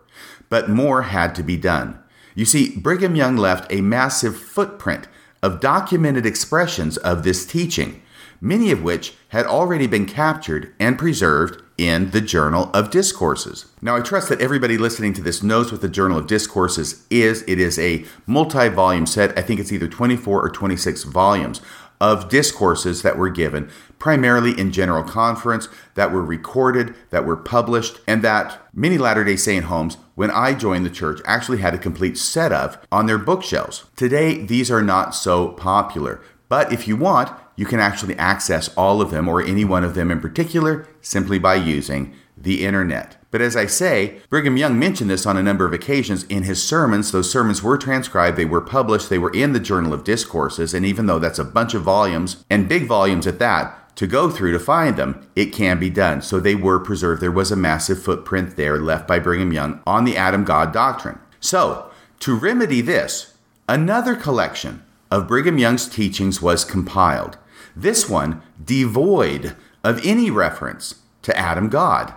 But 0.49 0.67
more 0.67 1.03
had 1.03 1.35
to 1.35 1.43
be 1.43 1.57
done. 1.57 1.99
You 2.33 2.43
see, 2.43 2.75
Brigham 2.75 3.15
Young 3.15 3.37
left 3.37 3.71
a 3.71 3.81
massive 3.81 4.35
footprint 4.35 5.07
of 5.43 5.59
documented 5.59 6.25
expressions 6.25 6.97
of 6.97 7.23
this 7.23 7.45
teaching, 7.45 8.01
many 8.41 8.71
of 8.71 8.81
which 8.81 9.13
had 9.27 9.45
already 9.45 9.85
been 9.85 10.07
captured 10.07 10.73
and 10.79 10.97
preserved 10.97 11.61
in 11.77 12.11
the 12.11 12.21
Journal 12.21 12.69
of 12.73 12.89
Discourses. 12.89 13.65
Now, 13.81 13.95
I 13.95 14.01
trust 14.01 14.29
that 14.29 14.41
everybody 14.41 14.77
listening 14.77 15.13
to 15.13 15.21
this 15.21 15.43
knows 15.43 15.71
what 15.71 15.81
the 15.81 15.89
Journal 15.89 16.17
of 16.17 16.27
Discourses 16.27 17.05
is. 17.09 17.43
It 17.47 17.59
is 17.59 17.77
a 17.77 18.05
multi 18.25 18.69
volume 18.69 19.05
set, 19.05 19.37
I 19.37 19.41
think 19.41 19.59
it's 19.59 19.71
either 19.71 19.87
24 19.87 20.41
or 20.41 20.49
26 20.49 21.03
volumes 21.03 21.61
of 22.01 22.29
discourses 22.29 23.01
that 23.03 23.17
were 23.17 23.29
given, 23.29 23.69
primarily 23.99 24.57
in 24.59 24.71
general 24.71 25.03
conference, 25.03 25.69
that 25.95 26.11
were 26.11 26.23
recorded, 26.23 26.93
that 27.09 27.25
were 27.25 27.37
published, 27.37 27.99
and 28.07 28.21
that 28.21 28.61
many 28.73 28.97
Latter 28.97 29.23
day 29.23 29.35
Saint 29.35 29.65
homes, 29.65 29.97
when 30.15 30.31
I 30.31 30.53
joined 30.53 30.85
the 30.85 30.89
church, 30.89 31.21
actually 31.25 31.59
had 31.59 31.73
a 31.73 31.79
complete 31.79 32.17
set 32.17 32.51
of 32.51 32.77
on 32.91 33.05
their 33.05 33.17
bookshelves. 33.17 33.85
Today, 33.95 34.37
these 34.43 34.69
are 34.69 34.81
not 34.81 35.15
so 35.15 35.49
popular, 35.49 36.21
but 36.49 36.71
if 36.71 36.87
you 36.87 36.95
want, 36.95 37.31
you 37.55 37.65
can 37.65 37.79
actually 37.79 38.15
access 38.17 38.67
all 38.75 39.01
of 39.01 39.11
them 39.11 39.27
or 39.27 39.41
any 39.41 39.65
one 39.65 39.83
of 39.83 39.95
them 39.95 40.11
in 40.11 40.19
particular 40.19 40.87
simply 41.01 41.39
by 41.39 41.55
using 41.55 42.13
the 42.37 42.65
internet. 42.65 43.17
But 43.31 43.41
as 43.41 43.55
I 43.55 43.65
say, 43.65 44.19
Brigham 44.29 44.57
Young 44.57 44.79
mentioned 44.79 45.09
this 45.09 45.25
on 45.25 45.37
a 45.37 45.43
number 45.43 45.65
of 45.65 45.73
occasions 45.73 46.23
in 46.25 46.43
his 46.43 46.63
sermons. 46.63 47.11
Those 47.11 47.31
sermons 47.31 47.61
were 47.61 47.77
transcribed, 47.77 48.37
they 48.37 48.45
were 48.45 48.61
published, 48.61 49.09
they 49.09 49.17
were 49.17 49.31
in 49.31 49.53
the 49.53 49.59
Journal 49.59 49.93
of 49.93 50.03
Discourses, 50.03 50.73
and 50.73 50.85
even 50.85 51.05
though 51.05 51.19
that's 51.19 51.39
a 51.39 51.43
bunch 51.43 51.73
of 51.73 51.81
volumes, 51.81 52.45
and 52.49 52.69
big 52.69 52.87
volumes 52.87 53.27
at 53.27 53.39
that, 53.39 53.95
to 53.95 54.07
go 54.07 54.29
through 54.29 54.51
to 54.51 54.59
find 54.59 54.97
them, 54.97 55.27
it 55.35 55.53
can 55.53 55.79
be 55.79 55.89
done. 55.89 56.21
So 56.21 56.39
they 56.39 56.55
were 56.55 56.79
preserved. 56.79 57.21
There 57.21 57.31
was 57.31 57.51
a 57.51 57.57
massive 57.57 58.01
footprint 58.01 58.55
there 58.55 58.77
left 58.79 59.07
by 59.07 59.19
Brigham 59.19 59.53
Young 59.53 59.81
on 59.87 60.03
the 60.03 60.17
Adam 60.17 60.43
God 60.43 60.73
doctrine. 60.73 61.19
So, 61.39 61.91
to 62.21 62.35
remedy 62.35 62.81
this, 62.81 63.33
another 63.67 64.15
collection 64.15 64.83
of 65.11 65.27
Brigham 65.27 65.57
Young's 65.57 65.87
teachings 65.87 66.41
was 66.41 66.65
compiled. 66.65 67.37
This 67.75 68.09
one 68.09 68.41
devoid 68.63 69.55
of 69.83 70.05
any 70.05 70.31
reference 70.31 70.95
to 71.23 71.37
Adam 71.37 71.69
God. 71.69 72.13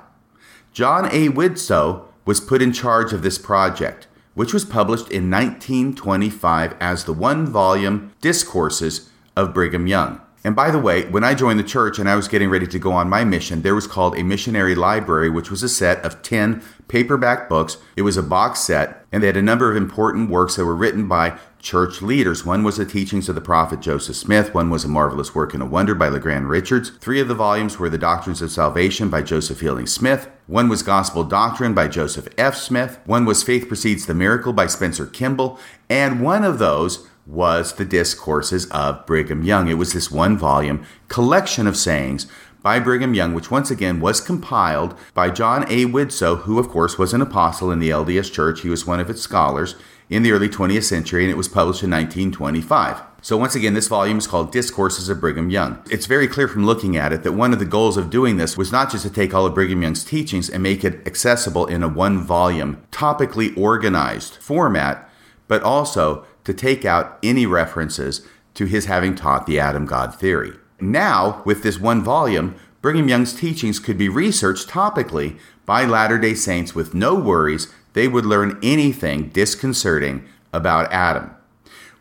John 0.73 1.07
A. 1.07 1.29
Widtsoe 1.29 2.05
was 2.25 2.41
put 2.41 2.63
in 2.63 2.73
charge 2.73 3.13
of 3.13 3.23
this 3.23 3.39
project, 3.39 4.07
which 4.35 4.55
was 4.55 4.65
published 4.65 5.11
in 5.11 5.31
1925 5.31 6.77
as 6.79 7.05
the 7.05 7.13
one 7.13 7.47
volume 7.47 8.13
Discourses 8.21 9.11
of 9.35 9.53
Brigham 9.53 9.87
Young. 9.87 10.21
And 10.45 10.55
by 10.55 10.71
the 10.71 10.79
way, 10.79 11.05
when 11.09 11.25
I 11.25 11.35
joined 11.35 11.59
the 11.59 11.65
church 11.65 11.99
and 11.99 12.09
I 12.09 12.15
was 12.15 12.29
getting 12.29 12.49
ready 12.49 12.67
to 12.69 12.79
go 12.79 12.93
on 12.93 13.09
my 13.09 13.25
mission, 13.25 13.63
there 13.63 13.75
was 13.75 13.89
called 13.89 14.17
a 14.17 14.23
missionary 14.23 14.77
library, 14.77 15.29
which 15.29 15.51
was 15.51 15.65
a 15.65 15.69
set 15.69 16.05
of 16.05 16.23
10 16.23 16.63
paperback 16.87 17.49
books. 17.49 17.79
It 17.97 18.03
was 18.03 18.17
a 18.17 18.23
box 18.23 18.61
set, 18.61 19.05
and 19.11 19.23
they 19.23 19.27
had 19.27 19.37
a 19.37 19.43
number 19.43 19.69
of 19.69 19.77
important 19.77 20.31
works 20.31 20.55
that 20.55 20.65
were 20.65 20.77
written 20.77 21.09
by 21.09 21.39
church 21.59 22.03
leaders. 22.03 22.45
One 22.45 22.63
was 22.63 22.77
the 22.77 22.85
teachings 22.85 23.29
of 23.29 23.35
the 23.35 23.41
prophet 23.41 23.81
Joseph 23.81 24.17
Smith, 24.17 24.55
one 24.55 24.71
was 24.71 24.85
A 24.85 24.89
Marvelous 24.89 25.35
Work 25.35 25.55
and 25.55 25.63
a 25.63 25.67
Wonder 25.67 25.95
by 25.95 26.09
LeGrand 26.09 26.49
Richards. 26.49 26.91
Three 26.91 27.21
of 27.21 27.29
the 27.29 27.35
volumes 27.35 27.79
were 27.79 27.91
The 27.91 27.99
Doctrines 27.99 28.43
of 28.43 28.51
Salvation 28.51 29.09
by 29.09 29.23
Joseph 29.23 29.59
Fielding 29.59 29.87
Smith. 29.87 30.29
One 30.47 30.69
was 30.69 30.83
Gospel 30.83 31.25
Doctrine 31.25 31.75
by 31.75 31.89
Joseph 31.89 32.29
F. 32.39 32.57
Smith. 32.57 32.99
One 33.05 33.25
was 33.25 33.43
Faith 33.43 33.69
Precedes 33.69 34.07
the 34.07 34.15
Miracle 34.15 34.53
by 34.53 34.67
Spencer 34.67 35.07
Kimball. 35.07 35.59
And 35.91 36.23
one 36.23 36.45
of 36.45 36.59
those 36.59 37.07
was 37.27 37.75
the 37.75 37.85
Discourses 37.85 38.67
of 38.71 39.05
Brigham 39.05 39.43
Young. 39.43 39.69
It 39.69 39.75
was 39.75 39.93
this 39.93 40.11
one 40.11 40.39
volume 40.39 40.85
collection 41.09 41.67
of 41.67 41.77
sayings 41.77 42.27
by 42.63 42.81
Brigham 42.81 43.15
Young, 43.15 43.35
which 43.35 43.51
once 43.51 43.71
again 43.71 44.01
was 44.01 44.21
compiled 44.21 44.95
by 45.15 45.31
John 45.31 45.65
A. 45.69 45.85
Widtsoe, 45.85 46.43
who, 46.43 46.59
of 46.59 46.69
course, 46.69 46.99
was 46.99 47.13
an 47.13 47.23
apostle 47.23 47.71
in 47.71 47.79
the 47.79 47.91
LDS 47.91 48.33
Church. 48.33 48.63
He 48.63 48.69
was 48.69 48.87
one 48.87 49.01
of 49.01 49.11
its 49.11 49.21
scholars 49.21 49.75
in 50.11 50.23
the 50.23 50.33
early 50.33 50.49
20th 50.49 50.85
century, 50.85 51.23
and 51.23 51.31
it 51.31 51.37
was 51.37 51.49
published 51.49 51.83
in 51.83 51.91
1925. 51.91 53.03
So, 53.21 53.37
once 53.37 53.55
again, 53.55 53.75
this 53.75 53.89
volume 53.89 54.19
is 54.19 54.27
called 54.27 54.53
Discourses 54.53 55.09
of 55.09 55.21
Brigham 55.21 55.51
Young. 55.51 55.83
It's 55.91 56.07
very 56.07 56.29
clear 56.29 56.47
from 56.47 56.65
looking 56.65 56.97
at 56.97 57.13
it 57.13 57.25
that 57.25 57.33
one 57.33 57.53
of 57.53 57.59
the 57.59 57.65
goals 57.65 57.97
of 57.97 58.11
doing 58.11 58.37
this 58.37 58.57
was 58.57 58.71
not 58.71 58.91
just 58.91 59.05
to 59.05 59.11
take 59.11 59.35
all 59.35 59.45
of 59.45 59.55
Brigham 59.55 59.83
Young's 59.83 60.05
teachings 60.05 60.49
and 60.49 60.63
make 60.63 60.85
it 60.85 61.07
accessible 61.07 61.67
in 61.67 61.83
a 61.83 61.89
one 61.89 62.23
volume, 62.23 62.81
topically 62.93 63.57
organized 63.59 64.37
format, 64.37 65.11
but 65.49 65.63
also 65.63 66.25
to 66.45 66.55
take 66.55 66.85
out 66.85 67.19
any 67.23 67.45
references 67.45 68.27
to 68.55 68.67
his 68.67 68.87
having 68.87 69.15
taught 69.15 69.47
the 69.47 69.59
Adam 69.59 69.85
God 69.85 70.15
theory. 70.15 70.53
Now, 70.81 71.43
with 71.45 71.65
this 71.65 71.81
one 71.81 72.05
volume, 72.05 72.55
Brigham 72.81 73.09
Young's 73.09 73.35
teachings 73.35 73.81
could 73.81 73.99
be 73.99 74.09
researched 74.09 74.69
topically 74.69 75.39
by 75.67 75.85
Latter 75.85 76.19
day 76.19 76.35
Saints 76.35 76.75
with 76.75 76.95
no 76.95 77.17
worries 77.17 77.73
they 77.99 78.07
would 78.07 78.25
learn 78.25 78.57
anything 78.63 79.29
disconcerting 79.31 80.25
about 80.53 80.93
Adam. 80.93 81.35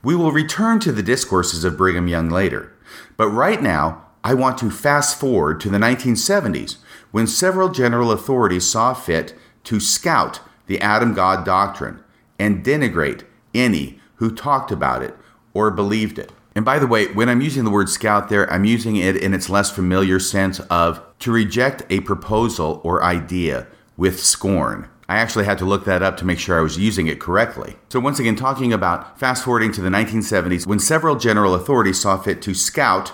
We 0.04 0.16
will 0.16 0.32
return 0.32 0.80
to 0.82 0.92
the 0.92 1.02
discourses 1.02 1.64
of 1.64 1.76
Brigham 1.76 2.08
Young 2.08 2.30
later, 2.30 2.72
but 3.18 3.30
right 3.30 3.60
now, 3.60 4.06
I 4.24 4.36
want 4.36 4.60
to 4.60 4.70
fast 4.70 5.20
forward 5.20 5.60
to 5.62 5.72
the 5.72 5.80
1970s 5.80 6.78
when 7.10 7.26
several 7.26 7.70
general 7.70 8.12
authorities 8.12 8.70
saw 8.70 8.94
fit 8.94 9.34
to 9.64 9.80
scout 9.80 10.40
the 10.68 10.80
Adam 10.82 11.16
God 11.16 11.44
doctrine 11.44 12.04
and 12.38 12.64
denigrate 12.64 13.24
any 13.56 14.00
who 14.18 14.30
talked 14.30 14.72
about 14.72 15.02
it 15.02 15.16
or 15.56 15.72
believed 15.72 16.20
it. 16.20 16.32
And 16.54 16.64
by 16.64 16.78
the 16.78 16.86
way, 16.86 17.08
when 17.08 17.28
I'm 17.28 17.42
using 17.42 17.64
the 17.64 17.72
word 17.72 17.90
scout 17.90 18.30
there, 18.30 18.48
I'm 18.54 18.66
using 18.66 18.98
it 18.98 19.16
in 19.16 19.34
its 19.34 19.50
less 19.50 19.72
familiar 19.72 20.20
sense 20.20 20.60
of 20.70 21.02
to 21.20 21.32
reject 21.32 21.82
a 21.90 22.02
proposal 22.02 22.82
or 22.84 23.04
idea 23.04 23.66
with 23.98 24.24
scorn. 24.24 24.90
I 25.10 25.18
actually 25.18 25.46
had 25.46 25.58
to 25.60 25.66
look 25.66 25.86
that 25.86 26.04
up 26.04 26.18
to 26.18 26.26
make 26.26 26.38
sure 26.38 26.58
I 26.58 26.62
was 26.62 26.78
using 26.78 27.08
it 27.08 27.20
correctly. 27.20 27.78
So, 27.90 28.00
once 28.00 28.20
again, 28.20 28.36
talking 28.36 28.74
about 28.74 29.18
fast 29.18 29.46
forwarding 29.46 29.72
to 29.74 29.82
the 29.82 29.90
1970s 29.90 30.68
when 30.68 30.80
several 30.80 31.16
general 31.16 31.56
authorities 31.56 32.02
saw 32.02 32.18
fit 32.18 32.42
to 32.42 32.54
scout 32.54 33.14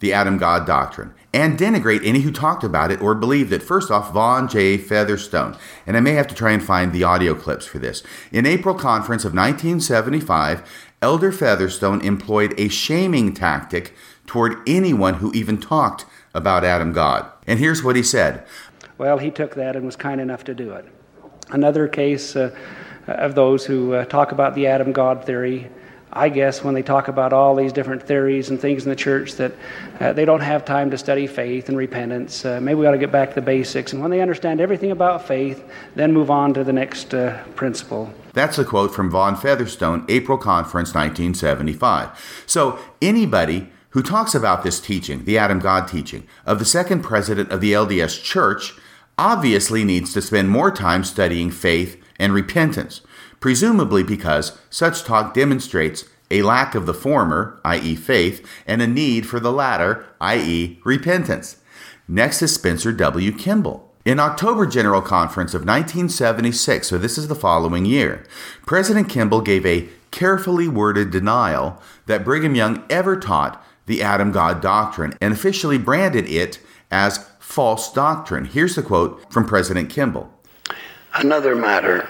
the 0.00 0.12
Adam 0.12 0.38
God 0.38 0.66
doctrine 0.66 1.14
and 1.32 1.58
denigrate 1.58 2.04
any 2.04 2.20
who 2.20 2.30
talked 2.30 2.64
about 2.64 2.90
it 2.90 3.00
or 3.02 3.14
believed 3.14 3.52
it. 3.52 3.62
First 3.62 3.90
off, 3.90 4.12
Vaughn 4.12 4.48
J. 4.48 4.78
Featherstone, 4.78 5.56
and 5.86 5.96
I 5.96 6.00
may 6.00 6.12
have 6.12 6.28
to 6.28 6.34
try 6.34 6.52
and 6.52 6.62
find 6.62 6.92
the 6.92 7.04
audio 7.04 7.34
clips 7.34 7.66
for 7.66 7.78
this. 7.78 8.02
In 8.32 8.46
April 8.46 8.74
conference 8.74 9.24
of 9.24 9.34
1975, 9.34 10.62
Elder 11.02 11.32
Featherstone 11.32 12.00
employed 12.00 12.54
a 12.58 12.68
shaming 12.68 13.34
tactic 13.34 13.94
toward 14.26 14.56
anyone 14.66 15.14
who 15.14 15.32
even 15.32 15.58
talked 15.58 16.06
about 16.32 16.64
Adam 16.64 16.92
God. 16.92 17.30
And 17.46 17.58
here's 17.58 17.82
what 17.82 17.96
he 17.96 18.02
said 18.02 18.46
Well, 18.96 19.18
he 19.18 19.30
took 19.30 19.54
that 19.56 19.76
and 19.76 19.84
was 19.84 19.96
kind 19.96 20.20
enough 20.20 20.44
to 20.44 20.54
do 20.54 20.72
it. 20.72 20.86
Another 21.50 21.88
case 21.88 22.36
uh, 22.36 22.54
of 23.06 23.34
those 23.34 23.64
who 23.66 23.92
uh, 23.92 24.04
talk 24.06 24.32
about 24.32 24.54
the 24.54 24.66
Adam 24.66 24.92
God 24.92 25.24
theory 25.24 25.70
I 26.16 26.28
guess 26.28 26.62
when 26.62 26.74
they 26.74 26.82
talk 26.82 27.08
about 27.08 27.32
all 27.32 27.56
these 27.56 27.72
different 27.72 28.04
theories 28.04 28.48
and 28.48 28.60
things 28.60 28.84
in 28.84 28.90
the 28.90 28.96
church 28.96 29.34
that 29.34 29.52
uh, 29.98 30.12
they 30.12 30.24
don't 30.24 30.40
have 30.40 30.64
time 30.64 30.92
to 30.92 30.98
study 30.98 31.26
faith 31.26 31.68
and 31.68 31.76
repentance. 31.76 32.44
Uh, 32.44 32.60
maybe 32.60 32.78
we 32.78 32.86
ought 32.86 32.92
to 32.92 32.98
get 32.98 33.10
back 33.10 33.30
to 33.30 33.34
the 33.34 33.42
basics. 33.42 33.92
And 33.92 34.00
when 34.00 34.12
they 34.12 34.20
understand 34.20 34.60
everything 34.60 34.92
about 34.92 35.26
faith, 35.26 35.64
then 35.96 36.12
move 36.12 36.30
on 36.30 36.54
to 36.54 36.62
the 36.62 36.72
next 36.72 37.14
uh, 37.14 37.42
principle. 37.56 38.14
That's 38.32 38.58
a 38.58 38.64
quote 38.64 38.94
from 38.94 39.10
Vaughn 39.10 39.34
Featherstone, 39.34 40.04
April 40.08 40.38
Conference 40.38 40.94
1975. 40.94 42.44
So 42.46 42.78
anybody 43.02 43.70
who 43.90 44.02
talks 44.02 44.36
about 44.36 44.62
this 44.62 44.78
teaching, 44.78 45.24
the 45.24 45.36
Adam 45.36 45.58
God 45.58 45.88
teaching, 45.88 46.28
of 46.46 46.60
the 46.60 46.64
second 46.64 47.02
president 47.02 47.50
of 47.50 47.60
the 47.60 47.72
LDS 47.72 48.22
Church 48.22 48.74
obviously 49.18 49.84
needs 49.84 50.12
to 50.12 50.22
spend 50.22 50.50
more 50.50 50.70
time 50.70 51.04
studying 51.04 51.50
faith 51.50 52.02
and 52.18 52.32
repentance 52.32 53.00
presumably 53.44 54.02
because 54.02 54.58
such 54.70 55.04
talk 55.04 55.34
demonstrates 55.34 56.06
a 56.30 56.40
lack 56.40 56.74
of 56.74 56.86
the 56.86 56.94
former, 56.94 57.60
i.e., 57.62 57.94
faith, 57.94 58.42
and 58.66 58.80
a 58.80 58.86
need 58.86 59.26
for 59.26 59.38
the 59.38 59.52
latter, 59.52 60.06
i.e., 60.18 60.80
repentance. 60.82 61.58
Next 62.08 62.40
is 62.40 62.54
Spencer 62.54 62.90
W. 62.90 63.32
Kimball. 63.32 63.92
In 64.06 64.18
October 64.18 64.64
General 64.64 65.02
Conference 65.02 65.52
of 65.52 65.66
1976, 65.66 66.88
so 66.88 66.96
this 66.96 67.18
is 67.18 67.28
the 67.28 67.34
following 67.34 67.84
year, 67.84 68.24
President 68.64 69.10
Kimball 69.10 69.42
gave 69.42 69.66
a 69.66 69.90
carefully 70.10 70.66
worded 70.66 71.10
denial 71.10 71.82
that 72.06 72.24
Brigham 72.24 72.54
Young 72.54 72.82
ever 72.88 73.14
taught 73.14 73.62
the 73.84 74.02
Adam 74.02 74.32
God 74.32 74.62
doctrine 74.62 75.12
and 75.20 75.34
officially 75.34 75.76
branded 75.76 76.26
it 76.30 76.60
as 76.90 77.28
false 77.44 77.92
doctrine. 77.92 78.46
Here's 78.46 78.74
the 78.74 78.82
quote 78.82 79.32
from 79.32 79.46
President 79.46 79.90
Kimball 79.90 80.28
Another 81.14 81.54
matter 81.54 82.08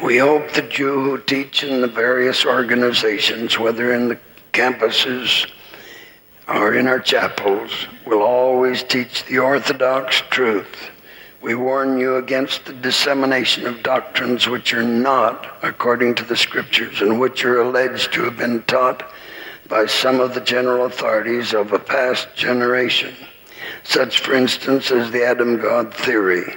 we 0.00 0.18
hope 0.18 0.52
that 0.52 0.78
you 0.78 1.00
who 1.00 1.18
teach 1.18 1.64
in 1.64 1.80
the 1.80 1.88
various 1.88 2.44
organizations, 2.44 3.58
whether 3.58 3.92
in 3.92 4.08
the 4.08 4.18
campuses 4.52 5.50
or 6.46 6.74
in 6.74 6.86
our 6.86 7.00
chapels, 7.00 7.72
will 8.06 8.22
always 8.22 8.84
teach 8.84 9.24
the 9.24 9.38
orthodox 9.38 10.22
truth. 10.30 10.90
We 11.40 11.56
warn 11.56 11.98
you 11.98 12.16
against 12.16 12.66
the 12.66 12.74
dissemination 12.74 13.66
of 13.66 13.82
doctrines 13.82 14.48
which 14.48 14.72
are 14.72 14.84
not 14.84 15.58
according 15.62 16.14
to 16.16 16.24
the 16.24 16.36
scriptures 16.36 17.00
and 17.00 17.18
which 17.18 17.44
are 17.44 17.62
alleged 17.62 18.12
to 18.12 18.24
have 18.24 18.36
been 18.36 18.62
taught 18.64 19.10
by 19.66 19.86
some 19.86 20.20
of 20.20 20.34
the 20.34 20.40
general 20.40 20.86
authorities 20.86 21.52
of 21.52 21.72
a 21.72 21.78
past 21.80 22.28
generation, 22.36 23.14
such, 23.84 24.20
for 24.20 24.34
instance, 24.34 24.90
as 24.90 25.10
the 25.10 25.24
Adam 25.24 25.58
God 25.60 25.94
theory 25.94 26.56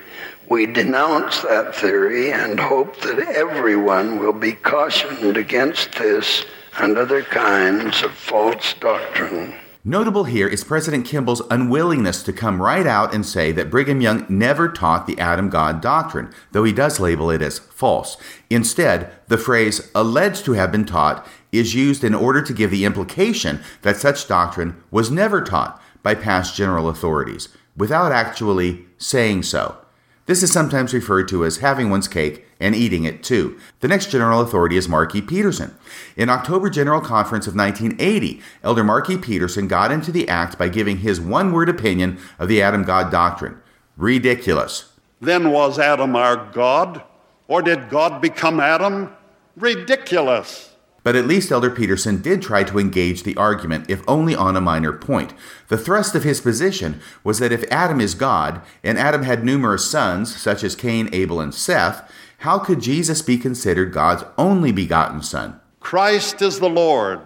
we 0.52 0.66
denounce 0.66 1.44
that 1.44 1.74
theory 1.74 2.34
and 2.34 2.60
hope 2.60 3.00
that 3.00 3.20
everyone 3.20 4.20
will 4.20 4.34
be 4.34 4.52
cautioned 4.52 5.38
against 5.38 5.94
this 5.94 6.44
and 6.78 6.98
other 6.98 7.24
kinds 7.24 8.04
of 8.04 8.12
false 8.12 8.74
doctrine. 8.74 9.56
Notable 9.86 10.26
here 10.26 10.50
is 10.50 10.66
President 10.66 11.06
Kimball's 11.06 11.42
unwillingness 11.50 12.22
to 12.24 12.34
come 12.34 12.62
right 12.62 12.86
out 12.86 13.16
and 13.16 13.26
say 13.26 13.54
that 13.54 13.70
Brigham 13.72 14.02
Young 14.02 14.26
never 14.28 14.68
taught 14.68 15.08
the 15.08 15.18
Adam 15.18 15.50
God 15.50 15.80
doctrine, 15.80 16.34
though 16.52 16.66
he 16.66 16.74
does 16.74 17.00
label 17.00 17.32
it 17.32 17.42
as 17.42 17.58
false. 17.58 18.18
Instead, 18.50 19.10
the 19.30 19.38
phrase 19.38 19.90
alleged 19.96 20.44
to 20.44 20.52
have 20.52 20.72
been 20.72 20.86
taught 20.86 21.26
is 21.54 21.74
used 21.74 22.04
in 22.04 22.14
order 22.14 22.42
to 22.42 22.54
give 22.54 22.72
the 22.72 22.84
implication 22.84 23.62
that 23.84 23.96
such 23.96 24.28
doctrine 24.28 24.84
was 24.92 25.10
never 25.10 25.42
taught 25.42 25.81
by 26.04 26.16
past 26.16 26.56
general 26.56 26.90
authorities, 26.90 27.50
without 27.76 28.12
actually 28.12 28.86
saying 28.98 29.44
so. 29.44 29.78
This 30.26 30.44
is 30.44 30.52
sometimes 30.52 30.94
referred 30.94 31.28
to 31.30 31.44
as 31.44 31.58
having 31.58 31.90
one's 31.90 32.08
cake 32.08 32.46
and 32.60 32.76
eating 32.76 33.04
it 33.04 33.24
too. 33.24 33.60
The 33.80 33.88
next 33.88 34.12
general 34.12 34.40
authority 34.40 34.78
is 34.78 34.88
Marky 34.88 35.22
Peterson. 35.22 35.76
In 36.16 36.30
October 36.30 36.70
General 36.70 37.02
Conference 37.02 37.48
of 37.48 37.56
1980, 37.56 38.40
Elder 38.64 38.84
Marky 38.84 39.18
Peterson 39.18 39.68
got 39.68 39.92
into 39.92 40.12
the 40.12 40.30
act 40.30 40.58
by 40.58 40.70
giving 40.70 40.98
his 40.98 41.20
one 41.20 41.52
word 41.52 41.70
opinion 41.70 42.20
of 42.38 42.48
the 42.48 42.62
Adam 42.62 42.84
God 42.84 43.12
doctrine 43.12 43.62
ridiculous. 43.98 44.92
Then 45.20 45.52
was 45.52 45.78
Adam 45.78 46.16
our 46.16 46.36
God? 46.52 47.04
Or 47.48 47.62
did 47.62 47.90
God 47.90 48.22
become 48.22 48.60
Adam? 48.60 49.14
Ridiculous. 49.56 50.71
But 51.04 51.16
at 51.16 51.26
least 51.26 51.52
Elder 51.52 51.72
Petersen 51.72 52.22
did 52.22 52.42
try 52.42 52.64
to 52.64 52.78
engage 52.78 53.24
the 53.24 53.36
argument, 53.36 53.90
if 53.90 54.04
only 54.08 54.36
on 54.36 54.56
a 54.56 54.62
minor 54.62 54.94
point. 54.94 55.34
The 55.68 55.78
thrust 55.78 56.14
of 56.14 56.24
his 56.24 56.42
position 56.42 57.02
was 57.24 57.40
that 57.40 57.52
if 57.52 57.64
Adam 57.72 58.00
is 58.00 58.14
God, 58.14 58.62
and 58.84 58.98
Adam 58.98 59.24
had 59.24 59.44
numerous 59.44 59.90
sons, 59.90 60.36
such 60.36 60.64
as 60.64 60.76
Cain, 60.76 61.10
Abel, 61.12 61.40
and 61.40 61.54
Seth, 61.54 62.12
how 62.40 62.60
could 62.60 62.82
Jesus 62.82 63.22
be 63.22 63.38
considered 63.38 63.94
God's 63.94 64.24
only 64.38 64.72
begotten 64.72 65.22
Son? 65.24 65.60
Christ 65.80 66.42
is 66.42 66.60
the 66.60 66.70
Lord. 66.70 67.20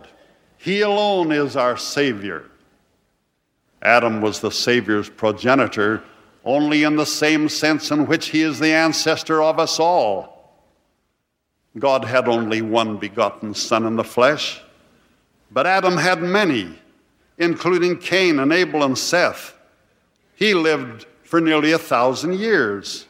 He 0.57 0.81
alone 0.81 1.31
is 1.31 1.55
our 1.55 1.77
Savior. 1.77 2.49
Adam 3.81 4.21
was 4.21 4.39
the 4.39 4.51
Savior's 4.51 5.09
progenitor 5.09 6.01
only 6.43 6.83
in 6.83 6.95
the 6.95 7.05
same 7.05 7.49
sense 7.49 7.91
in 7.91 8.05
which 8.07 8.29
he 8.29 8.41
is 8.41 8.59
the 8.59 8.71
ancestor 8.71 9.41
of 9.41 9.59
us 9.59 9.79
all. 9.79 10.34
God 11.77 12.05
had 12.05 12.27
only 12.27 12.61
one 12.61 12.97
begotten 12.97 13.53
Son 13.53 13.85
in 13.85 13.95
the 13.95 14.03
flesh, 14.03 14.61
but 15.51 15.67
Adam 15.67 15.97
had 15.97 16.21
many, 16.21 16.79
including 17.37 17.97
Cain 17.97 18.39
and 18.39 18.53
Abel 18.53 18.83
and 18.83 18.97
Seth. 18.97 19.53
He 20.35 20.53
lived 20.53 21.05
for 21.23 21.41
nearly 21.41 21.73
a 21.73 21.77
thousand 21.77 22.39
years. 22.39 23.05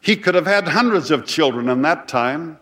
He 0.00 0.16
could 0.16 0.34
have 0.34 0.46
had 0.46 0.68
hundreds 0.68 1.10
of 1.10 1.26
children 1.26 1.68
in 1.68 1.82
that 1.82 2.08
time. 2.08 2.58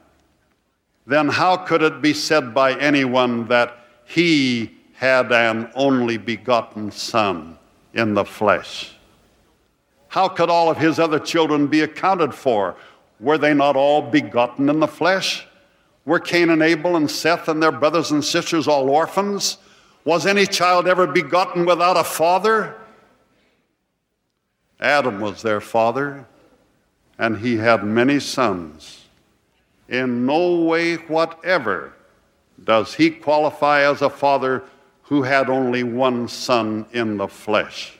Then, 1.06 1.28
how 1.28 1.56
could 1.56 1.82
it 1.82 2.00
be 2.00 2.14
said 2.14 2.54
by 2.54 2.74
anyone 2.78 3.46
that 3.48 3.78
he 4.06 4.72
had 4.94 5.30
an 5.32 5.70
only 5.74 6.16
begotten 6.16 6.90
Son 6.90 7.58
in 7.92 8.14
the 8.14 8.24
flesh? 8.24 8.94
How 10.08 10.28
could 10.28 10.48
all 10.48 10.70
of 10.70 10.78
his 10.78 10.98
other 10.98 11.18
children 11.18 11.66
be 11.66 11.82
accounted 11.82 12.34
for 12.34 12.76
were 13.24 13.38
they 13.38 13.54
not 13.54 13.74
all 13.74 14.02
begotten 14.02 14.68
in 14.68 14.80
the 14.80 14.86
flesh? 14.86 15.46
Were 16.04 16.20
Cain 16.20 16.50
and 16.50 16.62
Abel 16.62 16.96
and 16.96 17.10
Seth 17.10 17.48
and 17.48 17.62
their 17.62 17.72
brothers 17.72 18.10
and 18.10 18.22
sisters 18.22 18.68
all 18.68 18.90
orphans? 18.90 19.56
Was 20.04 20.26
any 20.26 20.44
child 20.44 20.86
ever 20.86 21.06
begotten 21.06 21.64
without 21.64 21.96
a 21.96 22.04
father? 22.04 22.76
Adam 24.78 25.20
was 25.20 25.40
their 25.40 25.62
father, 25.62 26.26
and 27.18 27.38
he 27.38 27.56
had 27.56 27.82
many 27.82 28.20
sons. 28.20 29.06
In 29.88 30.26
no 30.26 30.62
way 30.62 30.96
whatever 30.96 31.94
does 32.62 32.94
he 32.94 33.10
qualify 33.10 33.90
as 33.90 34.02
a 34.02 34.10
father 34.10 34.62
who 35.04 35.22
had 35.22 35.48
only 35.48 35.82
one 35.82 36.28
son 36.28 36.84
in 36.92 37.16
the 37.16 37.28
flesh. 37.28 37.98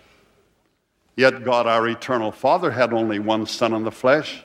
Yet 1.16 1.44
God, 1.44 1.66
our 1.66 1.88
eternal 1.88 2.32
Father, 2.32 2.70
had 2.70 2.92
only 2.92 3.18
one 3.18 3.46
son 3.46 3.72
in 3.72 3.84
the 3.84 3.92
flesh 3.92 4.42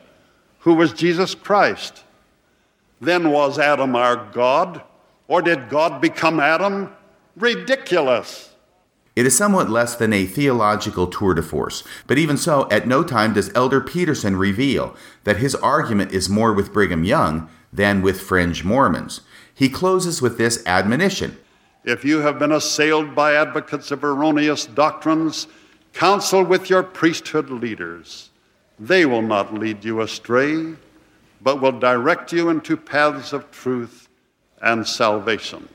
who 0.60 0.74
was 0.74 0.94
Jesus 0.94 1.36
Christ. 1.36 2.04
Then 3.02 3.32
was 3.32 3.58
Adam 3.58 3.96
our 3.96 4.16
God? 4.32 4.82
Or 5.28 5.42
did 5.42 5.70
God 5.70 6.02
become 6.02 6.40
Adam? 6.40 6.92
Ridiculous. 7.36 8.50
It 9.16 9.26
is 9.26 9.36
somewhat 9.36 9.70
less 9.70 9.96
than 9.96 10.14
a 10.14 10.26
theological 10.26 11.08
tour 11.08 11.34
de 11.34 11.42
force, 11.42 11.84
but 12.08 12.18
even 12.18 12.38
so, 12.38 12.70
at 12.72 12.88
no 12.88 13.04
time 13.04 13.34
does 13.34 13.52
Elder 13.54 13.82
Petersen 13.82 14.38
reveal 14.38 14.96
that 15.26 15.38
his 15.38 15.56
argument 15.56 16.14
is 16.14 16.30
more 16.30 16.54
with 16.54 16.72
Brigham 16.72 17.04
Young 17.04 17.50
than 17.74 18.02
with 18.02 18.22
fringe 18.22 18.64
Mormons. 18.64 19.22
He 19.54 19.68
closes 19.68 20.22
with 20.22 20.38
this 20.38 20.66
admonition 20.66 21.38
If 21.84 22.06
you 22.06 22.20
have 22.20 22.40
been 22.40 22.52
assailed 22.52 23.14
by 23.14 23.34
advocates 23.34 23.92
of 23.92 24.04
erroneous 24.04 24.66
doctrines, 24.66 25.48
counsel 25.94 26.44
with 26.44 26.70
your 26.70 26.84
priesthood 26.84 27.50
leaders. 27.50 28.29
They 28.80 29.06
will 29.06 29.22
not 29.22 29.54
lead 29.54 29.84
you 29.84 30.02
astray, 30.02 30.76
but 31.42 31.62
will 31.62 31.78
direct 31.78 32.32
you 32.32 32.50
into 32.50 32.78
paths 32.78 33.34
of 33.34 33.52
truth 33.52 34.08
and 34.62 34.88
salvation. 34.88 35.68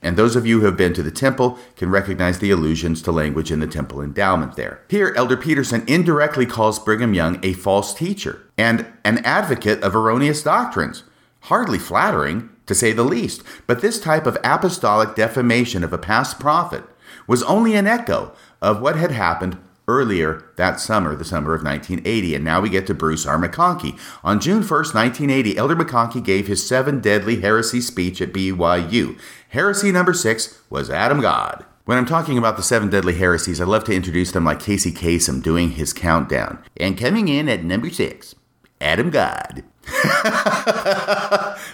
And 0.00 0.16
those 0.16 0.34
of 0.34 0.46
you 0.46 0.60
who 0.60 0.66
have 0.66 0.76
been 0.76 0.94
to 0.94 1.02
the 1.02 1.12
temple 1.12 1.58
can 1.76 1.90
recognize 1.90 2.38
the 2.38 2.50
allusions 2.50 3.02
to 3.02 3.12
language 3.12 3.52
in 3.52 3.60
the 3.60 3.66
temple 3.68 4.00
endowment 4.00 4.56
there. 4.56 4.80
Here, 4.88 5.12
Elder 5.16 5.36
Petersen 5.36 5.84
indirectly 5.86 6.44
calls 6.44 6.80
Brigham 6.80 7.14
Young 7.14 7.38
a 7.44 7.52
false 7.52 7.94
teacher 7.94 8.42
and 8.58 8.86
an 9.04 9.18
advocate 9.18 9.82
of 9.82 9.94
erroneous 9.94 10.42
doctrines. 10.42 11.04
Hardly 11.46 11.78
flattering, 11.78 12.50
to 12.66 12.74
say 12.74 12.92
the 12.92 13.04
least. 13.04 13.42
But 13.66 13.80
this 13.80 14.00
type 14.00 14.26
of 14.26 14.38
apostolic 14.44 15.14
defamation 15.14 15.82
of 15.84 15.92
a 15.92 15.98
past 15.98 16.38
prophet 16.38 16.84
was 17.26 17.42
only 17.44 17.74
an 17.74 17.86
echo 17.86 18.32
of 18.60 18.80
what 18.80 18.96
had 18.96 19.10
happened 19.12 19.58
earlier 19.88 20.50
that 20.56 20.80
summer, 20.80 21.14
the 21.16 21.24
summer 21.24 21.54
of 21.54 21.62
1980. 21.62 22.34
And 22.34 22.44
now 22.44 22.60
we 22.60 22.68
get 22.68 22.86
to 22.86 22.94
Bruce 22.94 23.26
R. 23.26 23.38
McConkie. 23.38 23.98
On 24.22 24.40
June 24.40 24.62
1st, 24.62 24.94
1980, 24.94 25.56
Elder 25.56 25.76
McConkie 25.76 26.24
gave 26.24 26.46
his 26.46 26.66
seven 26.66 27.00
deadly 27.00 27.40
heresy 27.40 27.80
speech 27.80 28.20
at 28.20 28.32
BYU. 28.32 29.18
Heresy 29.48 29.92
number 29.92 30.14
six 30.14 30.60
was 30.70 30.90
Adam 30.90 31.20
God. 31.20 31.64
When 31.84 31.98
I'm 31.98 32.06
talking 32.06 32.38
about 32.38 32.56
the 32.56 32.62
seven 32.62 32.90
deadly 32.90 33.14
heresies, 33.14 33.60
I 33.60 33.64
love 33.64 33.84
to 33.84 33.94
introduce 33.94 34.30
them 34.30 34.44
like 34.44 34.60
Casey 34.60 34.92
Kasem 34.92 35.42
doing 35.42 35.72
his 35.72 35.92
countdown. 35.92 36.62
And 36.76 36.96
coming 36.96 37.26
in 37.28 37.48
at 37.48 37.64
number 37.64 37.90
six, 37.90 38.36
Adam 38.80 39.10
God. 39.10 39.64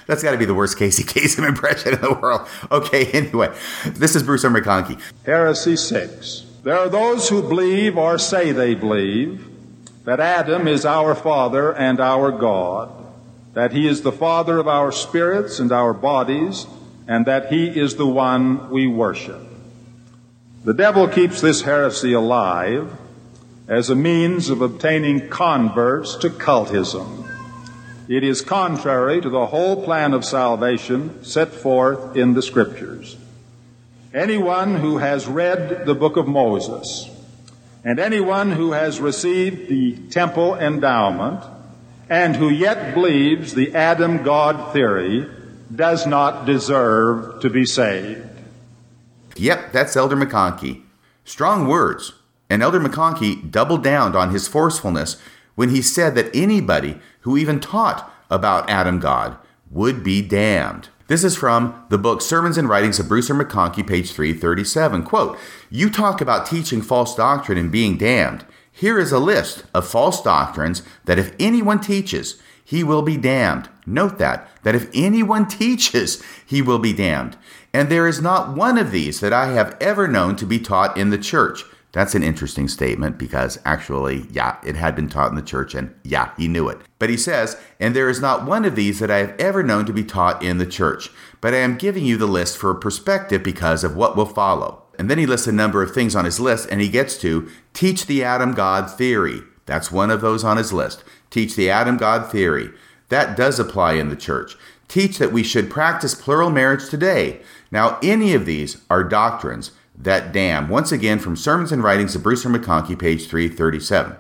That's 0.07 0.23
got 0.23 0.33
to 0.33 0.39
be 0.39 0.47
the 0.47 0.55
worst 0.55 0.79
Casey 0.79 1.03
Kasem 1.03 1.47
impression 1.49 1.93
in 1.93 2.01
the 2.01 2.15
world. 2.15 2.49
Okay, 2.73 3.05
anyway, 3.13 3.55
this 3.85 4.17
is 4.17 4.23
Bruce 4.23 4.45
R. 4.45 4.51
McConkie. 4.51 4.99
Heresy 5.27 5.77
6. 5.77 6.48
There 6.69 6.77
are 6.77 6.91
those 6.91 7.31
who 7.31 7.41
believe 7.41 7.97
or 7.97 8.19
say 8.19 8.53
they 8.53 8.75
believe 8.75 9.43
that 10.05 10.21
Adam 10.21 10.69
is 10.69 10.85
our 10.85 11.15
Father 11.15 11.75
and 11.75 11.99
our 11.99 12.31
God, 12.31 12.91
that 13.55 13.73
He 13.73 13.89
is 13.89 14.03
the 14.03 14.13
Father 14.13 14.59
of 14.59 14.69
our 14.69 14.93
spirits 14.93 15.61
and 15.61 15.73
our 15.73 15.95
bodies, 15.95 16.67
and 17.07 17.25
that 17.25 17.51
He 17.51 17.69
is 17.69 17.97
the 17.97 18.07
one 18.07 18.69
we 18.69 18.87
worship. 18.87 19.41
The 20.63 20.75
devil 20.75 21.09
keeps 21.09 21.41
this 21.41 21.63
heresy 21.63 22.13
alive 22.13 22.93
as 23.67 23.89
a 23.89 23.95
means 23.95 24.51
of 24.51 24.61
obtaining 24.61 25.31
converts 25.31 26.17
to 26.17 26.29
cultism. 26.29 27.27
It 28.09 28.23
is 28.23 28.43
contrary 28.43 29.23
to 29.23 29.31
the 29.31 29.47
whole 29.47 29.83
plan 29.83 30.13
of 30.13 30.23
salvation 30.23 31.25
set 31.25 31.49
forth 31.49 32.15
in 32.15 32.35
the 32.35 32.43
Scriptures. 32.43 33.17
Anyone 34.15 34.77
who 34.77 34.99
has 34.99 35.27
read 35.27 35.85
the 35.85 35.95
book 35.95 36.17
of 36.17 36.27
Moses 36.27 37.11
and 37.85 37.99
anyone 37.99 38.53
who 38.53 38.73
has 38.73 39.01
received 39.01 39.69
the 39.69 39.97
temple 40.09 40.55
endowment 40.55 41.45
and 42.09 42.35
who 42.35 42.49
yet 42.49 42.95
believes 42.95 43.53
the 43.53 43.75
Adam 43.75 44.23
God 44.23 44.73
theory 44.73 45.29
does 45.75 46.07
not 46.07 46.47
deserve 46.47 47.43
to 47.43 47.51
be 47.51 47.67
saved. 47.67 48.27
Yep, 49.37 49.73
that's 49.73 49.95
Elder 49.95 50.17
McConkie. 50.17 50.83
Strong 51.27 51.69
words. 51.69 52.15
And 52.49 52.63
Elder 52.63 52.81
McConkie 52.81 53.51
doubled 53.51 53.85
down 53.85 54.17
on 54.17 54.31
his 54.31 54.49
forcefulness 54.49 55.21
when 55.55 55.69
he 55.69 55.83
said 55.83 56.15
that 56.15 56.35
anybody 56.35 56.99
who 57.21 57.37
even 57.37 57.61
taught 57.61 58.11
about 58.31 58.71
Adam 58.71 59.01
God 59.01 59.37
would 59.71 60.03
be 60.03 60.23
damned. 60.23 60.89
This 61.09 61.25
is 61.25 61.37
from 61.37 61.87
the 61.89 61.97
book 61.97 62.21
Sermons 62.21 62.59
and 62.59 62.69
Writings 62.69 63.01
of 63.01 63.09
Bruce 63.09 63.31
R. 63.31 63.37
McConkie, 63.37 63.87
page 63.87 64.13
337. 64.13 65.05
Quote, 65.05 65.39
You 65.71 65.89
talk 65.89 66.21
about 66.21 66.45
teaching 66.45 66.83
false 66.83 67.15
doctrine 67.15 67.57
and 67.57 67.73
being 67.73 67.97
damned. 67.97 68.45
Here 68.71 68.99
is 68.99 69.11
a 69.11 69.19
list 69.19 69.65
of 69.73 69.89
false 69.89 70.23
doctrines 70.23 70.83
that 71.07 71.19
if 71.19 71.35
anyone 71.41 71.81
teaches, 71.81 72.39
he 72.63 72.85
will 72.85 73.01
be 73.01 73.17
damned. 73.17 73.71
Note 73.87 74.19
that, 74.19 74.51
that 74.65 74.75
if 74.75 74.91
anyone 74.93 75.49
teaches, 75.49 76.23
he 76.45 76.61
will 76.61 76.79
be 76.79 76.93
damned. 76.93 77.39
And 77.73 77.89
there 77.89 78.07
is 78.07 78.21
not 78.21 78.55
one 78.55 78.77
of 78.77 78.91
these 78.91 79.21
that 79.21 79.33
I 79.33 79.47
have 79.53 79.79
ever 79.81 80.09
known 80.09 80.37
to 80.37 80.45
be 80.45 80.59
taught 80.59 80.99
in 80.99 81.09
the 81.09 81.17
church. 81.17 81.65
That's 81.93 82.15
an 82.15 82.23
interesting 82.23 82.69
statement 82.69 83.19
because 83.19 83.59
actually, 83.65 84.27
yeah, 84.31 84.59
it 84.65 84.77
had 84.77 84.95
been 84.95 85.09
taught 85.09 85.31
in 85.31 85.37
the 85.37 85.43
church 85.43 85.75
and 85.75 85.95
yeah, 86.05 86.33
he 86.37 86.47
knew 86.47 86.69
it. 86.69 86.79
But 86.99 87.09
he 87.09 87.17
says, 87.17 87.57
and 87.81 87.97
there 87.97 88.11
is 88.11 88.21
not 88.21 88.45
one 88.45 88.65
of 88.65 88.77
these 88.77 88.99
that 88.99 89.11
I 89.11 89.19
have 89.19 89.35
ever 89.39 89.63
known 89.63 89.87
to 89.87 89.93
be 89.93 90.05
taught 90.05 90.43
in 90.43 90.59
the 90.59 90.67
church. 90.67 91.11
But 91.41 91.55
I 91.55 91.59
am 91.59 91.79
giving 91.79 92.05
you 92.05 92.19
the 92.19 92.27
list 92.27 92.59
for 92.59 92.75
perspective 92.75 93.43
because 93.43 93.85
of 93.85 93.97
what 93.97 94.17
will 94.17 94.27
follow. 94.27 94.83
And 94.99 95.09
then 95.09 95.19
he 95.19 95.27
lists 95.27 95.47
a 95.47 95.53
number 95.53 95.83
of 95.83 95.95
things 95.95 96.15
on 96.15 96.25
his 96.25 96.41
list 96.41 96.69
and 96.71 96.81
he 96.81 96.89
gets 96.89 97.17
to 97.19 97.49
teach 97.73 98.07
the 98.07 98.23
Adam 98.23 98.53
God 98.53 98.91
theory. 98.91 99.43
That's 99.65 99.93
one 99.93 100.11
of 100.11 100.21
those 100.21 100.45
on 100.45 100.57
his 100.57 100.73
list. 100.73 101.05
Teach 101.31 101.57
the 101.57 101.71
Adam 101.71 101.97
God 101.97 102.31
theory. 102.31 102.71
That 103.09 103.37
does 103.37 103.59
apply 103.59 103.95
in 103.95 104.11
the 104.11 104.17
church. 104.17 104.57
Teach 104.89 105.19
that 105.19 105.33
we 105.33 105.43
should 105.43 105.71
practice 105.71 106.15
plural 106.15 106.51
marriage 106.51 106.89
today. 106.89 107.41
Now, 107.71 107.99
any 108.03 108.35
of 108.35 108.47
these 108.47 108.83
are 108.91 109.05
doctrines 109.05 109.73
that 110.01 110.33
damn. 110.33 110.69
Once 110.69 110.93
again, 110.93 111.19
from 111.19 111.37
Sermons 111.37 111.73
and 111.73 111.83
Writings 111.83 112.15
of 112.15 112.23
Bruce 112.23 112.47
R. 112.47 112.53
McConkie, 112.53 112.99
page 112.99 113.27
337. 113.29 114.17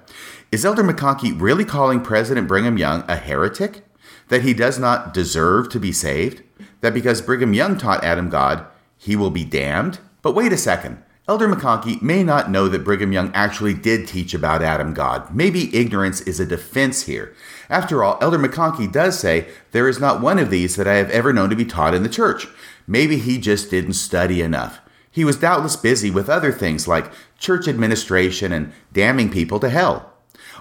Is 0.51 0.65
Elder 0.65 0.83
McConkie 0.83 1.41
really 1.41 1.65
calling 1.65 2.01
President 2.01 2.49
Brigham 2.49 2.79
Young 2.79 3.05
a 3.09 3.17
heretic? 3.17 3.85
That 4.29 4.43
he 4.43 4.53
does 4.53 4.79
not 4.79 5.15
deserve 5.15 5.69
to 5.71 5.81
be 5.81 5.93
saved? 5.93 6.43
That 6.81 6.95
because 6.95 7.23
Brigham 7.23 7.55
Young 7.55 7.79
taught 7.79 8.05
Adam 8.05 8.29
God, 8.29 8.67
he 8.97 9.17
will 9.17 9.31
be 9.31 9.45
damned? 9.45 10.01
But 10.21 10.35
wait 10.35 10.53
a 10.53 10.57
second. 10.59 11.03
Elder 11.29 11.47
McConkie 11.47 12.01
may 12.01 12.25
not 12.25 12.51
know 12.51 12.69
that 12.69 12.85
Brigham 12.85 13.13
Young 13.13 13.31
actually 13.35 13.75
did 13.75 14.09
teach 14.09 14.33
about 14.33 14.63
Adam 14.63 14.95
God. 14.95 15.35
Maybe 15.35 15.75
ignorance 15.77 16.23
is 16.23 16.41
a 16.41 16.47
defense 16.47 17.03
here. 17.03 17.35
After 17.69 18.03
all, 18.03 18.19
Elder 18.23 18.39
McConkie 18.39 18.91
does 18.91 19.19
say, 19.19 19.47
There 19.73 19.89
is 19.89 20.01
not 20.01 20.23
one 20.23 20.39
of 20.39 20.49
these 20.49 20.77
that 20.77 20.89
I 20.89 20.95
have 20.95 21.11
ever 21.11 21.33
known 21.33 21.51
to 21.51 21.57
be 21.57 21.67
taught 21.67 21.95
in 21.95 22.03
the 22.03 22.09
church. 22.09 22.49
Maybe 22.87 23.19
he 23.19 23.37
just 23.37 23.71
didn't 23.71 23.93
study 23.93 24.41
enough. 24.41 24.81
He 25.19 25.25
was 25.25 25.37
doubtless 25.37 25.75
busy 25.75 26.13
with 26.13 26.31
other 26.31 26.53
things 26.53 26.87
like 26.87 27.11
church 27.41 27.67
administration 27.67 28.53
and 28.53 28.73
damning 28.93 29.33
people 29.33 29.59
to 29.59 29.69
hell. 29.69 30.13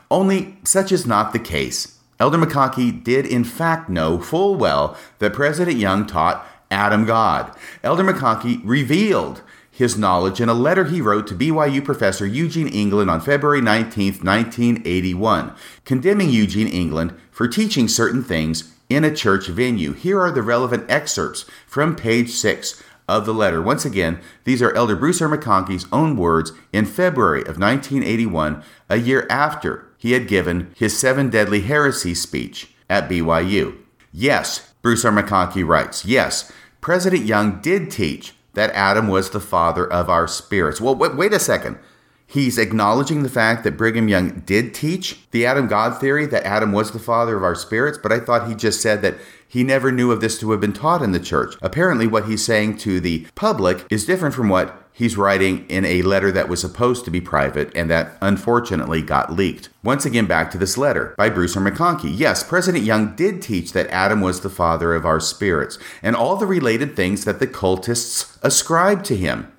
Only 0.10 0.58
such 0.64 0.92
is 0.92 1.06
not 1.06 1.32
the 1.32 1.38
case. 1.38 2.00
Elder 2.20 2.40
McConkie 2.40 3.04
did 3.04 3.28
in 3.28 3.44
fact 3.44 3.88
know 3.88 4.20
full 4.20 4.56
well 4.56 4.98
that 5.20 5.34
President 5.34 5.78
Young 5.78 6.08
taught 6.08 6.44
Adam 6.72 7.06
God. 7.06 7.56
Elder 7.84 8.04
McConkie 8.04 8.60
revealed 8.64 9.44
his 9.70 9.96
knowledge 9.96 10.42
in 10.42 10.50
a 10.50 10.56
letter 10.56 10.86
he 10.86 11.02
wrote 11.02 11.28
to 11.28 11.36
BYU 11.36 11.86
professor 11.86 12.26
Eugene 12.26 12.68
England 12.68 13.12
on 13.12 13.22
February 13.22 13.62
19, 13.62 14.14
1981, 14.24 15.54
condemning 15.86 16.32
Eugene 16.32 16.68
England 16.68 17.14
for 17.30 17.48
teaching 17.48 17.88
certain 17.88 18.24
things 18.24 18.74
in 18.90 19.04
a 19.04 19.14
church 19.14 19.48
venue. 19.48 19.94
Here 19.94 20.20
are 20.20 20.32
the 20.32 20.42
relevant 20.42 20.90
excerpts 20.90 21.46
from 21.68 21.96
page 21.96 22.32
6 22.32 22.82
of 23.08 23.26
the 23.26 23.34
letter. 23.34 23.62
Once 23.62 23.86
again, 23.86 24.20
these 24.44 24.62
are 24.62 24.74
Elder 24.74 24.96
Bruce 24.96 25.22
R. 25.22 25.30
McConkie's 25.30 25.88
own 25.92 26.18
words 26.18 26.52
in 26.74 26.86
February 26.86 27.42
of 27.42 27.60
1981, 27.60 28.64
a 28.90 28.98
year 28.98 29.26
after 29.30 29.88
he 29.98 30.12
had 30.12 30.28
given 30.28 30.72
his 30.76 30.98
Seven 30.98 31.30
Deadly 31.30 31.62
Heresies 31.62 32.22
speech 32.22 32.74
at 32.90 33.10
BYU. 33.10 33.78
Yes, 34.12 34.74
Bruce 34.82 35.06
R. 35.06 35.12
McConkie 35.12 35.68
writes, 35.68 36.06
yes, 36.06 36.52
President 36.82 37.26
Young 37.26 37.60
did 37.62 37.92
teach 37.92 38.34
that 38.54 38.72
Adam 38.72 39.08
was 39.08 39.30
the 39.30 39.40
father 39.40 39.86
of 39.92 40.10
our 40.10 40.28
spirits. 40.28 40.82
Well, 40.82 40.96
wait, 40.96 41.16
wait 41.16 41.34
a 41.34 41.40
second. 41.40 41.78
He's 42.26 42.58
acknowledging 42.58 43.24
the 43.24 43.30
fact 43.30 43.64
that 43.64 43.78
Brigham 43.78 44.10
Young 44.10 44.42
did 44.46 44.74
teach 44.74 45.20
the 45.32 45.46
Adam 45.46 45.68
God 45.68 46.00
theory, 46.00 46.26
that 46.26 46.46
Adam 46.46 46.74
was 46.74 46.92
the 46.92 47.00
father 47.00 47.38
of 47.38 47.44
our 47.44 47.56
spirits, 47.56 47.98
but 47.98 48.12
I 48.12 48.20
thought 48.20 48.50
he 48.50 48.56
just 48.56 48.82
said 48.82 49.02
that 49.02 49.16
he 49.48 49.64
never 49.64 49.92
knew 49.92 50.12
of 50.12 50.22
this 50.22 50.40
to 50.40 50.52
have 50.52 50.60
been 50.60 50.74
taught 50.74 51.02
in 51.02 51.12
the 51.12 51.20
church. 51.20 51.56
Apparently, 51.62 52.08
what 52.08 52.26
he's 52.26 52.44
saying 52.44 52.78
to 52.80 53.00
the 53.00 53.26
public 53.36 53.86
is 53.90 54.06
different 54.06 54.36
from 54.36 54.50
what 54.50 54.84
he's 54.92 55.16
writing 55.16 55.66
in 55.70 55.86
a 55.86 56.02
letter 56.02 56.32
that 56.32 56.50
was 56.50 56.60
supposed 56.60 57.06
to 57.06 57.12
be 57.12 57.22
private 57.22 57.72
and 57.76 57.90
that 57.90 58.18
unfortunately 58.22 59.02
got 59.02 59.32
leaked. 59.32 59.70
Once 59.84 60.06
again, 60.06 60.26
back 60.26 60.50
to 60.50 60.58
this 60.58 60.78
letter 60.78 61.14
by 61.18 61.30
Bruce 61.30 61.56
R. 61.56 61.64
McConkie. 61.64 62.12
Yes, 62.18 62.44
President 62.44 62.84
Young 62.84 63.16
did 63.16 63.42
teach 63.42 63.74
that 63.74 63.88
Adam 63.90 64.22
was 64.22 64.42
the 64.42 64.50
father 64.50 64.96
of 64.96 65.06
our 65.06 65.20
spirits 65.20 65.78
and 66.02 66.16
all 66.16 66.36
the 66.36 66.48
related 66.48 66.96
things 66.96 67.26
that 67.26 67.40
the 67.40 67.48
cultists 67.48 68.38
ascribed 68.42 69.06
to 69.06 69.16
him. 69.16 69.52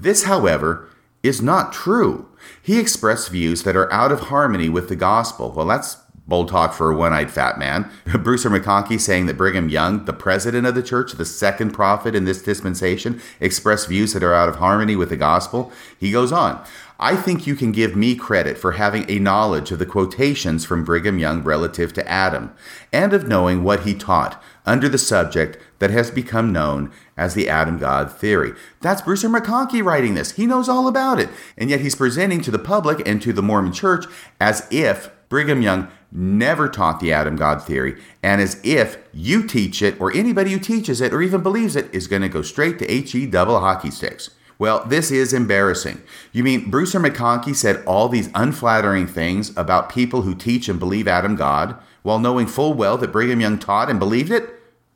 This, 0.00 0.24
however, 0.24 0.88
is 1.22 1.42
not 1.42 1.72
true. 1.72 2.28
He 2.62 2.78
expressed 2.78 3.30
views 3.30 3.64
that 3.64 3.76
are 3.76 3.92
out 3.92 4.12
of 4.12 4.20
harmony 4.20 4.68
with 4.68 4.88
the 4.88 4.96
gospel. 4.96 5.50
Well, 5.50 5.66
that's 5.66 5.98
bold 6.28 6.48
talk 6.48 6.74
for 6.74 6.90
a 6.92 6.96
one 6.96 7.12
eyed 7.12 7.30
fat 7.30 7.58
man. 7.58 7.90
Bruce 8.22 8.46
R. 8.46 8.52
McConkie 8.52 9.00
saying 9.00 9.26
that 9.26 9.38
Brigham 9.38 9.68
Young, 9.68 10.04
the 10.04 10.12
president 10.12 10.66
of 10.66 10.74
the 10.74 10.82
church, 10.82 11.12
the 11.12 11.24
second 11.24 11.72
prophet 11.72 12.14
in 12.14 12.26
this 12.26 12.42
dispensation, 12.42 13.20
expressed 13.40 13.88
views 13.88 14.12
that 14.12 14.22
are 14.22 14.34
out 14.34 14.48
of 14.48 14.56
harmony 14.56 14.94
with 14.94 15.08
the 15.08 15.16
gospel. 15.16 15.72
He 15.98 16.12
goes 16.12 16.30
on. 16.30 16.62
I 17.00 17.14
think 17.14 17.46
you 17.46 17.54
can 17.54 17.70
give 17.70 17.94
me 17.94 18.16
credit 18.16 18.58
for 18.58 18.72
having 18.72 19.08
a 19.08 19.20
knowledge 19.20 19.70
of 19.70 19.78
the 19.78 19.86
quotations 19.86 20.64
from 20.64 20.84
Brigham 20.84 21.20
Young 21.20 21.44
relative 21.44 21.92
to 21.92 22.08
Adam, 22.08 22.52
and 22.92 23.12
of 23.12 23.28
knowing 23.28 23.62
what 23.62 23.84
he 23.84 23.94
taught 23.94 24.42
under 24.66 24.88
the 24.88 24.98
subject 24.98 25.58
that 25.78 25.90
has 25.90 26.10
become 26.10 26.52
known 26.52 26.90
as 27.16 27.34
the 27.34 27.48
Adam 27.48 27.78
God 27.78 28.10
theory. 28.10 28.52
That's 28.80 29.00
Bruce 29.00 29.24
R. 29.24 29.30
McConkie 29.30 29.84
writing 29.84 30.14
this. 30.14 30.32
He 30.32 30.44
knows 30.44 30.68
all 30.68 30.88
about 30.88 31.20
it. 31.20 31.28
And 31.56 31.70
yet 31.70 31.80
he's 31.80 31.94
presenting 31.94 32.40
to 32.42 32.50
the 32.50 32.58
public 32.58 33.06
and 33.06 33.22
to 33.22 33.32
the 33.32 33.42
Mormon 33.42 33.72
church 33.72 34.06
as 34.40 34.66
if 34.70 35.10
Brigham 35.28 35.62
Young 35.62 35.88
never 36.10 36.68
taught 36.68 37.00
the 37.00 37.12
Adam 37.12 37.36
God 37.36 37.62
theory, 37.62 38.00
and 38.22 38.40
as 38.40 38.60
if 38.64 38.98
you 39.12 39.46
teach 39.46 39.82
it 39.82 40.00
or 40.00 40.12
anybody 40.12 40.52
who 40.52 40.58
teaches 40.58 41.00
it 41.00 41.12
or 41.12 41.22
even 41.22 41.42
believes 41.42 41.76
it 41.76 41.92
is 41.94 42.06
going 42.06 42.22
to 42.22 42.28
go 42.28 42.42
straight 42.42 42.78
to 42.78 42.86
HE 42.86 43.26
double 43.26 43.60
hockey 43.60 43.90
sticks. 43.90 44.30
Well, 44.58 44.84
this 44.84 45.10
is 45.10 45.32
embarrassing. 45.32 46.02
You 46.32 46.42
mean 46.42 46.70
Bruce 46.70 46.94
R. 46.94 47.00
McConkie 47.00 47.54
said 47.54 47.84
all 47.86 48.08
these 48.08 48.30
unflattering 48.34 49.06
things 49.06 49.56
about 49.56 49.88
people 49.88 50.22
who 50.22 50.34
teach 50.34 50.68
and 50.68 50.80
believe 50.80 51.06
Adam 51.06 51.36
God 51.36 51.76
while 52.02 52.18
knowing 52.18 52.46
full 52.46 52.74
well 52.74 52.98
that 52.98 53.12
Brigham 53.12 53.40
Young 53.40 53.58
taught 53.58 53.88
and 53.88 54.00
believed 54.00 54.32
it? 54.32 54.50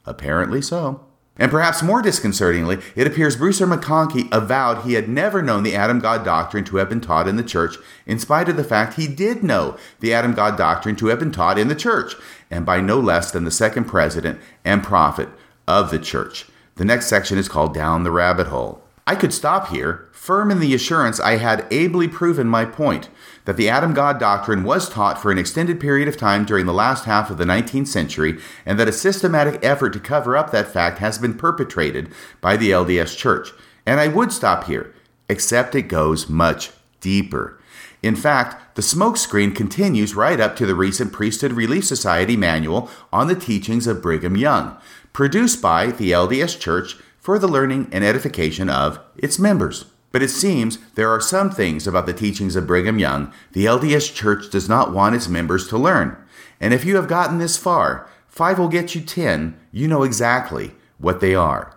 Apparently 0.05 0.61
so. 0.61 1.05
And 1.39 1.51
perhaps 1.51 1.83
more 1.83 2.03
disconcertingly, 2.03 2.79
it 2.95 3.07
appears 3.07 3.37
Bruce 3.37 3.61
R. 3.61 3.67
McConkie 3.67 4.29
avowed 4.31 4.85
he 4.85 4.95
had 4.95 5.09
never 5.09 5.41
known 5.41 5.63
the 5.63 5.75
Adam 5.75 5.99
God 5.99 6.25
doctrine 6.25 6.65
to 6.65 6.77
have 6.77 6.91
been 6.91 7.01
taught 7.01 7.27
in 7.27 7.37
the 7.37 7.43
church, 7.43 7.77
in 8.07 8.19
spite 8.19 8.51
of 8.51 8.57
the 8.57 8.65
fact 8.65 8.95
he 8.95 9.09
did 9.09 9.43
know 9.43 9.79
the 10.01 10.13
Adam 10.13 10.35
God 10.35 10.59
doctrine 10.59 10.95
to 10.97 11.07
have 11.07 11.19
been 11.19 11.33
taught 11.33 11.59
in 11.59 11.69
the 11.69 11.75
church, 11.75 12.15
and 12.51 12.67
by 12.67 12.81
no 12.81 13.01
less 13.01 13.31
than 13.31 13.45
the 13.45 13.51
second 13.51 13.85
president 13.85 14.39
and 14.63 14.85
prophet 14.85 15.29
of 15.67 15.91
the 15.91 15.99
church. 15.99 16.47
The 16.77 16.85
next 16.85 17.07
section 17.07 17.39
is 17.39 17.49
called 17.49 17.73
Down 17.73 18.05
the 18.05 18.11
Rabbit 18.11 18.49
Hole. 18.49 18.83
I 19.07 19.17
could 19.17 19.33
stop 19.33 19.69
here, 19.69 20.09
firm 20.13 20.51
in 20.51 20.61
the 20.61 20.75
assurance 20.75 21.19
I 21.19 21.37
had 21.37 21.67
ably 21.71 22.09
proven 22.09 22.47
my 22.47 22.65
point 22.65 23.09
that 23.45 23.57
the 23.57 23.69
Adam 23.69 23.93
God 23.93 24.19
doctrine 24.19 24.65
was 24.65 24.89
taught 24.89 25.21
for 25.21 25.31
an 25.31 25.39
extended 25.39 25.81
period 25.81 26.09
of 26.09 26.17
time 26.17 26.45
during 26.45 26.67
the 26.67 26.73
last 26.73 27.05
half 27.05 27.31
of 27.31 27.39
the 27.39 27.45
19th 27.45 27.89
century, 27.89 28.39
and 28.65 28.79
that 28.79 28.89
a 28.89 28.93
systematic 28.93 29.63
effort 29.65 29.93
to 29.95 30.01
cover 30.01 30.37
up 30.37 30.51
that 30.51 30.69
fact 30.69 30.99
has 30.99 31.19
been 31.19 31.35
perpetrated 31.35 32.13
by 32.41 32.57
the 32.57 32.71
LDS 32.71 33.17
Church. 33.17 33.51
And 33.85 34.01
I 34.01 34.09
would 34.09 34.33
stop 34.33 34.65
here, 34.65 34.95
except 35.29 35.75
it 35.75 35.83
goes 35.83 36.29
much 36.29 36.71
deeper. 37.01 37.59
In 38.03 38.17
fact, 38.17 38.75
the 38.75 38.83
smokescreen 38.83 39.55
continues 39.55 40.15
right 40.17 40.41
up 40.41 40.57
to 40.57 40.67
the 40.67 40.75
recent 40.75 41.13
Priesthood 41.13 41.53
Relief 41.53 41.85
Society 41.85 42.37
manual 42.37 42.91
on 43.13 43.29
the 43.29 43.37
teachings 43.37 43.87
of 43.87 44.03
Brigham 44.03 44.37
Young, 44.37 44.77
produced 45.13 45.63
by 45.63 45.87
the 45.87 46.11
LDS 46.11 46.59
Church 46.59 46.97
for 47.21 47.39
the 47.39 47.47
learning 47.47 47.89
and 47.93 48.03
edification 48.03 48.69
of 48.69 48.99
its 49.17 49.39
members. 49.39 49.85
But 50.13 50.23
it 50.23 50.29
seems 50.29 50.79
there 50.95 51.11
are 51.11 51.21
some 51.21 51.51
things 51.51 51.87
about 51.87 52.07
the 52.07 52.13
teachings 52.13 52.55
of 52.55 52.67
Brigham 52.67 52.99
Young 52.99 53.33
the 53.53 53.65
LDS 53.65 54.15
Church 54.15 54.51
does 54.51 54.69
not 54.69 54.93
want 54.93 55.15
its 55.15 55.29
members 55.29 55.67
to 55.69 55.79
learn. 55.79 56.17
And 56.61 56.73
if 56.73 56.85
you 56.85 56.97
have 56.97 57.09
gotten 57.09 57.39
this 57.39 57.57
far, 57.57 58.09
five 58.29 58.59
will 58.59 58.69
get 58.69 58.95
you 58.95 59.01
ten, 59.01 59.59
you 59.73 59.89
know 59.89 60.03
exactly 60.03 60.73
what 60.99 61.21
they 61.21 61.35
are. 61.35 61.75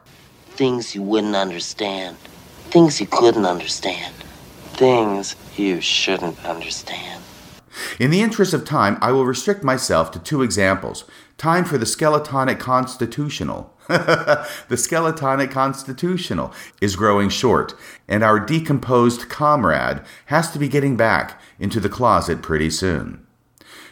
Things 0.51 0.93
you 0.93 1.01
wouldn't 1.01 1.35
understand, 1.35 2.17
things 2.69 3.01
you 3.01 3.07
couldn't 3.07 3.45
understand, 3.45 4.13
things 4.73 5.35
you 5.55 5.81
shouldn't 5.81 6.43
understand. 6.45 7.23
In 7.99 8.11
the 8.11 8.21
interest 8.21 8.53
of 8.53 8.63
time, 8.63 8.97
I 9.01 9.11
will 9.11 9.25
restrict 9.25 9.63
myself 9.63 10.11
to 10.11 10.19
two 10.19 10.43
examples. 10.43 11.03
Time 11.37 11.65
for 11.65 11.77
the 11.77 11.85
skeletonic 11.85 12.59
constitutional. 12.59 13.73
the 13.87 14.47
skeletonic 14.71 15.51
constitutional 15.51 16.53
is 16.81 16.95
growing 16.95 17.29
short, 17.29 17.73
and 18.07 18.23
our 18.23 18.39
decomposed 18.39 19.29
comrade 19.29 20.01
has 20.27 20.51
to 20.51 20.59
be 20.59 20.69
getting 20.69 20.95
back 20.95 21.39
into 21.59 21.79
the 21.79 21.89
closet 21.89 22.41
pretty 22.41 22.69
soon. 22.69 23.25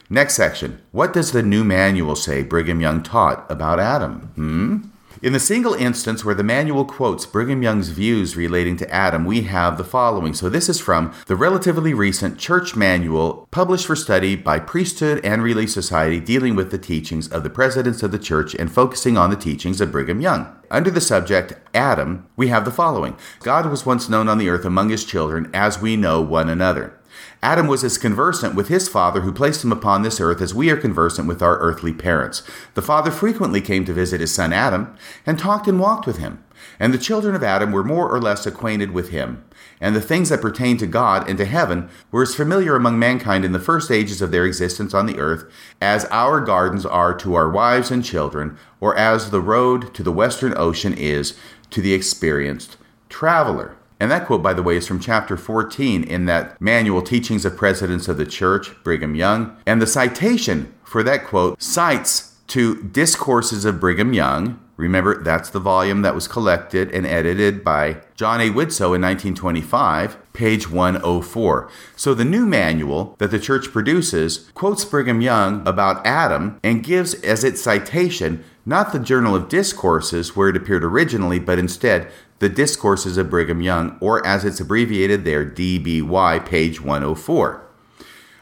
Next 0.10 0.36
section 0.36 0.82
What 0.92 1.14
does 1.14 1.32
the 1.32 1.44
new 1.44 1.64
manual 1.64 2.16
say 2.16 2.44
Brigham 2.44 2.82
Young 2.82 3.04
taught 3.04 3.50
about 3.52 3.80
Adam? 3.80 4.32
Hmm? 4.36 4.93
In 5.24 5.32
the 5.32 5.40
single 5.40 5.74
instance 5.74 6.26
where 6.26 6.36
the 6.36 6.44
manual 6.44 6.84
quotes 6.84 7.26
Brigham 7.26 7.64
Young's 7.64 7.88
views 7.88 8.36
relating 8.36 8.76
to 8.76 8.94
Adam, 8.94 9.24
we 9.24 9.44
have 9.44 9.78
the 9.78 9.86
following. 9.86 10.34
So, 10.34 10.50
this 10.50 10.68
is 10.68 10.82
from 10.82 11.14
the 11.28 11.38
relatively 11.38 11.94
recent 11.94 12.38
Church 12.38 12.76
Manual, 12.76 13.48
published 13.50 13.86
for 13.86 13.96
study 13.96 14.36
by 14.36 14.60
Priesthood 14.60 15.24
and 15.24 15.42
Relief 15.42 15.72
Society, 15.72 16.20
dealing 16.20 16.58
with 16.58 16.72
the 16.72 16.78
teachings 16.78 17.30
of 17.30 17.44
the 17.44 17.50
presidents 17.50 18.04
of 18.04 18.12
the 18.12 18.20
church 18.20 18.54
and 18.54 18.70
focusing 18.70 19.18
on 19.18 19.30
the 19.30 19.38
teachings 19.38 19.80
of 19.80 19.94
Brigham 19.94 20.20
Young. 20.20 20.54
Under 20.70 20.92
the 20.92 21.00
subject 21.00 21.54
Adam, 21.74 22.28
we 22.36 22.50
have 22.50 22.66
the 22.66 22.70
following 22.70 23.16
God 23.44 23.68
was 23.68 23.86
once 23.86 24.10
known 24.10 24.28
on 24.28 24.40
the 24.40 24.50
earth 24.50 24.66
among 24.66 24.90
his 24.90 25.06
children 25.06 25.50
as 25.54 25.80
we 25.80 25.96
know 25.96 26.20
one 26.20 26.50
another. 26.50 27.00
Adam 27.44 27.68
was 27.68 27.84
as 27.84 27.98
conversant 27.98 28.56
with 28.56 28.70
his 28.70 28.88
father 28.88 29.20
who 29.20 29.34
placed 29.34 29.66
him 29.66 29.72
upon 29.74 30.02
this 30.02 30.22
earth 30.22 30.40
as 30.40 30.54
we 30.56 30.70
are 30.70 30.78
conversant 30.78 31.28
with 31.28 31.42
our 31.42 31.58
earthly 31.58 31.92
parents. 31.92 32.42
The 32.74 32.82
father 32.82 33.12
frequently 33.12 33.60
came 33.60 33.84
to 33.84 33.92
visit 33.92 34.22
his 34.22 34.34
son 34.34 34.54
Adam 34.54 34.96
and 35.26 35.38
talked 35.38 35.68
and 35.68 35.78
walked 35.78 36.08
with 36.08 36.20
him. 36.20 36.42
And 36.80 36.94
the 36.94 36.98
children 36.98 37.36
of 37.36 37.44
Adam 37.44 37.74
were 37.74 37.84
more 37.84 38.10
or 38.10 38.22
less 38.22 38.46
acquainted 38.46 38.92
with 38.92 39.10
him. 39.10 39.44
And 39.82 39.94
the 39.94 40.00
things 40.00 40.30
that 40.30 40.40
pertain 40.40 40.78
to 40.78 40.88
God 40.88 41.28
and 41.28 41.38
to 41.38 41.44
heaven 41.44 41.90
were 42.14 42.22
as 42.22 42.34
familiar 42.34 42.78
among 42.78 42.98
mankind 42.98 43.44
in 43.44 43.52
the 43.52 43.60
first 43.60 43.92
ages 43.92 44.22
of 44.22 44.32
their 44.32 44.46
existence 44.46 44.94
on 44.94 45.06
the 45.06 45.20
earth 45.20 45.44
as 45.82 46.06
our 46.06 46.40
gardens 46.40 46.86
are 46.86 47.14
to 47.16 47.36
our 47.36 47.50
wives 47.50 47.92
and 47.92 48.06
children, 48.06 48.58
or 48.80 48.96
as 48.96 49.32
the 49.32 49.42
road 49.42 49.94
to 49.96 50.02
the 50.02 50.14
western 50.14 50.58
ocean 50.58 50.94
is 50.94 51.38
to 51.72 51.82
the 51.82 51.94
experienced 51.94 52.78
traveler. 53.10 53.76
And 54.04 54.12
that 54.12 54.26
quote, 54.26 54.44
by 54.44 54.54
the 54.54 54.62
way, 54.62 54.76
is 54.76 54.86
from 54.86 55.00
chapter 55.00 55.38
14 55.38 56.04
in 56.04 56.26
that 56.26 56.60
manual, 56.60 57.02
Teachings 57.02 57.46
of 57.46 57.56
Presidents 57.56 58.10
of 58.10 58.18
the 58.18 58.26
Church, 58.26 58.70
Brigham 58.84 59.16
Young. 59.16 59.56
And 59.66 59.82
the 59.82 59.88
citation 59.88 60.74
for 60.84 61.04
that 61.04 61.24
quote 61.24 61.64
cites 61.64 62.36
to 62.48 62.84
Discourses 62.84 63.64
of 63.64 63.80
Brigham 63.80 64.12
Young. 64.12 64.60
Remember, 64.76 65.24
that's 65.24 65.50
the 65.50 65.62
volume 65.62 66.02
that 66.02 66.16
was 66.16 66.28
collected 66.28 66.92
and 66.92 67.06
edited 67.06 67.64
by 67.64 68.02
John 68.18 68.42
A. 68.42 68.50
Widtsoe 68.50 68.94
in 68.94 69.02
1925, 69.02 70.34
page 70.34 70.70
104. 70.70 71.70
So 71.96 72.14
the 72.14 72.26
new 72.26 72.46
manual 72.46 73.16
that 73.20 73.32
the 73.32 73.40
church 73.40 73.72
produces 73.72 74.52
quotes 74.54 74.84
Brigham 74.84 75.22
Young 75.22 75.66
about 75.66 76.06
Adam 76.06 76.60
and 76.62 76.84
gives 76.84 77.14
as 77.24 77.46
its 77.46 77.62
citation 77.62 78.44
not 78.66 78.94
the 78.94 79.00
Journal 79.00 79.36
of 79.36 79.50
Discourses 79.50 80.36
where 80.36 80.50
it 80.50 80.56
appeared 80.56 80.84
originally, 80.86 81.40
but 81.40 81.60
instead 81.60 82.10
the 82.40 82.50
Discourses 82.50 83.18
of 83.18 83.30
Brigham 83.30 83.62
Young, 83.62 83.98
or 84.00 84.26
as 84.26 84.44
it's 84.46 84.60
abbreviated 84.60 85.26
there, 85.26 85.46
DBY, 85.46 86.46
page 86.46 86.82
104. 86.82 87.66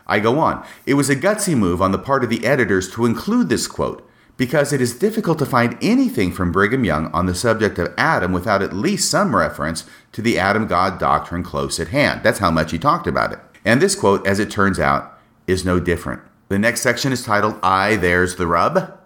I 0.07 0.19
go 0.19 0.39
on. 0.39 0.65
It 0.85 0.95
was 0.95 1.09
a 1.09 1.15
gutsy 1.15 1.57
move 1.57 1.81
on 1.81 1.91
the 1.91 1.97
part 1.97 2.23
of 2.23 2.29
the 2.29 2.45
editors 2.45 2.91
to 2.91 3.05
include 3.05 3.49
this 3.49 3.67
quote, 3.67 4.07
because 4.37 4.73
it 4.73 4.81
is 4.81 4.97
difficult 4.97 5.37
to 5.39 5.45
find 5.45 5.77
anything 5.81 6.31
from 6.31 6.51
Brigham 6.51 6.83
Young 6.83 7.11
on 7.13 7.27
the 7.27 7.35
subject 7.35 7.77
of 7.77 7.93
Adam 7.97 8.31
without 8.31 8.61
at 8.61 8.73
least 8.73 9.09
some 9.09 9.35
reference 9.35 9.85
to 10.13 10.21
the 10.21 10.39
Adam 10.39 10.67
God 10.67 10.99
doctrine 10.99 11.43
close 11.43 11.79
at 11.79 11.89
hand. 11.89 12.23
That's 12.23 12.39
how 12.39 12.49
much 12.49 12.71
he 12.71 12.79
talked 12.79 13.07
about 13.07 13.31
it. 13.31 13.39
And 13.63 13.81
this 13.81 13.95
quote, 13.95 14.25
as 14.25 14.39
it 14.39 14.49
turns 14.49 14.79
out, 14.79 15.19
is 15.47 15.63
no 15.63 15.79
different. 15.79 16.21
The 16.49 16.59
next 16.59 16.81
section 16.81 17.11
is 17.11 17.23
titled 17.23 17.59
I, 17.61 17.95
There's 17.95 18.35
the 18.35 18.47
Rub. 18.47 18.97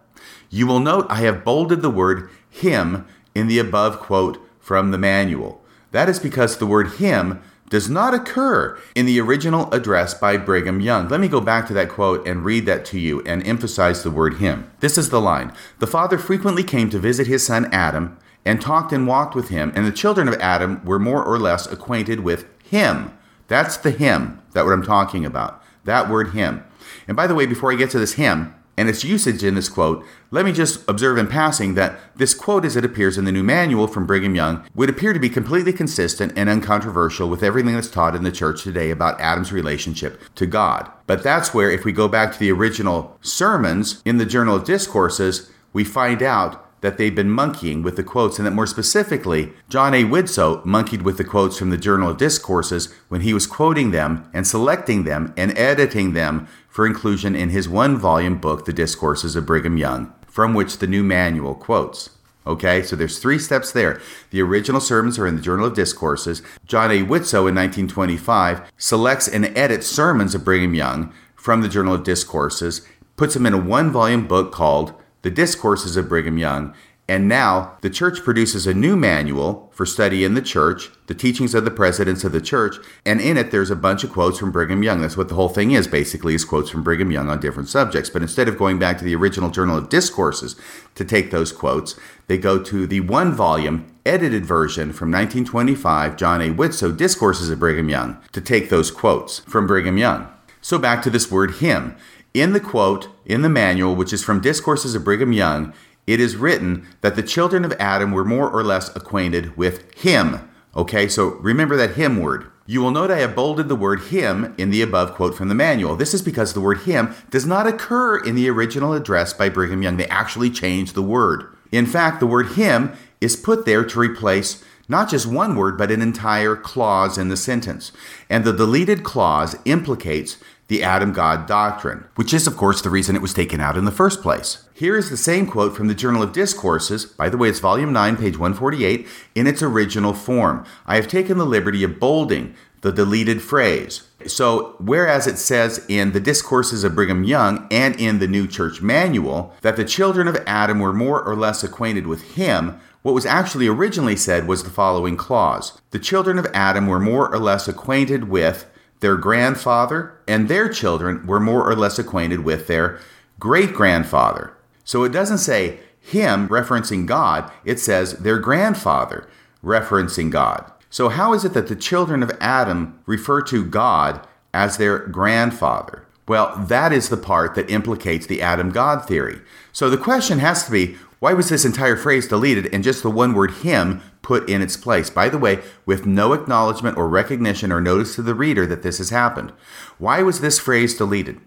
You 0.50 0.68
will 0.68 0.80
note 0.80 1.06
I 1.10 1.18
have 1.18 1.44
bolded 1.44 1.82
the 1.82 1.90
word 1.90 2.30
him 2.50 3.06
in 3.36 3.48
the 3.48 3.60
above 3.60 4.00
quote 4.00 4.42
from 4.66 4.90
the 4.90 4.98
manual. 4.98 5.64
That 5.92 6.10
is 6.10 6.18
because 6.18 6.58
the 6.58 6.66
word 6.66 6.94
him 6.94 7.40
does 7.70 7.88
not 7.88 8.16
occur 8.16 8.80
in 8.96 9.06
the 9.06 9.22
original 9.22 9.72
address 9.72 10.16
by 10.16 10.38
Brigham 10.38 10.82
Young. 10.82 11.08
Let 11.08 11.20
me 11.20 11.28
go 11.28 11.40
back 11.40 11.68
to 11.68 11.74
that 11.76 11.90
quote 11.90 12.28
and 12.28 12.44
read 12.44 12.66
that 12.66 12.84
to 12.86 13.00
you 13.00 13.22
and 13.28 13.46
emphasize 13.46 14.02
the 14.02 14.10
word 14.10 14.38
him. 14.38 14.72
This 14.80 14.98
is 14.98 15.12
the 15.12 15.22
line 15.22 15.54
The 15.78 15.86
father 15.86 16.18
frequently 16.18 16.64
came 16.64 16.90
to 16.90 16.98
visit 16.98 17.28
his 17.28 17.46
son 17.46 17.72
Adam 17.72 18.18
and 18.44 18.60
talked 18.60 18.92
and 18.92 19.06
walked 19.06 19.36
with 19.36 19.50
him, 19.50 19.72
and 19.76 19.86
the 19.86 19.92
children 19.92 20.28
of 20.28 20.34
Adam 20.42 20.84
were 20.84 20.98
more 20.98 21.24
or 21.24 21.38
less 21.38 21.68
acquainted 21.68 22.22
with 22.22 22.48
him. 22.64 23.16
That's 23.48 23.78
the 23.78 23.92
him, 23.92 24.42
that 24.54 24.66
what 24.66 24.74
I'm 24.74 24.84
talking 24.84 25.26
about. 25.26 25.62
That 25.84 26.10
word 26.10 26.32
him. 26.32 26.64
And 27.08 27.16
by 27.16 27.28
the 27.28 27.36
way, 27.36 27.46
before 27.46 27.72
I 27.72 27.76
get 27.76 27.92
to 27.92 28.00
this 28.00 28.14
him, 28.14 28.56
and 28.78 28.90
its 28.90 29.04
usage 29.04 29.44
in 29.44 29.56
this 29.56 29.70
quote, 29.70 30.06
let 30.32 30.46
me 30.46 30.52
just 30.52 30.88
observe 30.90 31.18
in 31.18 31.28
passing 31.28 31.76
that 31.76 32.00
this 32.16 32.34
quote, 32.34 32.66
as 32.66 32.76
it 32.76 32.86
appears 32.86 33.18
in 33.18 33.26
the 33.26 33.32
new 33.32 33.44
manual 33.44 33.88
from 33.88 34.06
Brigham 34.06 34.36
Young, 34.36 34.66
would 34.76 34.90
appear 34.90 35.14
to 35.14 35.20
be 35.20 35.30
completely 35.30 35.72
consistent 35.72 36.34
and 36.36 36.50
uncontroversial 36.50 37.30
with 37.30 37.44
everything 37.44 37.74
that's 37.74 37.90
taught 37.90 38.16
in 38.16 38.24
the 38.24 38.32
church 38.32 38.64
today 38.64 38.92
about 38.92 39.20
Adam's 39.20 39.54
relationship 39.54 40.20
to 40.36 40.46
God. 40.46 40.90
But 41.08 41.24
that's 41.24 41.54
where, 41.54 41.70
if 41.70 41.86
we 41.86 41.92
go 41.92 42.08
back 42.08 42.34
to 42.34 42.40
the 42.40 42.52
original 42.52 43.18
sermons 43.22 44.02
in 44.04 44.18
the 44.18 44.26
Journal 44.26 44.56
of 44.56 44.66
Discourses, 44.66 45.50
we 45.72 45.84
find 45.84 46.24
out 46.24 46.65
that 46.82 46.98
they've 46.98 47.16
been 47.16 47.30
monkeying 47.30 47.82
with 47.82 47.96
the 47.96 48.04
quotes, 48.04 48.38
and 48.38 48.46
that 48.46 48.52
more 48.52 48.68
specifically, 48.68 49.54
John 49.70 49.94
A. 49.94 50.04
Widtsoe 50.04 50.64
monkeyed 50.66 51.02
with 51.02 51.18
the 51.18 51.24
quotes 51.24 51.58
from 51.58 51.70
the 51.70 51.78
Journal 51.78 52.10
of 52.10 52.18
Discourses 52.18 52.94
when 53.10 53.22
he 53.22 53.34
was 53.34 53.48
quoting 53.48 53.92
them 53.92 54.30
and 54.34 54.46
selecting 54.46 55.04
them 55.04 55.34
and 55.36 55.58
editing 55.58 56.14
them 56.14 56.48
for 56.70 56.86
inclusion 56.86 57.36
in 57.36 57.50
his 57.50 57.70
one 57.70 57.98
volume 57.98 58.38
book, 58.38 58.66
The 58.66 58.74
Discourses 58.74 59.36
of 59.36 59.46
Brigham 59.46 59.78
Young, 59.78 60.14
from 60.28 60.54
which 60.54 60.78
the 60.78 60.88
new 60.88 61.04
manual 61.04 61.56
quotes. 61.56 62.12
Okay, 62.48 62.84
so 62.84 62.96
there's 62.96 63.18
three 63.18 63.40
steps 63.40 63.72
there. 63.72 64.00
The 64.30 64.42
original 64.42 64.80
sermons 64.80 65.18
are 65.18 65.26
in 65.26 65.36
the 65.36 65.42
Journal 65.42 65.66
of 65.66 65.74
Discourses. 65.74 66.44
John 66.66 66.92
A. 66.92 67.00
Widtsoe 67.00 67.50
in 67.50 67.56
1925 67.56 68.72
selects 68.78 69.28
and 69.28 69.46
edits 69.58 69.88
sermons 69.88 70.36
of 70.36 70.46
Brigham 70.46 70.76
Young 70.76 71.12
from 71.46 71.62
the 71.62 71.70
Journal 71.70 71.94
of 71.94 72.04
Discourses, 72.04 72.82
puts 73.18 73.36
them 73.36 73.46
in 73.46 73.54
a 73.54 73.58
one 73.58 73.92
volume 73.92 74.28
book 74.28 74.52
called 74.52 74.96
the 75.26 75.32
Discourses 75.32 75.98
of 75.98 76.08
Brigham 76.08 76.38
Young, 76.38 76.76
And 77.08 77.28
now 77.28 77.78
the 77.82 77.90
church 77.90 78.24
produces 78.24 78.68
a 78.68 78.76
new 78.76 78.96
manual 78.96 79.72
for 79.74 79.84
study 79.84 80.24
in 80.24 80.36
the 80.36 80.42
church, 80.42 80.92
the 81.08 81.16
teachings 81.16 81.56
of 81.56 81.66
the 81.66 81.72
presidents 81.72 82.24
of 82.24 82.32
the 82.32 82.42
church, 82.42 82.76
and 83.06 83.20
in 83.20 83.36
it 83.36 83.50
there's 83.50 83.72
a 83.72 83.76
bunch 83.76 84.04
of 84.04 84.12
quotes 84.12 84.38
from 84.38 84.52
Brigham 84.52 84.84
Young. 84.84 85.02
That's 85.02 85.18
what 85.18 85.30
the 85.30 85.36
whole 85.36 85.50
thing 85.50 85.72
is 85.72 85.88
basically 85.88 86.36
is 86.36 86.46
quotes 86.46 86.70
from 86.70 86.84
Brigham 86.84 87.12
Young 87.12 87.28
on 87.28 87.40
different 87.40 87.70
subjects. 87.70 88.12
But 88.12 88.22
instead 88.22 88.48
of 88.48 88.60
going 88.60 88.78
back 88.78 89.00
to 89.00 89.04
the 89.04 89.16
original 89.16 89.50
Journal 89.50 89.78
of 89.78 89.90
Discourses 89.90 90.56
to 90.94 91.04
take 91.04 91.32
those 91.32 91.52
quotes, 91.52 91.96
they 92.28 92.38
go 92.38 92.62
to 92.62 92.86
the 92.86 93.02
one 93.02 93.34
volume 93.34 93.88
edited 94.06 94.46
version 94.46 94.94
from 94.94 95.10
1925, 95.10 96.18
John 96.18 96.40
A. 96.40 96.50
Widtsoe 96.50 96.96
Discourses 96.96 97.50
of 97.50 97.58
Brigham 97.58 97.90
Young, 97.90 98.18
to 98.32 98.42
take 98.42 98.70
those 98.70 98.92
quotes 98.92 99.40
from 99.40 99.66
Brigham 99.66 99.98
Young. 99.98 100.28
So 100.62 100.80
back 100.80 101.04
to 101.04 101.12
this 101.12 101.30
word 101.30 101.58
him. 101.58 101.96
In 102.36 102.52
the 102.52 102.60
quote, 102.60 103.08
in 103.26 103.44
the 103.44 103.50
manual, 103.50 103.96
which 103.96 104.12
is 104.12 104.22
from 104.22 104.42
Discourses 104.42 104.94
of 104.94 105.06
Brigham 105.06 105.32
Young, 105.32 105.74
it 106.06 106.20
is 106.20 106.36
written 106.36 106.86
that 107.00 107.16
the 107.16 107.24
children 107.24 107.64
of 107.64 107.72
Adam 107.80 108.12
were 108.12 108.26
more 108.26 108.52
or 108.52 108.62
less 108.62 108.94
acquainted 108.94 109.56
with 109.56 109.90
him. 109.98 110.42
Okay, 110.76 111.08
so 111.08 111.30
remember 111.36 111.78
that 111.78 111.96
him 111.96 112.22
word. 112.22 112.48
You 112.66 112.82
will 112.82 112.92
note 112.92 113.10
I 113.10 113.20
have 113.20 113.38
bolded 113.38 113.70
the 113.70 113.76
word 113.78 114.02
him 114.08 114.54
in 114.58 114.70
the 114.70 114.82
above 114.82 115.14
quote 115.14 115.34
from 115.34 115.48
the 115.48 115.56
manual. 115.56 115.96
This 115.96 116.14
is 116.14 116.22
because 116.22 116.52
the 116.52 116.60
word 116.60 116.80
him 116.80 117.16
does 117.30 117.46
not 117.46 117.68
occur 117.68 118.18
in 118.18 118.36
the 118.36 118.50
original 118.50 118.92
address 118.92 119.32
by 119.32 119.48
Brigham 119.48 119.82
Young. 119.82 119.96
They 119.96 120.08
actually 120.08 120.50
changed 120.50 120.94
the 120.94 121.02
word. 121.02 121.46
In 121.72 121.86
fact, 121.86 122.20
the 122.20 122.28
word 122.28 122.48
him 122.58 122.92
is 123.22 123.38
put 123.38 123.66
there 123.66 123.86
to 123.86 123.98
replace 123.98 124.62
not 124.88 125.10
just 125.10 125.26
one 125.26 125.56
word, 125.56 125.78
but 125.78 125.90
an 125.90 126.02
entire 126.02 126.56
clause 126.56 127.18
in 127.18 127.30
the 127.30 127.38
sentence. 127.38 127.92
And 128.30 128.44
the 128.44 128.54
deleted 128.54 129.04
clause 129.04 129.56
implicates 129.66 130.38
the 130.68 130.84
Adam 130.84 131.14
God 131.14 131.48
doctrine, 131.48 132.06
which 132.16 132.34
is, 132.34 132.48
of 132.48 132.58
course, 132.58 132.82
the 132.82 132.90
reason 132.90 133.16
it 133.16 133.22
was 133.22 133.34
taken 133.34 133.62
out 133.62 133.78
in 133.78 133.86
the 133.86 133.92
first 133.92 134.22
place. 134.22 134.68
Here 134.74 134.98
is 134.98 135.10
the 135.10 135.18
same 135.18 135.46
quote 135.48 135.76
from 135.76 135.88
the 135.88 135.96
Journal 135.96 136.24
of 136.24 136.34
Discourses. 136.34 137.06
By 137.06 137.30
the 137.30 137.38
way, 137.38 137.50
it's 137.50 137.60
volume 137.60 137.94
9, 137.94 138.18
page 138.18 138.38
148, 138.38 139.08
in 139.36 139.48
its 139.48 139.62
original 139.62 140.14
form. 140.14 140.66
I 140.86 140.96
have 140.96 141.08
taken 141.08 141.38
the 141.38 141.46
liberty 141.46 141.84
of 141.84 142.00
bolding 142.00 142.56
the 142.82 142.92
deleted 142.92 143.42
phrase. 143.42 144.08
So, 144.28 144.76
whereas 144.80 145.28
it 145.28 145.38
says 145.38 145.86
in 145.88 146.12
the 146.12 146.20
Discourses 146.20 146.84
of 146.84 146.94
Brigham 146.94 147.24
Young 147.24 147.68
and 147.72 148.00
in 148.00 148.20
the 148.20 148.28
New 148.28 148.48
Church 148.48 148.82
Manual 148.82 149.54
that 149.62 149.76
the 149.76 149.86
children 149.86 150.28
of 150.28 150.38
Adam 150.46 150.80
were 150.80 150.94
more 150.94 151.24
or 151.24 151.36
less 151.36 151.64
acquainted 151.64 152.06
with 152.06 152.36
him, 152.36 152.80
what 153.02 153.16
was 153.16 153.26
actually 153.26 153.68
originally 153.68 154.16
said 154.16 154.48
was 154.48 154.64
the 154.64 154.70
following 154.70 155.16
clause 155.16 155.80
The 155.92 156.00
children 156.00 156.38
of 156.38 156.48
Adam 156.54 156.88
were 156.88 157.00
more 157.00 157.32
or 157.32 157.40
less 157.40 157.68
acquainted 157.68 158.30
with 158.30 158.66
their 159.00 159.18
grandfather, 159.18 160.14
and 160.28 160.48
their 160.48 160.70
children 160.70 161.26
were 161.28 161.40
more 161.40 161.70
or 161.70 161.76
less 161.76 162.00
acquainted 162.00 162.42
with 162.44 162.68
their 162.68 163.00
great 163.40 163.74
grandfather. 163.74 164.56
So 164.84 165.04
it 165.04 165.12
doesn't 165.12 165.40
say 165.40 165.80
him 166.00 166.48
referencing 166.50 167.06
God, 167.06 167.52
it 167.64 167.80
says 167.80 168.14
their 168.20 168.40
grandfather 168.40 169.28
referencing 169.64 170.30
God. 170.30 170.72
So, 170.90 171.10
how 171.10 171.34
is 171.34 171.44
it 171.44 171.54
that 171.54 171.68
the 171.68 171.76
children 171.76 172.24
of 172.24 172.32
Adam 172.40 173.00
refer 173.06 173.42
to 173.44 173.66
God 173.66 174.26
as 174.54 174.78
their 174.78 175.00
grandfather? 175.00 176.06
Well, 176.28 176.56
that 176.68 176.92
is 176.92 177.10
the 177.10 177.18
part 177.18 177.56
that 177.56 177.70
implicates 177.70 178.26
the 178.26 178.42
Adam 178.42 178.72
God 178.72 179.08
theory. 179.08 179.42
So 179.72 179.90
the 179.90 179.98
question 179.98 180.40
has 180.40 180.66
to 180.66 180.72
be 180.72 180.96
why 181.20 181.34
was 181.34 181.50
this 181.50 181.66
entire 181.66 181.96
phrase 181.96 182.28
deleted 182.28 182.74
and 182.74 182.84
just 182.84 183.04
the 183.04 183.12
one 183.12 183.34
word 183.34 183.52
him 183.52 184.02
put 184.26 184.50
in 184.50 184.64
its 184.64 184.76
place? 184.76 185.12
By 185.12 185.30
the 185.30 185.38
way, 185.38 185.60
with 185.86 186.08
no 186.08 186.34
acknowledgement 186.34 186.98
or 186.98 187.08
recognition 187.08 187.72
or 187.72 187.80
notice 187.80 188.16
to 188.16 188.24
the 188.24 188.34
reader 188.34 188.66
that 188.66 188.82
this 188.82 188.98
has 188.98 189.12
happened. 189.12 189.54
Why 190.00 190.24
was 190.24 190.42
this 190.42 190.58
phrase 190.58 190.98
deleted? 190.98 191.40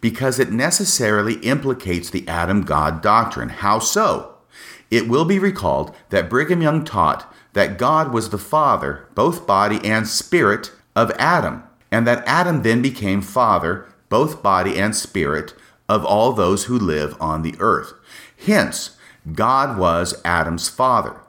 Because 0.00 0.40
it 0.40 0.50
necessarily 0.50 1.34
implicates 1.34 2.10
the 2.10 2.26
Adam 2.26 2.62
God 2.62 3.00
doctrine. 3.00 3.50
How 3.50 3.78
so? 3.78 4.34
It 4.90 5.08
will 5.08 5.24
be 5.24 5.38
recalled 5.38 5.94
that 6.10 6.28
Brigham 6.28 6.60
Young 6.60 6.84
taught 6.84 7.32
that 7.52 7.78
God 7.78 8.12
was 8.12 8.30
the 8.30 8.38
father, 8.38 9.06
both 9.14 9.46
body 9.46 9.78
and 9.84 10.08
spirit, 10.08 10.72
of 10.96 11.12
Adam, 11.12 11.62
and 11.92 12.04
that 12.04 12.26
Adam 12.26 12.62
then 12.62 12.82
became 12.82 13.22
father, 13.22 13.86
both 14.08 14.42
body 14.42 14.76
and 14.76 14.96
spirit, 14.96 15.54
of 15.88 16.04
all 16.04 16.32
those 16.32 16.64
who 16.64 16.76
live 16.76 17.16
on 17.20 17.42
the 17.42 17.54
earth. 17.60 17.92
Hence, 18.44 18.96
God 19.32 19.78
was 19.78 20.20
Adam's 20.24 20.68
father. 20.68 21.20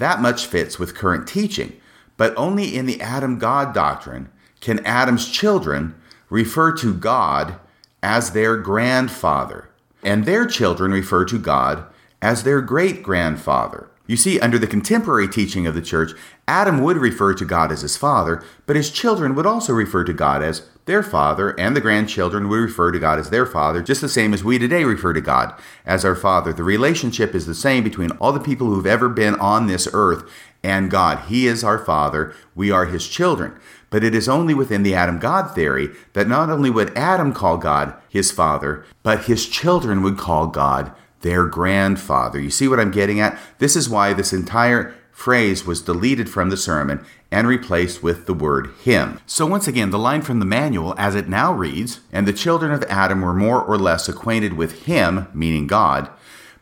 That 0.00 0.22
much 0.22 0.46
fits 0.46 0.78
with 0.78 0.94
current 0.94 1.28
teaching, 1.28 1.78
but 2.16 2.32
only 2.34 2.74
in 2.74 2.86
the 2.86 3.02
Adam 3.02 3.38
God 3.38 3.74
doctrine 3.74 4.30
can 4.62 4.84
Adam's 4.86 5.28
children 5.28 5.94
refer 6.30 6.72
to 6.78 6.94
God 6.94 7.56
as 8.02 8.30
their 8.30 8.56
grandfather, 8.56 9.68
and 10.02 10.24
their 10.24 10.46
children 10.46 10.90
refer 10.90 11.26
to 11.26 11.38
God 11.38 11.84
as 12.22 12.44
their 12.44 12.62
great 12.62 13.02
grandfather. 13.02 13.90
You 14.06 14.16
see, 14.16 14.40
under 14.40 14.58
the 14.58 14.66
contemporary 14.66 15.28
teaching 15.28 15.66
of 15.66 15.74
the 15.74 15.82
church, 15.82 16.12
Adam 16.48 16.82
would 16.82 16.96
refer 16.96 17.34
to 17.34 17.44
God 17.44 17.70
as 17.70 17.82
his 17.82 17.98
father, 17.98 18.42
but 18.64 18.76
his 18.76 18.90
children 18.90 19.34
would 19.34 19.44
also 19.44 19.74
refer 19.74 20.02
to 20.04 20.14
God 20.14 20.42
as 20.42 20.62
their 20.90 21.02
father, 21.04 21.50
and 21.50 21.76
the 21.76 21.80
grandchildren 21.80 22.48
would 22.48 22.56
refer 22.56 22.90
to 22.90 22.98
God 22.98 23.20
as 23.20 23.30
their 23.30 23.46
father, 23.46 23.80
just 23.80 24.00
the 24.00 24.08
same 24.08 24.34
as 24.34 24.42
we 24.42 24.58
today 24.58 24.82
refer 24.82 25.12
to 25.12 25.20
God 25.20 25.54
as 25.86 26.04
our 26.04 26.16
father. 26.16 26.52
The 26.52 26.64
relationship 26.64 27.32
is 27.32 27.46
the 27.46 27.54
same 27.54 27.84
between 27.84 28.10
all 28.12 28.32
the 28.32 28.40
people 28.40 28.66
who've 28.66 28.84
ever 28.84 29.08
been 29.08 29.36
on 29.36 29.68
this 29.68 29.88
earth 29.92 30.28
and 30.64 30.90
God. 30.90 31.28
He 31.28 31.46
is 31.46 31.62
our 31.62 31.78
father, 31.78 32.34
we 32.56 32.72
are 32.72 32.86
his 32.86 33.06
children. 33.06 33.54
But 33.88 34.02
it 34.02 34.16
is 34.16 34.28
only 34.28 34.52
within 34.52 34.82
the 34.82 34.96
Adam 34.96 35.20
God 35.20 35.54
theory 35.54 35.90
that 36.14 36.26
not 36.26 36.50
only 36.50 36.70
would 36.70 36.96
Adam 36.98 37.32
call 37.32 37.56
God 37.56 37.94
his 38.08 38.32
father, 38.32 38.84
but 39.04 39.26
his 39.26 39.46
children 39.46 40.02
would 40.02 40.18
call 40.18 40.48
God 40.48 40.92
their 41.20 41.46
grandfather. 41.46 42.40
You 42.40 42.50
see 42.50 42.66
what 42.66 42.80
I'm 42.80 42.90
getting 42.90 43.20
at? 43.20 43.38
This 43.58 43.76
is 43.76 43.88
why 43.88 44.12
this 44.12 44.32
entire 44.32 44.92
phrase 45.20 45.66
was 45.66 45.82
deleted 45.82 46.30
from 46.30 46.48
the 46.48 46.56
sermon 46.56 47.04
and 47.30 47.46
replaced 47.46 48.02
with 48.02 48.24
the 48.24 48.32
word 48.32 48.70
him. 48.82 49.20
So, 49.26 49.44
once 49.44 49.68
again, 49.68 49.90
the 49.90 49.98
line 49.98 50.22
from 50.22 50.38
the 50.38 50.46
manual, 50.46 50.94
as 50.96 51.14
it 51.14 51.28
now 51.28 51.52
reads, 51.52 52.00
and 52.10 52.26
the 52.26 52.32
children 52.32 52.72
of 52.72 52.82
Adam 52.84 53.20
were 53.20 53.34
more 53.34 53.62
or 53.62 53.76
less 53.76 54.08
acquainted 54.08 54.54
with 54.54 54.86
him, 54.86 55.28
meaning 55.34 55.66
God. 55.66 56.08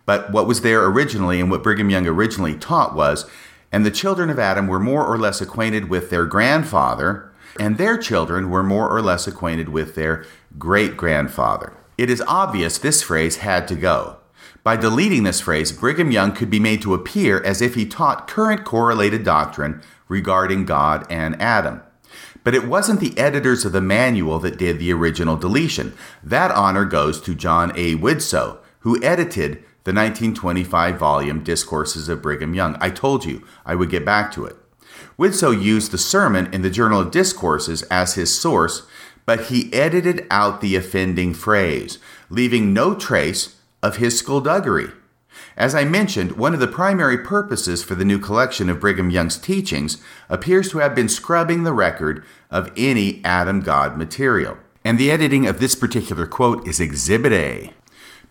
But 0.07 0.33
what 0.33 0.49
was 0.49 0.63
there 0.63 0.85
originally 0.87 1.41
and 1.41 1.53
what 1.53 1.63
Brigham 1.63 1.89
Young 1.89 2.09
originally 2.09 2.57
taught 2.57 2.97
was, 2.97 3.31
and 3.71 3.87
the 3.87 3.93
children 3.93 4.29
of 4.29 4.41
Adam 4.41 4.67
were 4.67 4.81
more 4.81 5.07
or 5.07 5.19
less 5.19 5.41
acquainted 5.41 5.89
with 5.89 6.11
their 6.11 6.27
grandfather, 6.27 7.31
and 7.61 7.79
their 7.79 7.97
children 7.97 8.51
were 8.51 8.65
more 8.65 8.91
or 8.91 9.01
less 9.01 9.29
acquainted 9.29 9.69
with 9.69 9.95
their 9.95 10.25
great 10.59 10.97
grandfather. 10.97 11.75
It 11.97 12.11
is 12.11 12.23
obvious 12.27 12.77
this 12.77 13.03
phrase 13.03 13.37
had 13.37 13.69
to 13.69 13.77
go. 13.77 14.18
By 14.69 14.77
deleting 14.77 15.23
this 15.23 15.41
phrase, 15.41 15.73
Brigham 15.73 16.11
Young 16.11 16.33
could 16.33 16.51
be 16.51 16.61
made 16.61 16.83
to 16.83 16.93
appear 16.93 17.43
as 17.43 17.63
if 17.63 17.75
he 17.75 17.87
taught 17.87 18.29
current 18.29 18.67
correlated 18.67 19.25
doctrine 19.25 19.81
regarding 20.09 20.67
God 20.67 21.07
and 21.09 21.41
Adam. 21.41 21.81
But 22.45 22.55
it 22.55 22.69
wasn't 22.69 23.01
the 23.01 23.17
editors 23.17 23.65
of 23.65 23.73
the 23.73 23.81
manual 23.81 24.39
that 24.41 24.59
did 24.59 24.79
the 24.79 24.93
original 24.93 25.39
deletion. 25.39 25.95
That 26.23 26.51
honor 26.51 26.85
goes 26.85 27.19
to 27.23 27.35
John 27.35 27.73
A. 27.77 27.95
Widtsoe, 27.95 28.59
who 28.81 29.03
edited 29.03 29.53
the 29.85 29.95
1925 29.95 30.99
volume 30.99 31.43
Discourses 31.43 32.11
of 32.11 32.21
Brigham 32.21 32.53
Young. 32.53 32.77
I 32.79 32.91
told 32.91 33.25
you 33.25 33.47
I 33.65 33.75
would 33.75 33.89
get 33.89 34.05
back 34.05 34.31
to 34.33 34.45
it. 34.45 34.57
Widtsoe 35.19 35.59
used 35.59 35.93
the 35.93 35.97
sermon 35.97 36.53
in 36.53 36.61
the 36.61 36.69
Journal 36.69 37.01
of 37.01 37.11
Discourses 37.11 37.85
as 37.85 38.17
his 38.17 38.39
source, 38.39 38.87
but 39.25 39.47
he 39.47 39.73
edited 39.73 40.27
out 40.31 40.61
the 40.61 40.77
offending 40.77 41.33
phrase, 41.33 41.99
leaving 42.29 42.75
no 42.75 42.95
trace 42.95 43.55
of 43.83 43.97
his 43.97 44.19
skullduggery. 44.19 44.91
As 45.57 45.75
I 45.75 45.85
mentioned, 45.85 46.33
one 46.33 46.55
of 46.55 46.61
the 46.61 46.67
primary 46.67 47.19
purposes 47.19 47.83
for 47.83 47.95
the 47.95 48.05
new 48.05 48.19
collection 48.19 48.69
of 48.69 48.81
Brigham 48.81 49.11
Young's 49.11 49.39
teachings 49.39 50.03
appears 50.29 50.71
to 50.71 50.79
have 50.79 50.95
been 50.95 51.09
scrubbing 51.09 51.65
the 51.65 51.73
record 51.73 52.25
of 52.51 52.73
any 52.77 53.21
Adam 53.25 53.61
God 53.61 53.97
material. 53.97 54.57
And 54.85 54.99
the 54.99 55.11
editing 55.11 55.47
of 55.47 55.61
this 55.61 55.75
particular 55.75 56.27
quote 56.27 56.67
is 56.67 56.81
Exhibit 56.81 57.33
A. 57.33 57.73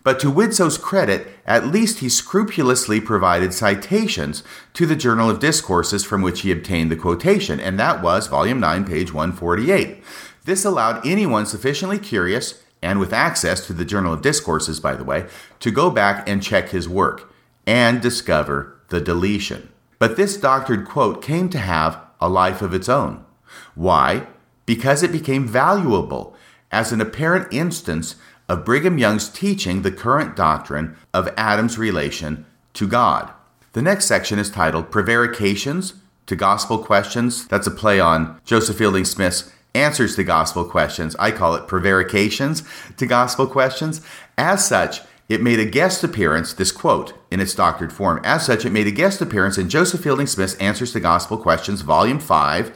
But 0.02 0.20
to 0.20 0.32
Widtsoe's 0.32 0.78
credit, 0.78 1.28
at 1.46 1.66
least 1.66 1.98
he 1.98 2.08
scrupulously 2.08 3.00
provided 3.00 3.52
citations 3.52 4.42
to 4.72 4.86
the 4.86 4.96
Journal 4.96 5.28
of 5.28 5.40
Discourses 5.40 6.04
from 6.04 6.22
which 6.22 6.40
he 6.40 6.52
obtained 6.52 6.90
the 6.90 6.96
quotation, 6.96 7.60
and 7.60 7.78
that 7.78 8.02
was 8.02 8.26
Volume 8.26 8.60
9, 8.60 8.84
page 8.84 9.12
148. 9.12 10.02
This 10.44 10.64
allowed 10.64 11.06
anyone 11.06 11.44
sufficiently 11.44 11.98
curious 11.98 12.62
and 12.82 13.00
with 13.00 13.12
access 13.12 13.66
to 13.66 13.72
the 13.72 13.84
Journal 13.84 14.12
of 14.12 14.22
Discourses, 14.22 14.80
by 14.80 14.94
the 14.94 15.04
way, 15.04 15.26
to 15.60 15.70
go 15.70 15.90
back 15.90 16.28
and 16.28 16.42
check 16.42 16.70
his 16.70 16.88
work 16.88 17.32
and 17.66 18.00
discover 18.00 18.78
the 18.88 19.00
deletion. 19.00 19.68
But 19.98 20.16
this 20.16 20.36
doctored 20.36 20.86
quote 20.86 21.22
came 21.22 21.48
to 21.50 21.58
have 21.58 22.00
a 22.20 22.28
life 22.28 22.62
of 22.62 22.72
its 22.72 22.88
own. 22.88 23.24
Why? 23.74 24.26
Because 24.66 25.02
it 25.02 25.12
became 25.12 25.46
valuable 25.46 26.36
as 26.70 26.92
an 26.92 27.00
apparent 27.00 27.52
instance 27.52 28.16
of 28.48 28.64
Brigham 28.64 28.98
Young's 28.98 29.28
teaching 29.28 29.82
the 29.82 29.90
current 29.90 30.36
doctrine 30.36 30.96
of 31.12 31.32
Adam's 31.36 31.78
relation 31.78 32.46
to 32.74 32.86
God. 32.86 33.30
The 33.72 33.82
next 33.82 34.06
section 34.06 34.38
is 34.38 34.50
titled 34.50 34.90
Prevarications 34.90 35.94
to 36.26 36.36
Gospel 36.36 36.78
Questions. 36.78 37.46
That's 37.48 37.66
a 37.66 37.70
play 37.70 38.00
on 38.00 38.40
Joseph 38.44 38.78
Fielding 38.78 39.04
Smith's 39.04 39.52
answers 39.74 40.16
to 40.16 40.24
gospel 40.24 40.64
questions. 40.64 41.14
I 41.18 41.30
call 41.30 41.54
it 41.54 41.68
prevarications 41.68 42.62
to 42.96 43.06
gospel 43.06 43.46
questions. 43.46 44.00
As 44.36 44.66
such, 44.66 45.00
it 45.28 45.42
made 45.42 45.60
a 45.60 45.66
guest 45.66 46.02
appearance, 46.02 46.54
this 46.54 46.72
quote, 46.72 47.12
in 47.30 47.38
its 47.38 47.54
doctored 47.54 47.92
form. 47.92 48.20
As 48.24 48.46
such, 48.46 48.64
it 48.64 48.72
made 48.72 48.86
a 48.86 48.92
guest 48.92 49.20
appearance 49.20 49.58
in 49.58 49.68
Joseph 49.68 50.02
Fielding 50.02 50.26
Smith's 50.26 50.54
Answers 50.54 50.92
to 50.92 51.00
Gospel 51.00 51.36
Questions, 51.36 51.82
Volume 51.82 52.18
5, 52.18 52.68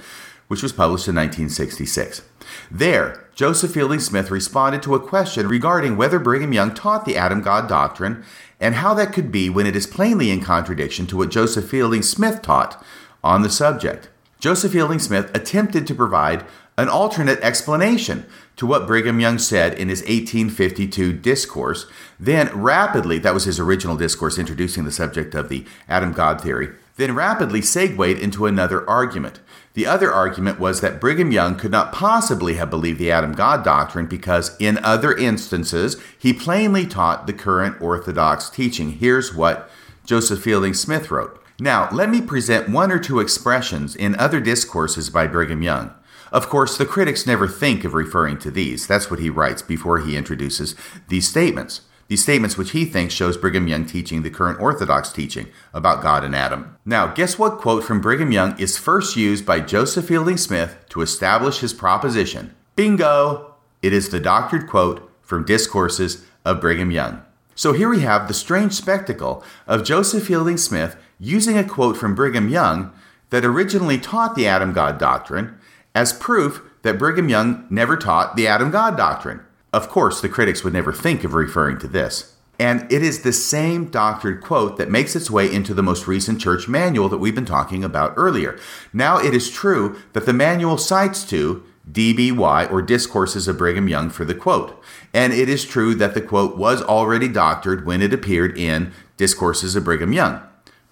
which 0.48 0.62
was 0.62 0.72
published 0.72 1.08
in 1.08 1.14
1966. 1.14 2.22
There, 2.70 3.26
Joseph 3.34 3.72
Fielding 3.72 4.00
Smith 4.00 4.30
responded 4.30 4.82
to 4.82 4.94
a 4.94 5.00
question 5.00 5.48
regarding 5.48 5.96
whether 5.96 6.18
Brigham 6.18 6.52
Young 6.52 6.74
taught 6.74 7.06
the 7.06 7.16
Adam 7.16 7.40
God 7.40 7.68
doctrine 7.68 8.22
and 8.60 8.74
how 8.74 8.92
that 8.94 9.14
could 9.14 9.32
be 9.32 9.48
when 9.48 9.66
it 9.66 9.74
is 9.74 9.86
plainly 9.86 10.30
in 10.30 10.42
contradiction 10.42 11.06
to 11.06 11.16
what 11.16 11.30
Joseph 11.30 11.70
Fielding 11.70 12.02
Smith 12.02 12.42
taught 12.42 12.84
on 13.24 13.40
the 13.40 13.48
subject. 13.48 14.10
Joseph 14.38 14.72
Fielding 14.72 14.98
Smith 14.98 15.30
attempted 15.34 15.86
to 15.86 15.94
provide 15.94 16.44
an 16.78 16.88
alternate 16.88 17.40
explanation 17.40 18.24
to 18.56 18.66
what 18.66 18.86
Brigham 18.86 19.20
Young 19.20 19.38
said 19.38 19.74
in 19.74 19.88
his 19.88 20.00
1852 20.00 21.12
discourse. 21.12 21.86
Then, 22.18 22.48
rapidly, 22.54 23.18
that 23.18 23.34
was 23.34 23.44
his 23.44 23.60
original 23.60 23.96
discourse 23.96 24.38
introducing 24.38 24.84
the 24.84 24.92
subject 24.92 25.34
of 25.34 25.48
the 25.48 25.66
Adam 25.88 26.12
God 26.12 26.40
theory, 26.40 26.70
then 26.96 27.14
rapidly 27.14 27.60
segued 27.60 28.00
into 28.00 28.46
another 28.46 28.88
argument. 28.88 29.40
The 29.74 29.86
other 29.86 30.12
argument 30.12 30.60
was 30.60 30.82
that 30.82 31.00
Brigham 31.00 31.32
Young 31.32 31.56
could 31.56 31.70
not 31.70 31.92
possibly 31.92 32.54
have 32.54 32.68
believed 32.68 32.98
the 32.98 33.10
Adam 33.10 33.32
God 33.32 33.64
doctrine 33.64 34.06
because, 34.06 34.54
in 34.58 34.78
other 34.84 35.16
instances, 35.16 35.96
he 36.18 36.34
plainly 36.34 36.86
taught 36.86 37.26
the 37.26 37.32
current 37.32 37.80
Orthodox 37.80 38.50
teaching. 38.50 38.92
Here's 38.92 39.34
what 39.34 39.70
Joseph 40.04 40.42
Fielding 40.42 40.74
Smith 40.74 41.10
wrote. 41.10 41.42
Now, 41.58 41.88
let 41.90 42.10
me 42.10 42.20
present 42.20 42.68
one 42.68 42.92
or 42.92 42.98
two 42.98 43.20
expressions 43.20 43.96
in 43.96 44.18
other 44.18 44.40
discourses 44.40 45.08
by 45.08 45.26
Brigham 45.26 45.62
Young. 45.62 45.94
Of 46.32 46.48
course, 46.48 46.78
the 46.78 46.86
critics 46.86 47.26
never 47.26 47.46
think 47.46 47.84
of 47.84 47.92
referring 47.92 48.38
to 48.38 48.50
these. 48.50 48.86
That's 48.86 49.10
what 49.10 49.20
he 49.20 49.28
writes 49.28 49.60
before 49.60 49.98
he 49.98 50.16
introduces 50.16 50.74
these 51.08 51.28
statements. 51.28 51.82
These 52.08 52.22
statements 52.22 52.56
which 52.56 52.70
he 52.72 52.86
thinks 52.86 53.14
shows 53.14 53.36
Brigham 53.36 53.68
Young 53.68 53.84
teaching 53.84 54.22
the 54.22 54.30
current 54.30 54.60
Orthodox 54.60 55.12
teaching 55.12 55.48
about 55.74 56.02
God 56.02 56.24
and 56.24 56.34
Adam. 56.34 56.76
Now, 56.86 57.06
guess 57.06 57.38
what 57.38 57.58
quote 57.58 57.84
from 57.84 58.00
Brigham 58.00 58.32
Young 58.32 58.58
is 58.58 58.78
first 58.78 59.14
used 59.16 59.44
by 59.44 59.60
Joseph 59.60 60.06
Fielding 60.08 60.38
Smith 60.38 60.76
to 60.88 61.02
establish 61.02 61.58
his 61.58 61.74
proposition? 61.74 62.54
Bingo! 62.76 63.54
It 63.82 63.92
is 63.92 64.08
the 64.08 64.20
doctored 64.20 64.68
quote 64.68 65.10
from 65.20 65.44
Discourses 65.44 66.24
of 66.44 66.60
Brigham 66.60 66.90
Young. 66.90 67.22
So 67.54 67.72
here 67.72 67.88
we 67.88 68.00
have 68.00 68.26
the 68.26 68.34
strange 68.34 68.72
spectacle 68.72 69.44
of 69.66 69.84
Joseph 69.84 70.26
Fielding 70.26 70.56
Smith 70.56 70.96
using 71.18 71.58
a 71.58 71.64
quote 71.64 71.96
from 71.96 72.14
Brigham 72.14 72.48
Young 72.48 72.92
that 73.30 73.44
originally 73.44 73.98
taught 73.98 74.34
the 74.34 74.46
Adam 74.46 74.72
God 74.72 74.98
doctrine 74.98 75.58
as 75.94 76.12
proof 76.12 76.62
that 76.82 76.98
Brigham 76.98 77.28
Young 77.28 77.66
never 77.70 77.96
taught 77.96 78.36
the 78.36 78.46
Adam 78.46 78.70
God 78.70 78.96
doctrine. 78.96 79.40
Of 79.72 79.88
course, 79.88 80.20
the 80.20 80.28
critics 80.28 80.62
would 80.64 80.72
never 80.72 80.92
think 80.92 81.24
of 81.24 81.34
referring 81.34 81.78
to 81.78 81.88
this. 81.88 82.36
And 82.58 82.90
it 82.92 83.02
is 83.02 83.22
the 83.22 83.32
same 83.32 83.86
doctored 83.86 84.42
quote 84.42 84.76
that 84.76 84.90
makes 84.90 85.16
its 85.16 85.30
way 85.30 85.52
into 85.52 85.74
the 85.74 85.82
most 85.82 86.06
recent 86.06 86.40
church 86.40 86.68
manual 86.68 87.08
that 87.08 87.18
we've 87.18 87.34
been 87.34 87.44
talking 87.44 87.82
about 87.82 88.14
earlier. 88.16 88.58
Now, 88.92 89.18
it 89.18 89.34
is 89.34 89.50
true 89.50 89.98
that 90.12 90.26
the 90.26 90.32
manual 90.32 90.78
cites 90.78 91.24
to 91.30 91.64
DBY 91.90 92.70
or 92.70 92.82
Discourses 92.82 93.48
of 93.48 93.58
Brigham 93.58 93.88
Young 93.88 94.10
for 94.10 94.24
the 94.24 94.34
quote. 94.34 94.80
And 95.12 95.32
it 95.32 95.48
is 95.48 95.64
true 95.64 95.94
that 95.96 96.14
the 96.14 96.20
quote 96.20 96.56
was 96.56 96.82
already 96.82 97.26
doctored 97.26 97.84
when 97.86 98.02
it 98.02 98.14
appeared 98.14 98.56
in 98.56 98.92
Discourses 99.16 99.74
of 99.74 99.84
Brigham 99.84 100.12
Young. 100.12 100.40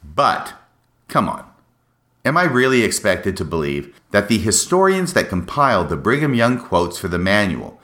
But, 0.02 0.54
come 1.08 1.28
on. 1.28 1.49
Am 2.22 2.36
I 2.36 2.44
really 2.44 2.82
expected 2.82 3.34
to 3.38 3.46
believe 3.46 3.98
that 4.10 4.28
the 4.28 4.36
historians 4.36 5.14
that 5.14 5.30
compiled 5.30 5.88
the 5.88 5.96
Brigham 5.96 6.34
Young 6.34 6.58
quotes 6.58 6.98
for 6.98 7.08
the 7.08 7.18
manual 7.18 7.80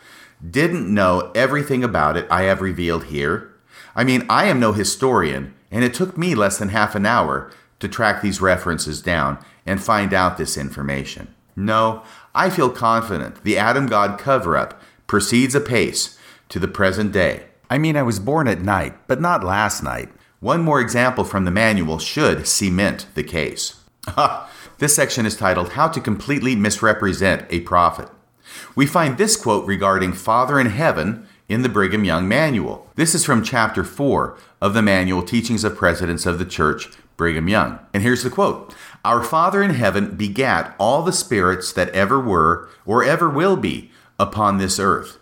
didn't 0.51 0.93
know 0.93 1.32
everything 1.34 1.82
about 1.82 2.18
it 2.18 2.26
I 2.30 2.43
have 2.43 2.61
revealed 2.61 3.05
here? 3.05 3.55
I 3.95 4.05
mean, 4.05 4.26
I 4.28 4.45
am 4.45 4.61
no 4.61 4.72
historian, 4.72 5.55
and 5.70 5.82
it 5.82 5.95
took 5.95 6.18
me 6.18 6.34
less 6.34 6.59
than 6.59 6.68
half 6.68 6.95
an 6.95 7.07
hour 7.07 7.51
to 7.80 7.89
track 7.89 8.20
these 8.20 8.43
references 8.43 9.01
down 9.01 9.39
and 9.64 9.82
find 9.82 10.12
out 10.12 10.37
this 10.37 10.59
information. 10.59 11.34
No, 11.57 12.03
I 12.34 12.51
feel 12.51 12.68
confident 12.68 13.43
the 13.43 13.57
Adam 13.57 13.87
God 13.87 14.18
cover 14.18 14.55
up 14.55 14.78
proceeds 15.07 15.55
apace 15.55 16.18
to 16.51 16.59
the 16.59 16.68
present 16.68 17.11
day. 17.11 17.47
I 17.70 17.78
mean, 17.78 17.97
I 17.97 18.03
was 18.03 18.20
born 18.20 18.49
at 18.49 18.61
night, 18.61 18.95
but 19.07 19.18
not 19.18 19.43
last 19.43 19.82
night. 19.82 20.11
One 20.41 20.61
more 20.61 20.82
example 20.82 21.24
from 21.24 21.47
the 21.47 21.51
manual 21.51 21.99
should 21.99 22.47
cement 22.47 23.07
the 23.14 23.24
case. 23.24 23.82
this 24.78 24.94
section 24.94 25.26
is 25.26 25.36
titled 25.36 25.70
How 25.70 25.88
to 25.88 26.00
Completely 26.00 26.54
Misrepresent 26.54 27.46
a 27.50 27.61
Prophet. 27.61 28.09
We 28.74 28.86
find 28.86 29.18
this 29.18 29.36
quote 29.36 29.66
regarding 29.66 30.12
Father 30.12 30.61
in 30.61 30.68
Heaven 30.68 31.26
in 31.48 31.62
the 31.62 31.68
Brigham 31.68 32.04
Young 32.04 32.28
Manual. 32.28 32.88
This 32.94 33.14
is 33.14 33.24
from 33.24 33.42
chapter 33.42 33.84
4 33.84 34.36
of 34.61 34.74
the 34.74 34.82
manual 34.82 35.22
Teachings 35.22 35.64
of 35.64 35.76
Presidents 35.76 36.26
of 36.26 36.38
the 36.38 36.44
Church, 36.44 36.88
Brigham 37.16 37.48
Young. 37.48 37.78
And 37.92 38.02
here's 38.02 38.22
the 38.22 38.30
quote 38.30 38.74
Our 39.04 39.22
Father 39.22 39.62
in 39.62 39.70
heaven 39.70 40.14
begat 40.16 40.74
all 40.78 41.02
the 41.02 41.12
spirits 41.12 41.72
that 41.72 41.90
ever 41.90 42.20
were 42.20 42.68
or 42.84 43.04
ever 43.04 43.28
will 43.28 43.57
be 43.57 43.90
upon 44.18 44.59
this 44.59 44.78
earth, 44.78 45.18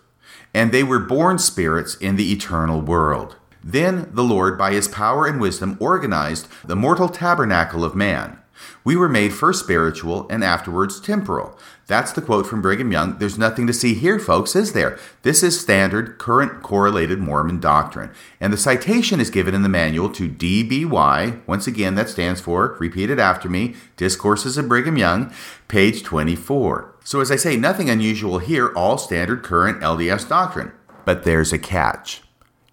and 0.53 0.71
they 0.71 0.83
were 0.83 0.99
born 0.99 1.39
spirits 1.39 1.95
in 1.95 2.15
the 2.15 2.31
eternal 2.31 2.81
world. 2.81 3.35
Then 3.63 4.09
the 4.13 4.23
Lord, 4.23 4.59
by 4.59 4.73
his 4.73 4.87
power 4.87 5.25
and 5.25 5.41
wisdom, 5.41 5.75
organized 5.79 6.47
the 6.63 6.75
mortal 6.75 7.09
tabernacle 7.09 7.83
of 7.83 7.95
man 7.95 8.39
we 8.83 8.95
were 8.95 9.09
made 9.09 9.33
first 9.33 9.59
spiritual 9.59 10.27
and 10.29 10.43
afterwards 10.43 10.99
temporal. 10.99 11.57
That's 11.87 12.11
the 12.11 12.21
quote 12.21 12.47
from 12.47 12.61
Brigham 12.61 12.91
Young. 12.91 13.19
There's 13.19 13.37
nothing 13.37 13.67
to 13.67 13.73
see 13.73 13.93
here, 13.93 14.17
folks, 14.17 14.55
is 14.55 14.73
there? 14.73 14.97
This 15.21 15.43
is 15.43 15.59
standard, 15.59 16.17
current, 16.17 16.63
correlated 16.63 17.19
Mormon 17.19 17.59
doctrine. 17.59 18.11
And 18.39 18.51
the 18.51 18.57
citation 18.57 19.19
is 19.19 19.29
given 19.29 19.53
in 19.53 19.61
the 19.61 19.69
manual 19.69 20.09
to 20.13 20.27
DBY. 20.27 21.45
Once 21.45 21.67
again, 21.67 21.93
that 21.95 22.09
stands 22.09 22.41
for, 22.41 22.75
repeat 22.79 23.11
it 23.11 23.19
after 23.19 23.49
me, 23.49 23.75
Discourses 23.97 24.57
of 24.57 24.67
Brigham 24.67 24.97
Young, 24.97 25.31
page 25.67 26.01
24. 26.01 26.95
So, 27.03 27.21
as 27.21 27.29
I 27.29 27.35
say, 27.35 27.55
nothing 27.55 27.89
unusual 27.89 28.39
here, 28.39 28.73
all 28.75 28.97
standard, 28.97 29.43
current 29.43 29.81
LDS 29.81 30.27
doctrine. 30.27 30.71
But 31.05 31.23
there's 31.23 31.53
a 31.53 31.59
catch. 31.59 32.23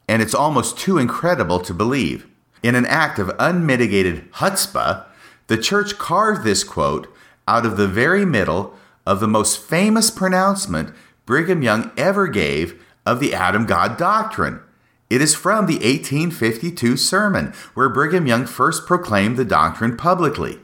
And 0.09 0.22
it's 0.22 0.34
almost 0.34 0.78
too 0.78 0.97
incredible 0.97 1.61
to 1.61 1.74
believe. 1.74 2.26
In 2.62 2.74
an 2.74 2.86
act 2.86 3.18
of 3.18 3.30
unmitigated 3.38 4.32
chutzpah, 4.32 5.05
the 5.47 5.59
church 5.59 5.99
carved 5.99 6.45
this 6.45 6.64
quote 6.64 7.12
out 7.47 7.66
of 7.66 7.76
the 7.76 7.88
very 7.88 8.24
middle 8.24 8.74
of 9.07 9.20
the 9.20 9.28
most 9.28 9.59
famous 9.59 10.11
pronouncement 10.11 10.95
Brigham 11.26 11.62
Young 11.62 11.90
ever 11.97 12.26
gave 12.28 12.82
of 13.05 13.20
the 13.20 13.34
Adam 13.34 13.66
God 13.66 13.97
doctrine. 13.97 14.61
It 15.11 15.20
is 15.20 15.34
from 15.34 15.66
the 15.66 15.74
1852 15.74 16.97
sermon 16.97 17.53
where 17.74 17.88
Brigham 17.88 18.26
Young 18.26 18.47
first 18.47 18.86
proclaimed 18.86 19.36
the 19.36 19.45
doctrine 19.45 19.97
publicly. 19.97 20.61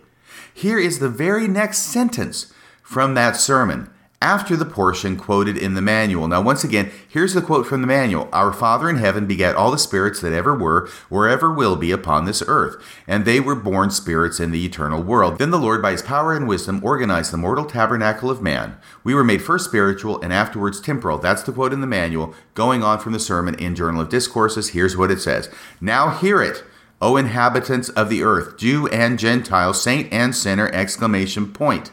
Here 0.54 0.78
is 0.78 0.98
the 0.98 1.08
very 1.08 1.46
next 1.46 1.78
sentence 1.80 2.52
from 2.82 3.14
that 3.14 3.36
sermon 3.36 3.90
after 4.20 4.56
the 4.56 4.64
portion 4.64 5.16
quoted 5.16 5.56
in 5.56 5.74
the 5.74 5.80
manual. 5.80 6.26
Now, 6.26 6.42
once 6.42 6.64
again, 6.64 6.90
here's 7.08 7.34
the 7.34 7.42
quote 7.42 7.66
from 7.66 7.82
the 7.82 7.86
manual 7.86 8.28
Our 8.32 8.52
Father 8.52 8.90
in 8.90 8.96
heaven 8.96 9.26
begat 9.26 9.54
all 9.54 9.70
the 9.70 9.78
spirits 9.78 10.20
that 10.20 10.32
ever 10.32 10.56
were, 10.56 10.88
or 11.08 11.28
ever 11.28 11.52
will 11.52 11.76
be 11.76 11.92
upon 11.92 12.24
this 12.24 12.42
earth, 12.48 12.82
and 13.06 13.24
they 13.24 13.38
were 13.38 13.54
born 13.54 13.90
spirits 13.90 14.40
in 14.40 14.50
the 14.50 14.64
eternal 14.64 15.02
world. 15.02 15.38
Then 15.38 15.52
the 15.52 15.58
Lord, 15.58 15.80
by 15.80 15.92
his 15.92 16.02
power 16.02 16.34
and 16.34 16.48
wisdom, 16.48 16.84
organized 16.84 17.32
the 17.32 17.36
mortal 17.36 17.64
tabernacle 17.64 18.30
of 18.30 18.42
man. 18.42 18.76
We 19.04 19.14
were 19.14 19.24
made 19.24 19.42
first 19.42 19.66
spiritual 19.66 20.20
and 20.20 20.32
afterwards 20.32 20.80
temporal. 20.80 21.18
That's 21.18 21.42
the 21.42 21.52
quote 21.52 21.72
in 21.72 21.80
the 21.80 21.86
manual. 21.86 22.34
Going 22.54 22.82
on 22.82 22.98
from 22.98 23.12
the 23.12 23.20
sermon 23.20 23.54
in 23.54 23.76
Journal 23.76 24.00
of 24.00 24.08
Discourses, 24.08 24.70
here's 24.70 24.96
what 24.96 25.12
it 25.12 25.20
says 25.20 25.48
Now 25.80 26.10
hear 26.10 26.42
it. 26.42 26.64
O 27.00 27.16
inhabitants 27.16 27.90
of 27.90 28.10
the 28.10 28.24
earth, 28.24 28.58
Jew 28.58 28.88
and 28.88 29.20
Gentile, 29.20 29.72
saint 29.72 30.12
and 30.12 30.34
sinner, 30.34 30.68
exclamation 30.72 31.52
point. 31.52 31.92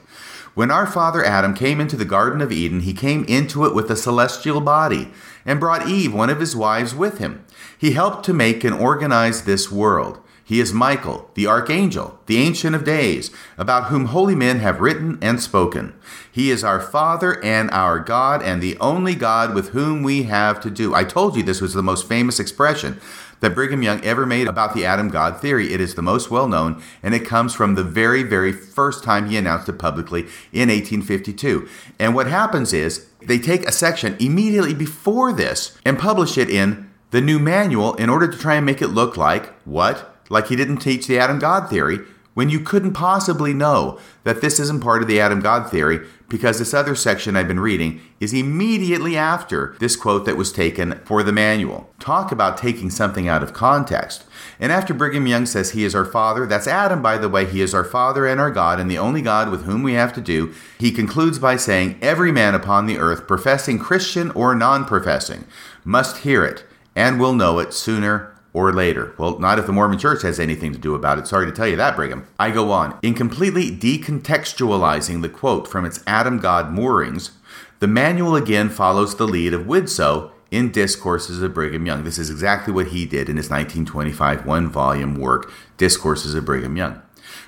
When 0.55 0.71
our 0.71 0.87
father 0.87 1.23
Adam 1.23 1.53
came 1.53 1.81
into 1.81 1.97
the 1.97 2.05
Garden 2.05 2.39
of 2.41 2.49
Eden, 2.49 2.79
he 2.79 2.93
came 2.93 3.25
into 3.25 3.65
it 3.65 3.75
with 3.75 3.91
a 3.91 3.95
celestial 3.97 4.61
body 4.61 5.11
and 5.45 5.59
brought 5.59 5.87
Eve, 5.87 6.13
one 6.13 6.29
of 6.29 6.39
his 6.39 6.55
wives, 6.55 6.95
with 6.95 7.17
him. 7.17 7.45
He 7.77 7.91
helped 7.91 8.25
to 8.25 8.33
make 8.33 8.63
and 8.63 8.73
organize 8.73 9.43
this 9.43 9.69
world. 9.69 10.19
He 10.47 10.61
is 10.61 10.71
Michael, 10.71 11.29
the 11.33 11.47
archangel, 11.47 12.19
the 12.27 12.37
ancient 12.37 12.73
of 12.73 12.85
days, 12.85 13.31
about 13.57 13.85
whom 13.85 14.05
holy 14.05 14.35
men 14.35 14.59
have 14.59 14.79
written 14.79 15.17
and 15.21 15.41
spoken. 15.41 15.93
He 16.31 16.51
is 16.51 16.63
our 16.63 16.79
Father 16.79 17.43
and 17.43 17.69
our 17.71 17.99
God, 17.99 18.41
and 18.41 18.61
the 18.61 18.77
only 18.77 19.15
God 19.15 19.53
with 19.53 19.69
whom 19.69 20.03
we 20.03 20.23
have 20.23 20.61
to 20.61 20.69
do. 20.69 20.93
I 20.93 21.03
told 21.03 21.35
you 21.35 21.43
this 21.43 21.61
was 21.61 21.73
the 21.73 21.83
most 21.83 22.07
famous 22.07 22.39
expression 22.39 23.01
that 23.45 23.53
Brigham 23.53 23.83
Young 23.83 24.03
ever 24.03 24.25
made 24.25 24.47
about 24.47 24.73
the 24.73 24.85
Adam 24.85 25.09
God 25.09 25.39
theory. 25.39 25.71
It 25.71 25.79
is 25.79 25.93
the 25.93 26.01
most 26.01 26.31
well 26.31 26.47
known, 26.47 26.81
and 27.03 27.13
it 27.13 27.27
comes 27.27 27.53
from 27.53 27.75
the 27.75 27.83
very, 27.83 28.23
very 28.23 28.51
first 28.51 29.03
time 29.03 29.29
he 29.29 29.37
announced 29.37 29.69
it 29.69 29.77
publicly 29.77 30.21
in 30.51 30.69
1852. 30.69 31.69
And 31.99 32.15
what 32.15 32.25
happens 32.25 32.73
is 32.73 33.05
they 33.21 33.37
take 33.37 33.61
a 33.67 33.71
section 33.71 34.17
immediately 34.19 34.73
before 34.73 35.31
this 35.31 35.77
and 35.85 35.99
publish 35.99 36.39
it 36.39 36.49
in 36.49 36.89
the 37.11 37.21
new 37.21 37.37
manual 37.37 37.93
in 37.95 38.09
order 38.09 38.27
to 38.27 38.35
try 38.35 38.55
and 38.55 38.65
make 38.65 38.81
it 38.81 38.87
look 38.87 39.15
like 39.15 39.53
what? 39.63 40.15
Like 40.27 40.47
he 40.47 40.55
didn't 40.55 40.77
teach 40.77 41.05
the 41.05 41.19
Adam 41.19 41.37
God 41.37 41.69
theory, 41.69 41.99
when 42.35 42.49
you 42.49 42.59
couldn't 42.59 42.93
possibly 42.93 43.53
know 43.53 43.99
that 44.23 44.41
this 44.41 44.59
isn't 44.59 44.81
part 44.81 45.01
of 45.01 45.07
the 45.07 45.19
Adam 45.19 45.39
God 45.39 45.71
theory 45.71 46.05
because 46.27 46.59
this 46.59 46.73
other 46.73 46.95
section 46.95 47.35
I've 47.35 47.47
been 47.47 47.59
reading 47.59 48.01
is 48.19 48.33
immediately 48.33 49.15
after 49.15 49.75
this 49.79 49.95
quote 49.95 50.25
that 50.25 50.37
was 50.37 50.51
taken 50.51 50.99
for 51.05 51.23
the 51.23 51.31
manual. 51.31 51.89
Talk 51.99 52.31
about 52.31 52.57
taking 52.57 52.89
something 52.89 53.27
out 53.27 53.41
of 53.41 53.53
context. 53.53 54.25
And 54.59 54.71
after 54.71 54.93
Brigham 54.93 55.27
Young 55.27 55.45
says 55.45 55.71
he 55.71 55.85
is 55.85 55.95
our 55.95 56.05
Father, 56.05 56.45
that's 56.45 56.67
Adam, 56.67 57.01
by 57.01 57.17
the 57.17 57.29
way, 57.29 57.45
he 57.45 57.61
is 57.61 57.73
our 57.73 57.83
Father 57.83 58.27
and 58.27 58.39
our 58.39 58.51
God 58.51 58.79
and 58.79 58.91
the 58.91 58.97
only 58.97 59.21
God 59.21 59.49
with 59.49 59.63
whom 59.63 59.81
we 59.81 59.93
have 59.93 60.13
to 60.13 60.21
do, 60.21 60.53
he 60.77 60.91
concludes 60.91 61.39
by 61.39 61.55
saying, 61.55 61.97
Every 62.01 62.31
man 62.31 62.53
upon 62.53 62.85
the 62.85 62.97
earth, 62.97 63.27
professing 63.27 63.79
Christian 63.79 64.31
or 64.31 64.55
non 64.55 64.85
professing, 64.85 65.45
must 65.83 66.17
hear 66.17 66.43
it 66.43 66.65
and 66.95 67.19
will 67.19 67.33
know 67.33 67.59
it 67.59 67.73
sooner 67.73 68.34
or 68.55 68.71
later. 68.71 69.13
Well, 69.17 69.37
not 69.37 69.59
if 69.59 69.65
the 69.65 69.73
Mormon 69.73 69.99
Church 69.99 70.21
has 70.21 70.39
anything 70.39 70.71
to 70.71 70.79
do 70.79 70.95
about 70.95 71.19
it. 71.19 71.27
Sorry 71.27 71.45
to 71.45 71.51
tell 71.51 71.67
you 71.67 71.75
that, 71.75 71.97
Brigham. 71.97 72.25
I 72.39 72.51
go 72.51 72.71
on. 72.71 72.97
In 73.01 73.13
completely 73.13 73.69
decontextualizing 73.69 75.21
the 75.21 75.27
quote 75.27 75.67
from 75.67 75.83
its 75.83 76.01
Adam 76.07 76.39
God 76.39 76.71
moorings, 76.71 77.31
the 77.79 77.87
manual 77.87 78.33
again 78.33 78.69
follows 78.69 79.17
the 79.17 79.27
lead 79.27 79.53
of 79.53 79.63
Widtsoe 79.63 80.31
in 80.51 80.71
Discourses 80.71 81.41
of 81.41 81.53
Brigham 81.53 81.85
Young. 81.85 82.05
This 82.05 82.17
is 82.17 82.29
exactly 82.29 82.71
what 82.71 82.87
he 82.87 83.05
did 83.05 83.27
in 83.27 83.35
his 83.35 83.49
1925 83.49 84.45
one 84.45 84.69
volume 84.69 85.15
work, 85.15 85.51
Discourses 85.75 86.33
of 86.33 86.45
Brigham 86.45 86.77
Young. 86.77 87.01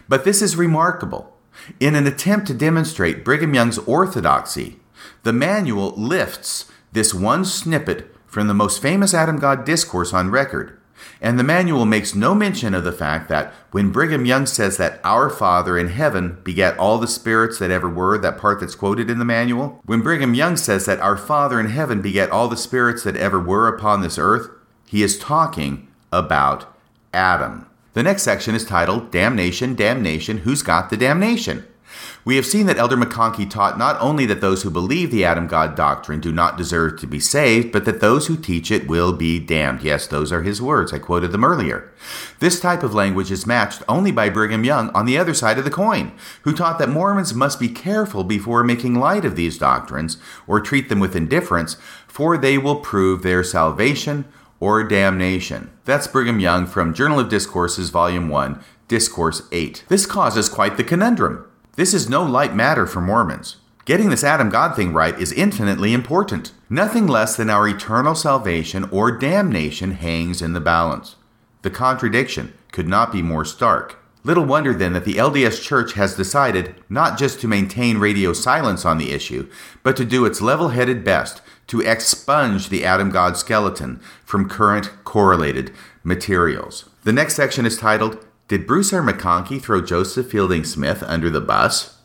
But 0.09 0.25
this 0.25 0.41
is 0.41 0.57
remarkable. 0.57 1.37
In 1.79 1.95
an 1.95 2.05
attempt 2.05 2.47
to 2.47 2.53
demonstrate 2.53 3.23
Brigham 3.23 3.53
Young's 3.53 3.77
orthodoxy, 3.77 4.81
the 5.23 5.31
manual 5.31 5.91
lifts 5.91 6.69
this 6.91 7.13
one 7.13 7.45
snippet 7.45 8.13
from 8.25 8.47
the 8.47 8.53
most 8.53 8.81
famous 8.81 9.13
Adam 9.13 9.39
God 9.39 9.63
discourse 9.63 10.13
on 10.13 10.31
record 10.31 10.76
and 11.21 11.39
the 11.39 11.43
manual 11.43 11.85
makes 11.85 12.15
no 12.15 12.35
mention 12.35 12.73
of 12.73 12.83
the 12.83 12.91
fact 12.91 13.29
that 13.29 13.53
when 13.71 13.91
Brigham 13.91 14.25
Young 14.25 14.45
says 14.45 14.77
that 14.77 14.99
our 15.03 15.29
Father 15.29 15.77
in 15.77 15.87
heaven 15.87 16.39
begat 16.43 16.77
all 16.77 16.97
the 16.97 17.07
spirits 17.07 17.59
that 17.59 17.71
ever 17.71 17.89
were, 17.89 18.17
that 18.17 18.37
part 18.37 18.59
that's 18.59 18.75
quoted 18.75 19.09
in 19.09 19.19
the 19.19 19.25
manual, 19.25 19.81
when 19.85 20.01
Brigham 20.01 20.33
Young 20.33 20.57
says 20.57 20.85
that 20.85 20.99
our 20.99 21.17
Father 21.17 21.59
in 21.59 21.69
heaven 21.69 22.01
begat 22.01 22.29
all 22.29 22.47
the 22.47 22.57
spirits 22.57 23.03
that 23.03 23.17
ever 23.17 23.39
were 23.39 23.67
upon 23.67 24.01
this 24.01 24.17
earth, 24.17 24.49
he 24.85 25.03
is 25.03 25.19
talking 25.19 25.87
about 26.11 26.73
Adam. 27.13 27.67
The 27.93 28.03
next 28.03 28.23
section 28.23 28.53
is 28.53 28.63
titled 28.63 29.11
Damnation, 29.11 29.75
Damnation, 29.75 30.39
Who's 30.39 30.61
Got 30.61 30.89
the 30.89 30.97
Damnation? 30.97 31.65
We 32.25 32.35
have 32.35 32.45
seen 32.45 32.65
that 32.65 32.77
Elder 32.77 32.97
McConkie 32.97 33.49
taught 33.49 33.77
not 33.77 33.99
only 34.01 34.25
that 34.25 34.41
those 34.41 34.63
who 34.63 34.69
believe 34.69 35.11
the 35.11 35.23
Adam 35.23 35.47
God 35.47 35.75
doctrine 35.75 36.19
do 36.19 36.31
not 36.31 36.57
deserve 36.57 36.99
to 36.99 37.07
be 37.07 37.19
saved, 37.19 37.71
but 37.71 37.85
that 37.85 38.01
those 38.01 38.27
who 38.27 38.35
teach 38.35 38.69
it 38.69 38.87
will 38.87 39.13
be 39.13 39.39
damned. 39.39 39.81
Yes, 39.81 40.07
those 40.07 40.31
are 40.31 40.43
his 40.43 40.61
words. 40.61 40.91
I 40.91 40.99
quoted 40.99 41.31
them 41.31 41.45
earlier. 41.45 41.89
This 42.39 42.59
type 42.59 42.83
of 42.83 42.93
language 42.93 43.31
is 43.31 43.47
matched 43.47 43.81
only 43.87 44.11
by 44.11 44.29
Brigham 44.29 44.63
Young 44.63 44.89
on 44.89 45.05
the 45.05 45.17
other 45.17 45.33
side 45.33 45.57
of 45.57 45.63
the 45.63 45.71
coin, 45.71 46.11
who 46.41 46.53
taught 46.53 46.79
that 46.79 46.89
Mormons 46.89 47.33
must 47.33 47.59
be 47.59 47.69
careful 47.69 48.23
before 48.23 48.63
making 48.63 48.95
light 48.95 49.23
of 49.23 49.35
these 49.35 49.57
doctrines 49.57 50.17
or 50.47 50.59
treat 50.59 50.89
them 50.89 50.99
with 50.99 51.15
indifference, 51.15 51.77
for 52.07 52.37
they 52.37 52.57
will 52.57 52.77
prove 52.77 53.23
their 53.23 53.43
salvation 53.43 54.25
or 54.59 54.83
damnation. 54.83 55.69
That's 55.85 56.07
Brigham 56.07 56.39
Young 56.39 56.65
from 56.65 56.93
Journal 56.93 57.19
of 57.19 57.29
Discourses, 57.29 57.89
Volume 57.89 58.27
1, 58.27 58.61
Discourse 58.87 59.43
8. 59.51 59.85
This 59.87 60.05
causes 60.05 60.49
quite 60.49 60.77
the 60.77 60.83
conundrum. 60.83 61.45
This 61.77 61.93
is 61.93 62.09
no 62.09 62.23
light 62.23 62.55
matter 62.55 62.87
for 62.87 63.01
Mormons. 63.01 63.57
Getting 63.85 64.09
this 64.09 64.23
Adam 64.23 64.49
God 64.49 64.75
thing 64.75 64.93
right 64.93 65.15
is 65.19 65.31
infinitely 65.31 65.93
important. 65.93 66.51
Nothing 66.71 67.05
less 67.05 67.37
than 67.37 67.51
our 67.51 67.67
eternal 67.67 68.15
salvation 68.15 68.85
or 68.85 69.11
damnation 69.11 69.91
hangs 69.91 70.41
in 70.41 70.53
the 70.53 70.59
balance. 70.59 71.17
The 71.61 71.69
contradiction 71.69 72.55
could 72.71 72.87
not 72.87 73.11
be 73.11 73.21
more 73.21 73.45
stark. 73.45 73.99
Little 74.23 74.43
wonder 74.43 74.73
then 74.73 74.93
that 74.93 75.05
the 75.05 75.17
LDS 75.17 75.61
Church 75.61 75.93
has 75.93 76.15
decided 76.15 76.73
not 76.89 77.15
just 77.15 77.39
to 77.41 77.47
maintain 77.47 77.99
radio 77.99 78.33
silence 78.33 78.83
on 78.83 78.97
the 78.97 79.11
issue, 79.11 79.47
but 79.83 79.95
to 79.97 80.03
do 80.03 80.25
its 80.25 80.41
level 80.41 80.69
headed 80.69 81.03
best 81.03 81.43
to 81.67 81.81
expunge 81.81 82.69
the 82.69 82.83
Adam 82.83 83.11
God 83.11 83.37
skeleton 83.37 84.01
from 84.25 84.49
current 84.49 84.89
correlated 85.03 85.71
materials. 86.03 86.89
The 87.03 87.13
next 87.13 87.35
section 87.35 87.67
is 87.67 87.77
titled 87.77 88.25
did 88.47 88.65
Bruce 88.65 88.93
R. 88.93 89.01
McConkie 89.01 89.61
throw 89.61 89.81
Joseph 89.81 90.29
Fielding 90.31 90.63
Smith 90.63 91.03
under 91.03 91.29
the 91.29 91.41
bus? 91.41 91.97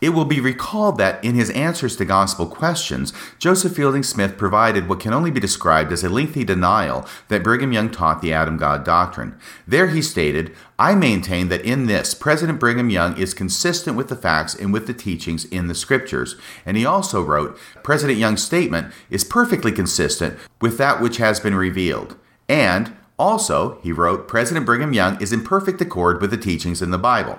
It 0.00 0.10
will 0.10 0.26
be 0.26 0.38
recalled 0.38 0.98
that 0.98 1.24
in 1.24 1.34
his 1.34 1.48
answers 1.50 1.96
to 1.96 2.04
gospel 2.04 2.46
questions, 2.46 3.12
Joseph 3.38 3.74
Fielding 3.74 4.02
Smith 4.02 4.36
provided 4.36 4.86
what 4.86 5.00
can 5.00 5.14
only 5.14 5.30
be 5.30 5.40
described 5.40 5.92
as 5.92 6.04
a 6.04 6.10
lengthy 6.10 6.44
denial 6.44 7.06
that 7.28 7.42
Brigham 7.42 7.72
Young 7.72 7.90
taught 7.90 8.20
the 8.20 8.32
Adam 8.32 8.58
God 8.58 8.84
doctrine. 8.84 9.34
There 9.66 9.88
he 9.88 10.02
stated, 10.02 10.54
I 10.78 10.94
maintain 10.94 11.48
that 11.48 11.62
in 11.62 11.86
this, 11.86 12.12
President 12.12 12.60
Brigham 12.60 12.90
Young 12.90 13.16
is 13.16 13.32
consistent 13.32 13.96
with 13.96 14.08
the 14.08 14.16
facts 14.16 14.54
and 14.54 14.74
with 14.74 14.86
the 14.86 14.94
teachings 14.94 15.46
in 15.46 15.68
the 15.68 15.74
scriptures. 15.74 16.36
And 16.66 16.76
he 16.76 16.84
also 16.84 17.22
wrote, 17.22 17.58
President 17.82 18.18
Young's 18.18 18.42
statement 18.42 18.92
is 19.08 19.24
perfectly 19.24 19.72
consistent 19.72 20.38
with 20.60 20.76
that 20.76 21.00
which 21.00 21.16
has 21.16 21.40
been 21.40 21.54
revealed. 21.54 22.16
And 22.46 22.94
also, 23.18 23.78
he 23.82 23.92
wrote, 23.92 24.26
President 24.26 24.66
Brigham 24.66 24.92
Young 24.92 25.20
is 25.22 25.32
in 25.32 25.44
perfect 25.44 25.80
accord 25.80 26.20
with 26.20 26.30
the 26.30 26.36
teachings 26.36 26.82
in 26.82 26.90
the 26.90 26.98
Bible. 26.98 27.38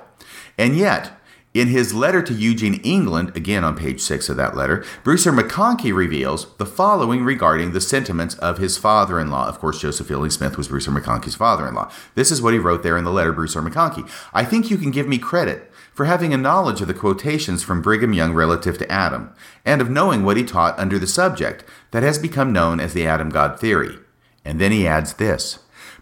And 0.58 0.78
yet, 0.78 1.20
in 1.54 1.70
his 1.70 1.94
letter 1.94 2.22
to 2.22 2.34
Eugene, 2.34 2.82
England, 2.84 3.32
again 3.36 3.64
on 3.64 3.78
page 3.78 4.02
six 4.02 4.28
of 4.28 4.36
that 4.38 4.58
letter, 4.58 4.84
Bruce 5.04 5.26
R. 5.26 5.34
McConkie 5.34 5.96
reveals 5.96 6.54
the 6.58 6.66
following 6.66 7.24
regarding 7.24 7.72
the 7.72 7.80
sentiments 7.80 8.36
of 8.36 8.58
his 8.58 8.78
father 8.78 9.20
in 9.20 9.32
law. 9.32 9.48
Of 9.48 9.60
course, 9.60 9.80
Joseph 9.80 10.08
Fielding 10.08 10.32
Smith 10.32 10.58
was 10.58 10.68
Bruce 10.68 10.88
R. 10.88 10.94
McConkie's 10.94 11.36
father 11.36 11.66
in 11.66 11.74
law. 11.74 11.90
This 12.14 12.30
is 12.30 12.42
what 12.42 12.54
he 12.54 12.60
wrote 12.60 12.84
there 12.84 12.98
in 12.98 13.06
the 13.06 13.12
letter, 13.12 13.32
Bruce 13.32 13.56
R. 13.56 13.62
McConkie. 13.62 14.10
I 14.34 14.44
think 14.44 14.70
you 14.70 14.78
can 14.78 14.92
give 14.92 15.08
me 15.08 15.18
credit 15.18 15.72
for 15.94 16.04
having 16.04 16.34
a 16.34 16.38
knowledge 16.38 16.82
of 16.82 16.90
the 16.90 16.94
quotations 16.94 17.64
from 17.64 17.82
Brigham 17.82 18.12
Young 18.12 18.34
relative 18.34 18.78
to 18.78 18.92
Adam, 18.92 19.34
and 19.64 19.80
of 19.80 19.90
knowing 19.90 20.26
what 20.26 20.36
he 20.36 20.44
taught 20.44 20.78
under 20.78 21.00
the 21.00 21.08
subject 21.08 21.64
that 21.92 22.04
has 22.04 22.20
become 22.20 22.52
known 22.52 22.82
as 22.82 22.94
the 22.94 23.08
Adam 23.08 23.30
God 23.30 23.58
theory. 23.58 23.98
And 24.44 24.60
then 24.60 24.74
he 24.74 24.86
adds 24.86 25.14
this. 25.14 25.60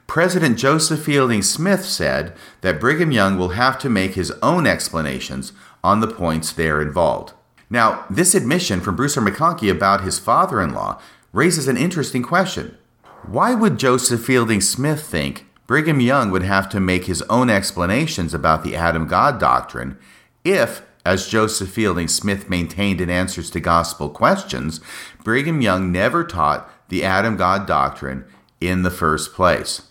President 0.08 0.58
Joseph 0.58 1.04
Fielding 1.04 1.42
Smith 1.42 1.86
said 1.86 2.34
that 2.62 2.80
Brigham 2.80 3.12
Young 3.12 3.38
will 3.38 3.50
have 3.50 3.80
to 3.80 3.90
make 3.90 4.14
his 4.14 4.32
own 4.44 4.68
explanations 4.68 5.54
on 5.84 6.00
the 6.00 6.08
points 6.08 6.52
there 6.52 6.82
involved. 6.82 7.34
Now, 7.70 8.06
this 8.10 8.36
admission 8.36 8.82
from 8.82 8.96
Bruce 8.96 9.18
R. 9.18 9.24
McConkie 9.24 9.72
about 9.72 10.04
his 10.04 10.20
father 10.20 10.62
in 10.62 10.74
law 10.74 11.02
raises 11.32 11.68
an 11.68 11.78
interesting 11.78 12.22
question. 12.22 12.78
Why 13.26 13.56
would 13.56 13.80
Joseph 13.80 14.24
Fielding 14.24 14.62
Smith 14.62 15.02
think 15.02 15.48
Brigham 15.66 16.00
Young 16.00 16.30
would 16.30 16.44
have 16.44 16.70
to 16.70 16.80
make 16.80 17.06
his 17.06 17.22
own 17.24 17.50
explanations 17.50 18.34
about 18.34 18.64
the 18.64 18.76
Adam 18.76 19.08
God 19.08 19.40
doctrine 19.40 19.98
if, 20.44 20.84
as 21.06 21.30
Joseph 21.30 21.70
Fielding 21.70 22.10
Smith 22.10 22.50
maintained 22.50 23.00
in 23.00 23.10
answers 23.10 23.50
to 23.52 23.60
gospel 23.60 24.10
questions, 24.10 24.82
Brigham 25.24 25.62
Young 25.62 25.92
never 25.92 26.24
taught 26.24 26.70
the 26.90 27.04
Adam 27.04 27.38
God 27.38 27.66
doctrine 27.66 28.26
in 28.60 28.84
the 28.84 28.92
first 28.92 29.34
place? 29.34 29.84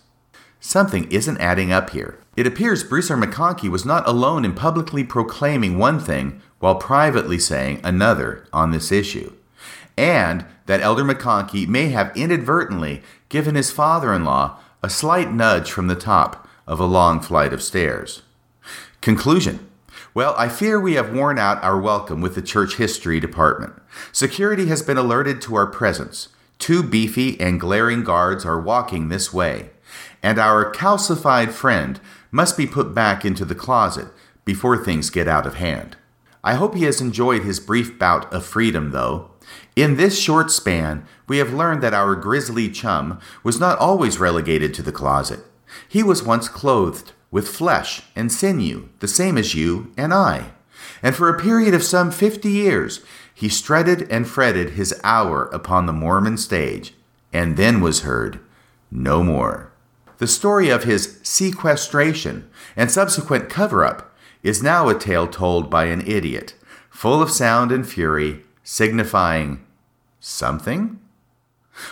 Something 0.65 1.11
isn't 1.11 1.41
adding 1.41 1.73
up 1.73 1.89
here. 1.89 2.19
It 2.37 2.47
appears 2.47 2.85
Bruce 2.85 3.11
R. 3.11 3.17
McConkie 3.17 3.69
was 3.69 3.83
not 3.83 4.07
alone 4.07 4.45
in 4.45 4.53
publicly 4.53 5.03
proclaiming 5.03 5.77
one 5.77 5.99
thing 5.99 6.41
while 6.59 6.75
privately 6.75 7.37
saying 7.37 7.81
another 7.83 8.47
on 8.53 8.71
this 8.71 8.89
issue, 8.89 9.33
and 9.97 10.45
that 10.67 10.79
Elder 10.79 11.03
McConkie 11.03 11.67
may 11.67 11.89
have 11.89 12.15
inadvertently 12.15 13.03
given 13.27 13.55
his 13.55 13.71
father 13.71 14.13
in 14.13 14.23
law 14.23 14.57
a 14.81 14.89
slight 14.89 15.33
nudge 15.33 15.69
from 15.69 15.87
the 15.87 15.95
top 15.95 16.47
of 16.65 16.79
a 16.79 16.85
long 16.85 17.19
flight 17.19 17.51
of 17.51 17.61
stairs. 17.61 18.21
Conclusion 19.01 19.67
well, 20.13 20.33
I 20.37 20.47
fear 20.47 20.79
we 20.79 20.93
have 20.93 21.13
worn 21.13 21.37
out 21.37 21.61
our 21.61 21.77
welcome 21.77 22.21
with 22.21 22.35
the 22.35 22.41
church 22.41 22.77
history 22.77 23.19
department. 23.19 23.73
Security 24.13 24.67
has 24.67 24.81
been 24.81 24.97
alerted 24.97 25.41
to 25.41 25.55
our 25.55 25.67
presence. 25.67 26.29
Two 26.57 26.83
beefy 26.83 27.37
and 27.41 27.59
glaring 27.59 28.05
guards 28.05 28.45
are 28.45 28.61
walking 28.61 29.09
this 29.09 29.33
way 29.33 29.71
and 30.23 30.39
our 30.39 30.71
calcified 30.71 31.51
friend 31.51 31.99
must 32.31 32.57
be 32.57 32.65
put 32.65 32.95
back 32.95 33.23
into 33.25 33.45
the 33.45 33.53
closet 33.53 34.07
before 34.45 34.77
things 34.77 35.09
get 35.09 35.27
out 35.27 35.45
of 35.45 35.55
hand. 35.55 35.97
I 36.43 36.55
hope 36.55 36.75
he 36.75 36.85
has 36.85 36.99
enjoyed 37.01 37.43
his 37.43 37.59
brief 37.59 37.99
bout 37.99 38.31
of 38.33 38.45
freedom, 38.45 38.91
though. 38.91 39.31
In 39.75 39.97
this 39.97 40.19
short 40.19 40.49
span, 40.51 41.05
we 41.27 41.37
have 41.37 41.53
learned 41.53 41.83
that 41.83 41.93
our 41.93 42.15
grisly 42.15 42.69
chum 42.69 43.19
was 43.43 43.59
not 43.59 43.77
always 43.79 44.19
relegated 44.19 44.73
to 44.73 44.81
the 44.81 44.91
closet. 44.91 45.41
He 45.87 46.03
was 46.03 46.23
once 46.23 46.47
clothed 46.47 47.11
with 47.31 47.47
flesh 47.47 48.03
and 48.15 48.31
sinew, 48.31 48.89
the 48.99 49.07
same 49.07 49.37
as 49.37 49.55
you 49.55 49.91
and 49.97 50.13
I. 50.13 50.51
And 51.01 51.15
for 51.15 51.29
a 51.29 51.39
period 51.39 51.73
of 51.73 51.83
some 51.83 52.11
fifty 52.11 52.51
years, 52.51 53.01
he 53.33 53.49
strutted 53.49 54.09
and 54.11 54.27
fretted 54.27 54.71
his 54.71 54.99
hour 55.03 55.45
upon 55.45 55.85
the 55.85 55.93
Mormon 55.93 56.37
stage, 56.37 56.93
and 57.31 57.57
then 57.57 57.81
was 57.81 58.01
heard 58.01 58.39
no 58.91 59.23
more. 59.23 59.72
The 60.17 60.27
story 60.27 60.69
of 60.69 60.83
his 60.83 61.19
sequestration 61.23 62.49
and 62.75 62.91
subsequent 62.91 63.49
cover 63.49 63.83
up 63.83 64.15
is 64.43 64.61
now 64.61 64.89
a 64.89 64.97
tale 64.97 65.27
told 65.27 65.69
by 65.69 65.85
an 65.85 66.05
idiot, 66.05 66.55
full 66.89 67.21
of 67.21 67.31
sound 67.31 67.71
and 67.71 67.87
fury, 67.87 68.43
signifying 68.63 69.65
something? 70.19 70.99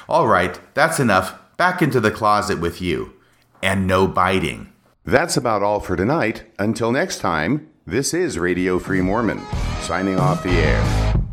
All 0.07 0.27
right, 0.27 0.59
that's 0.73 0.99
enough. 0.99 1.37
Back 1.57 1.81
into 1.81 1.99
the 1.99 2.11
closet 2.11 2.59
with 2.59 2.81
you. 2.81 3.13
And 3.61 3.85
no 3.85 4.07
biting. 4.07 4.71
That's 5.05 5.37
about 5.37 5.63
all 5.63 5.79
for 5.79 5.95
tonight. 5.95 6.43
Until 6.57 6.91
next 6.91 7.19
time, 7.19 7.67
this 7.85 8.13
is 8.13 8.39
Radio 8.39 8.79
Free 8.79 9.01
Mormon, 9.01 9.41
signing 9.81 10.19
off 10.19 10.43
the 10.43 10.51
air. 10.51 11.30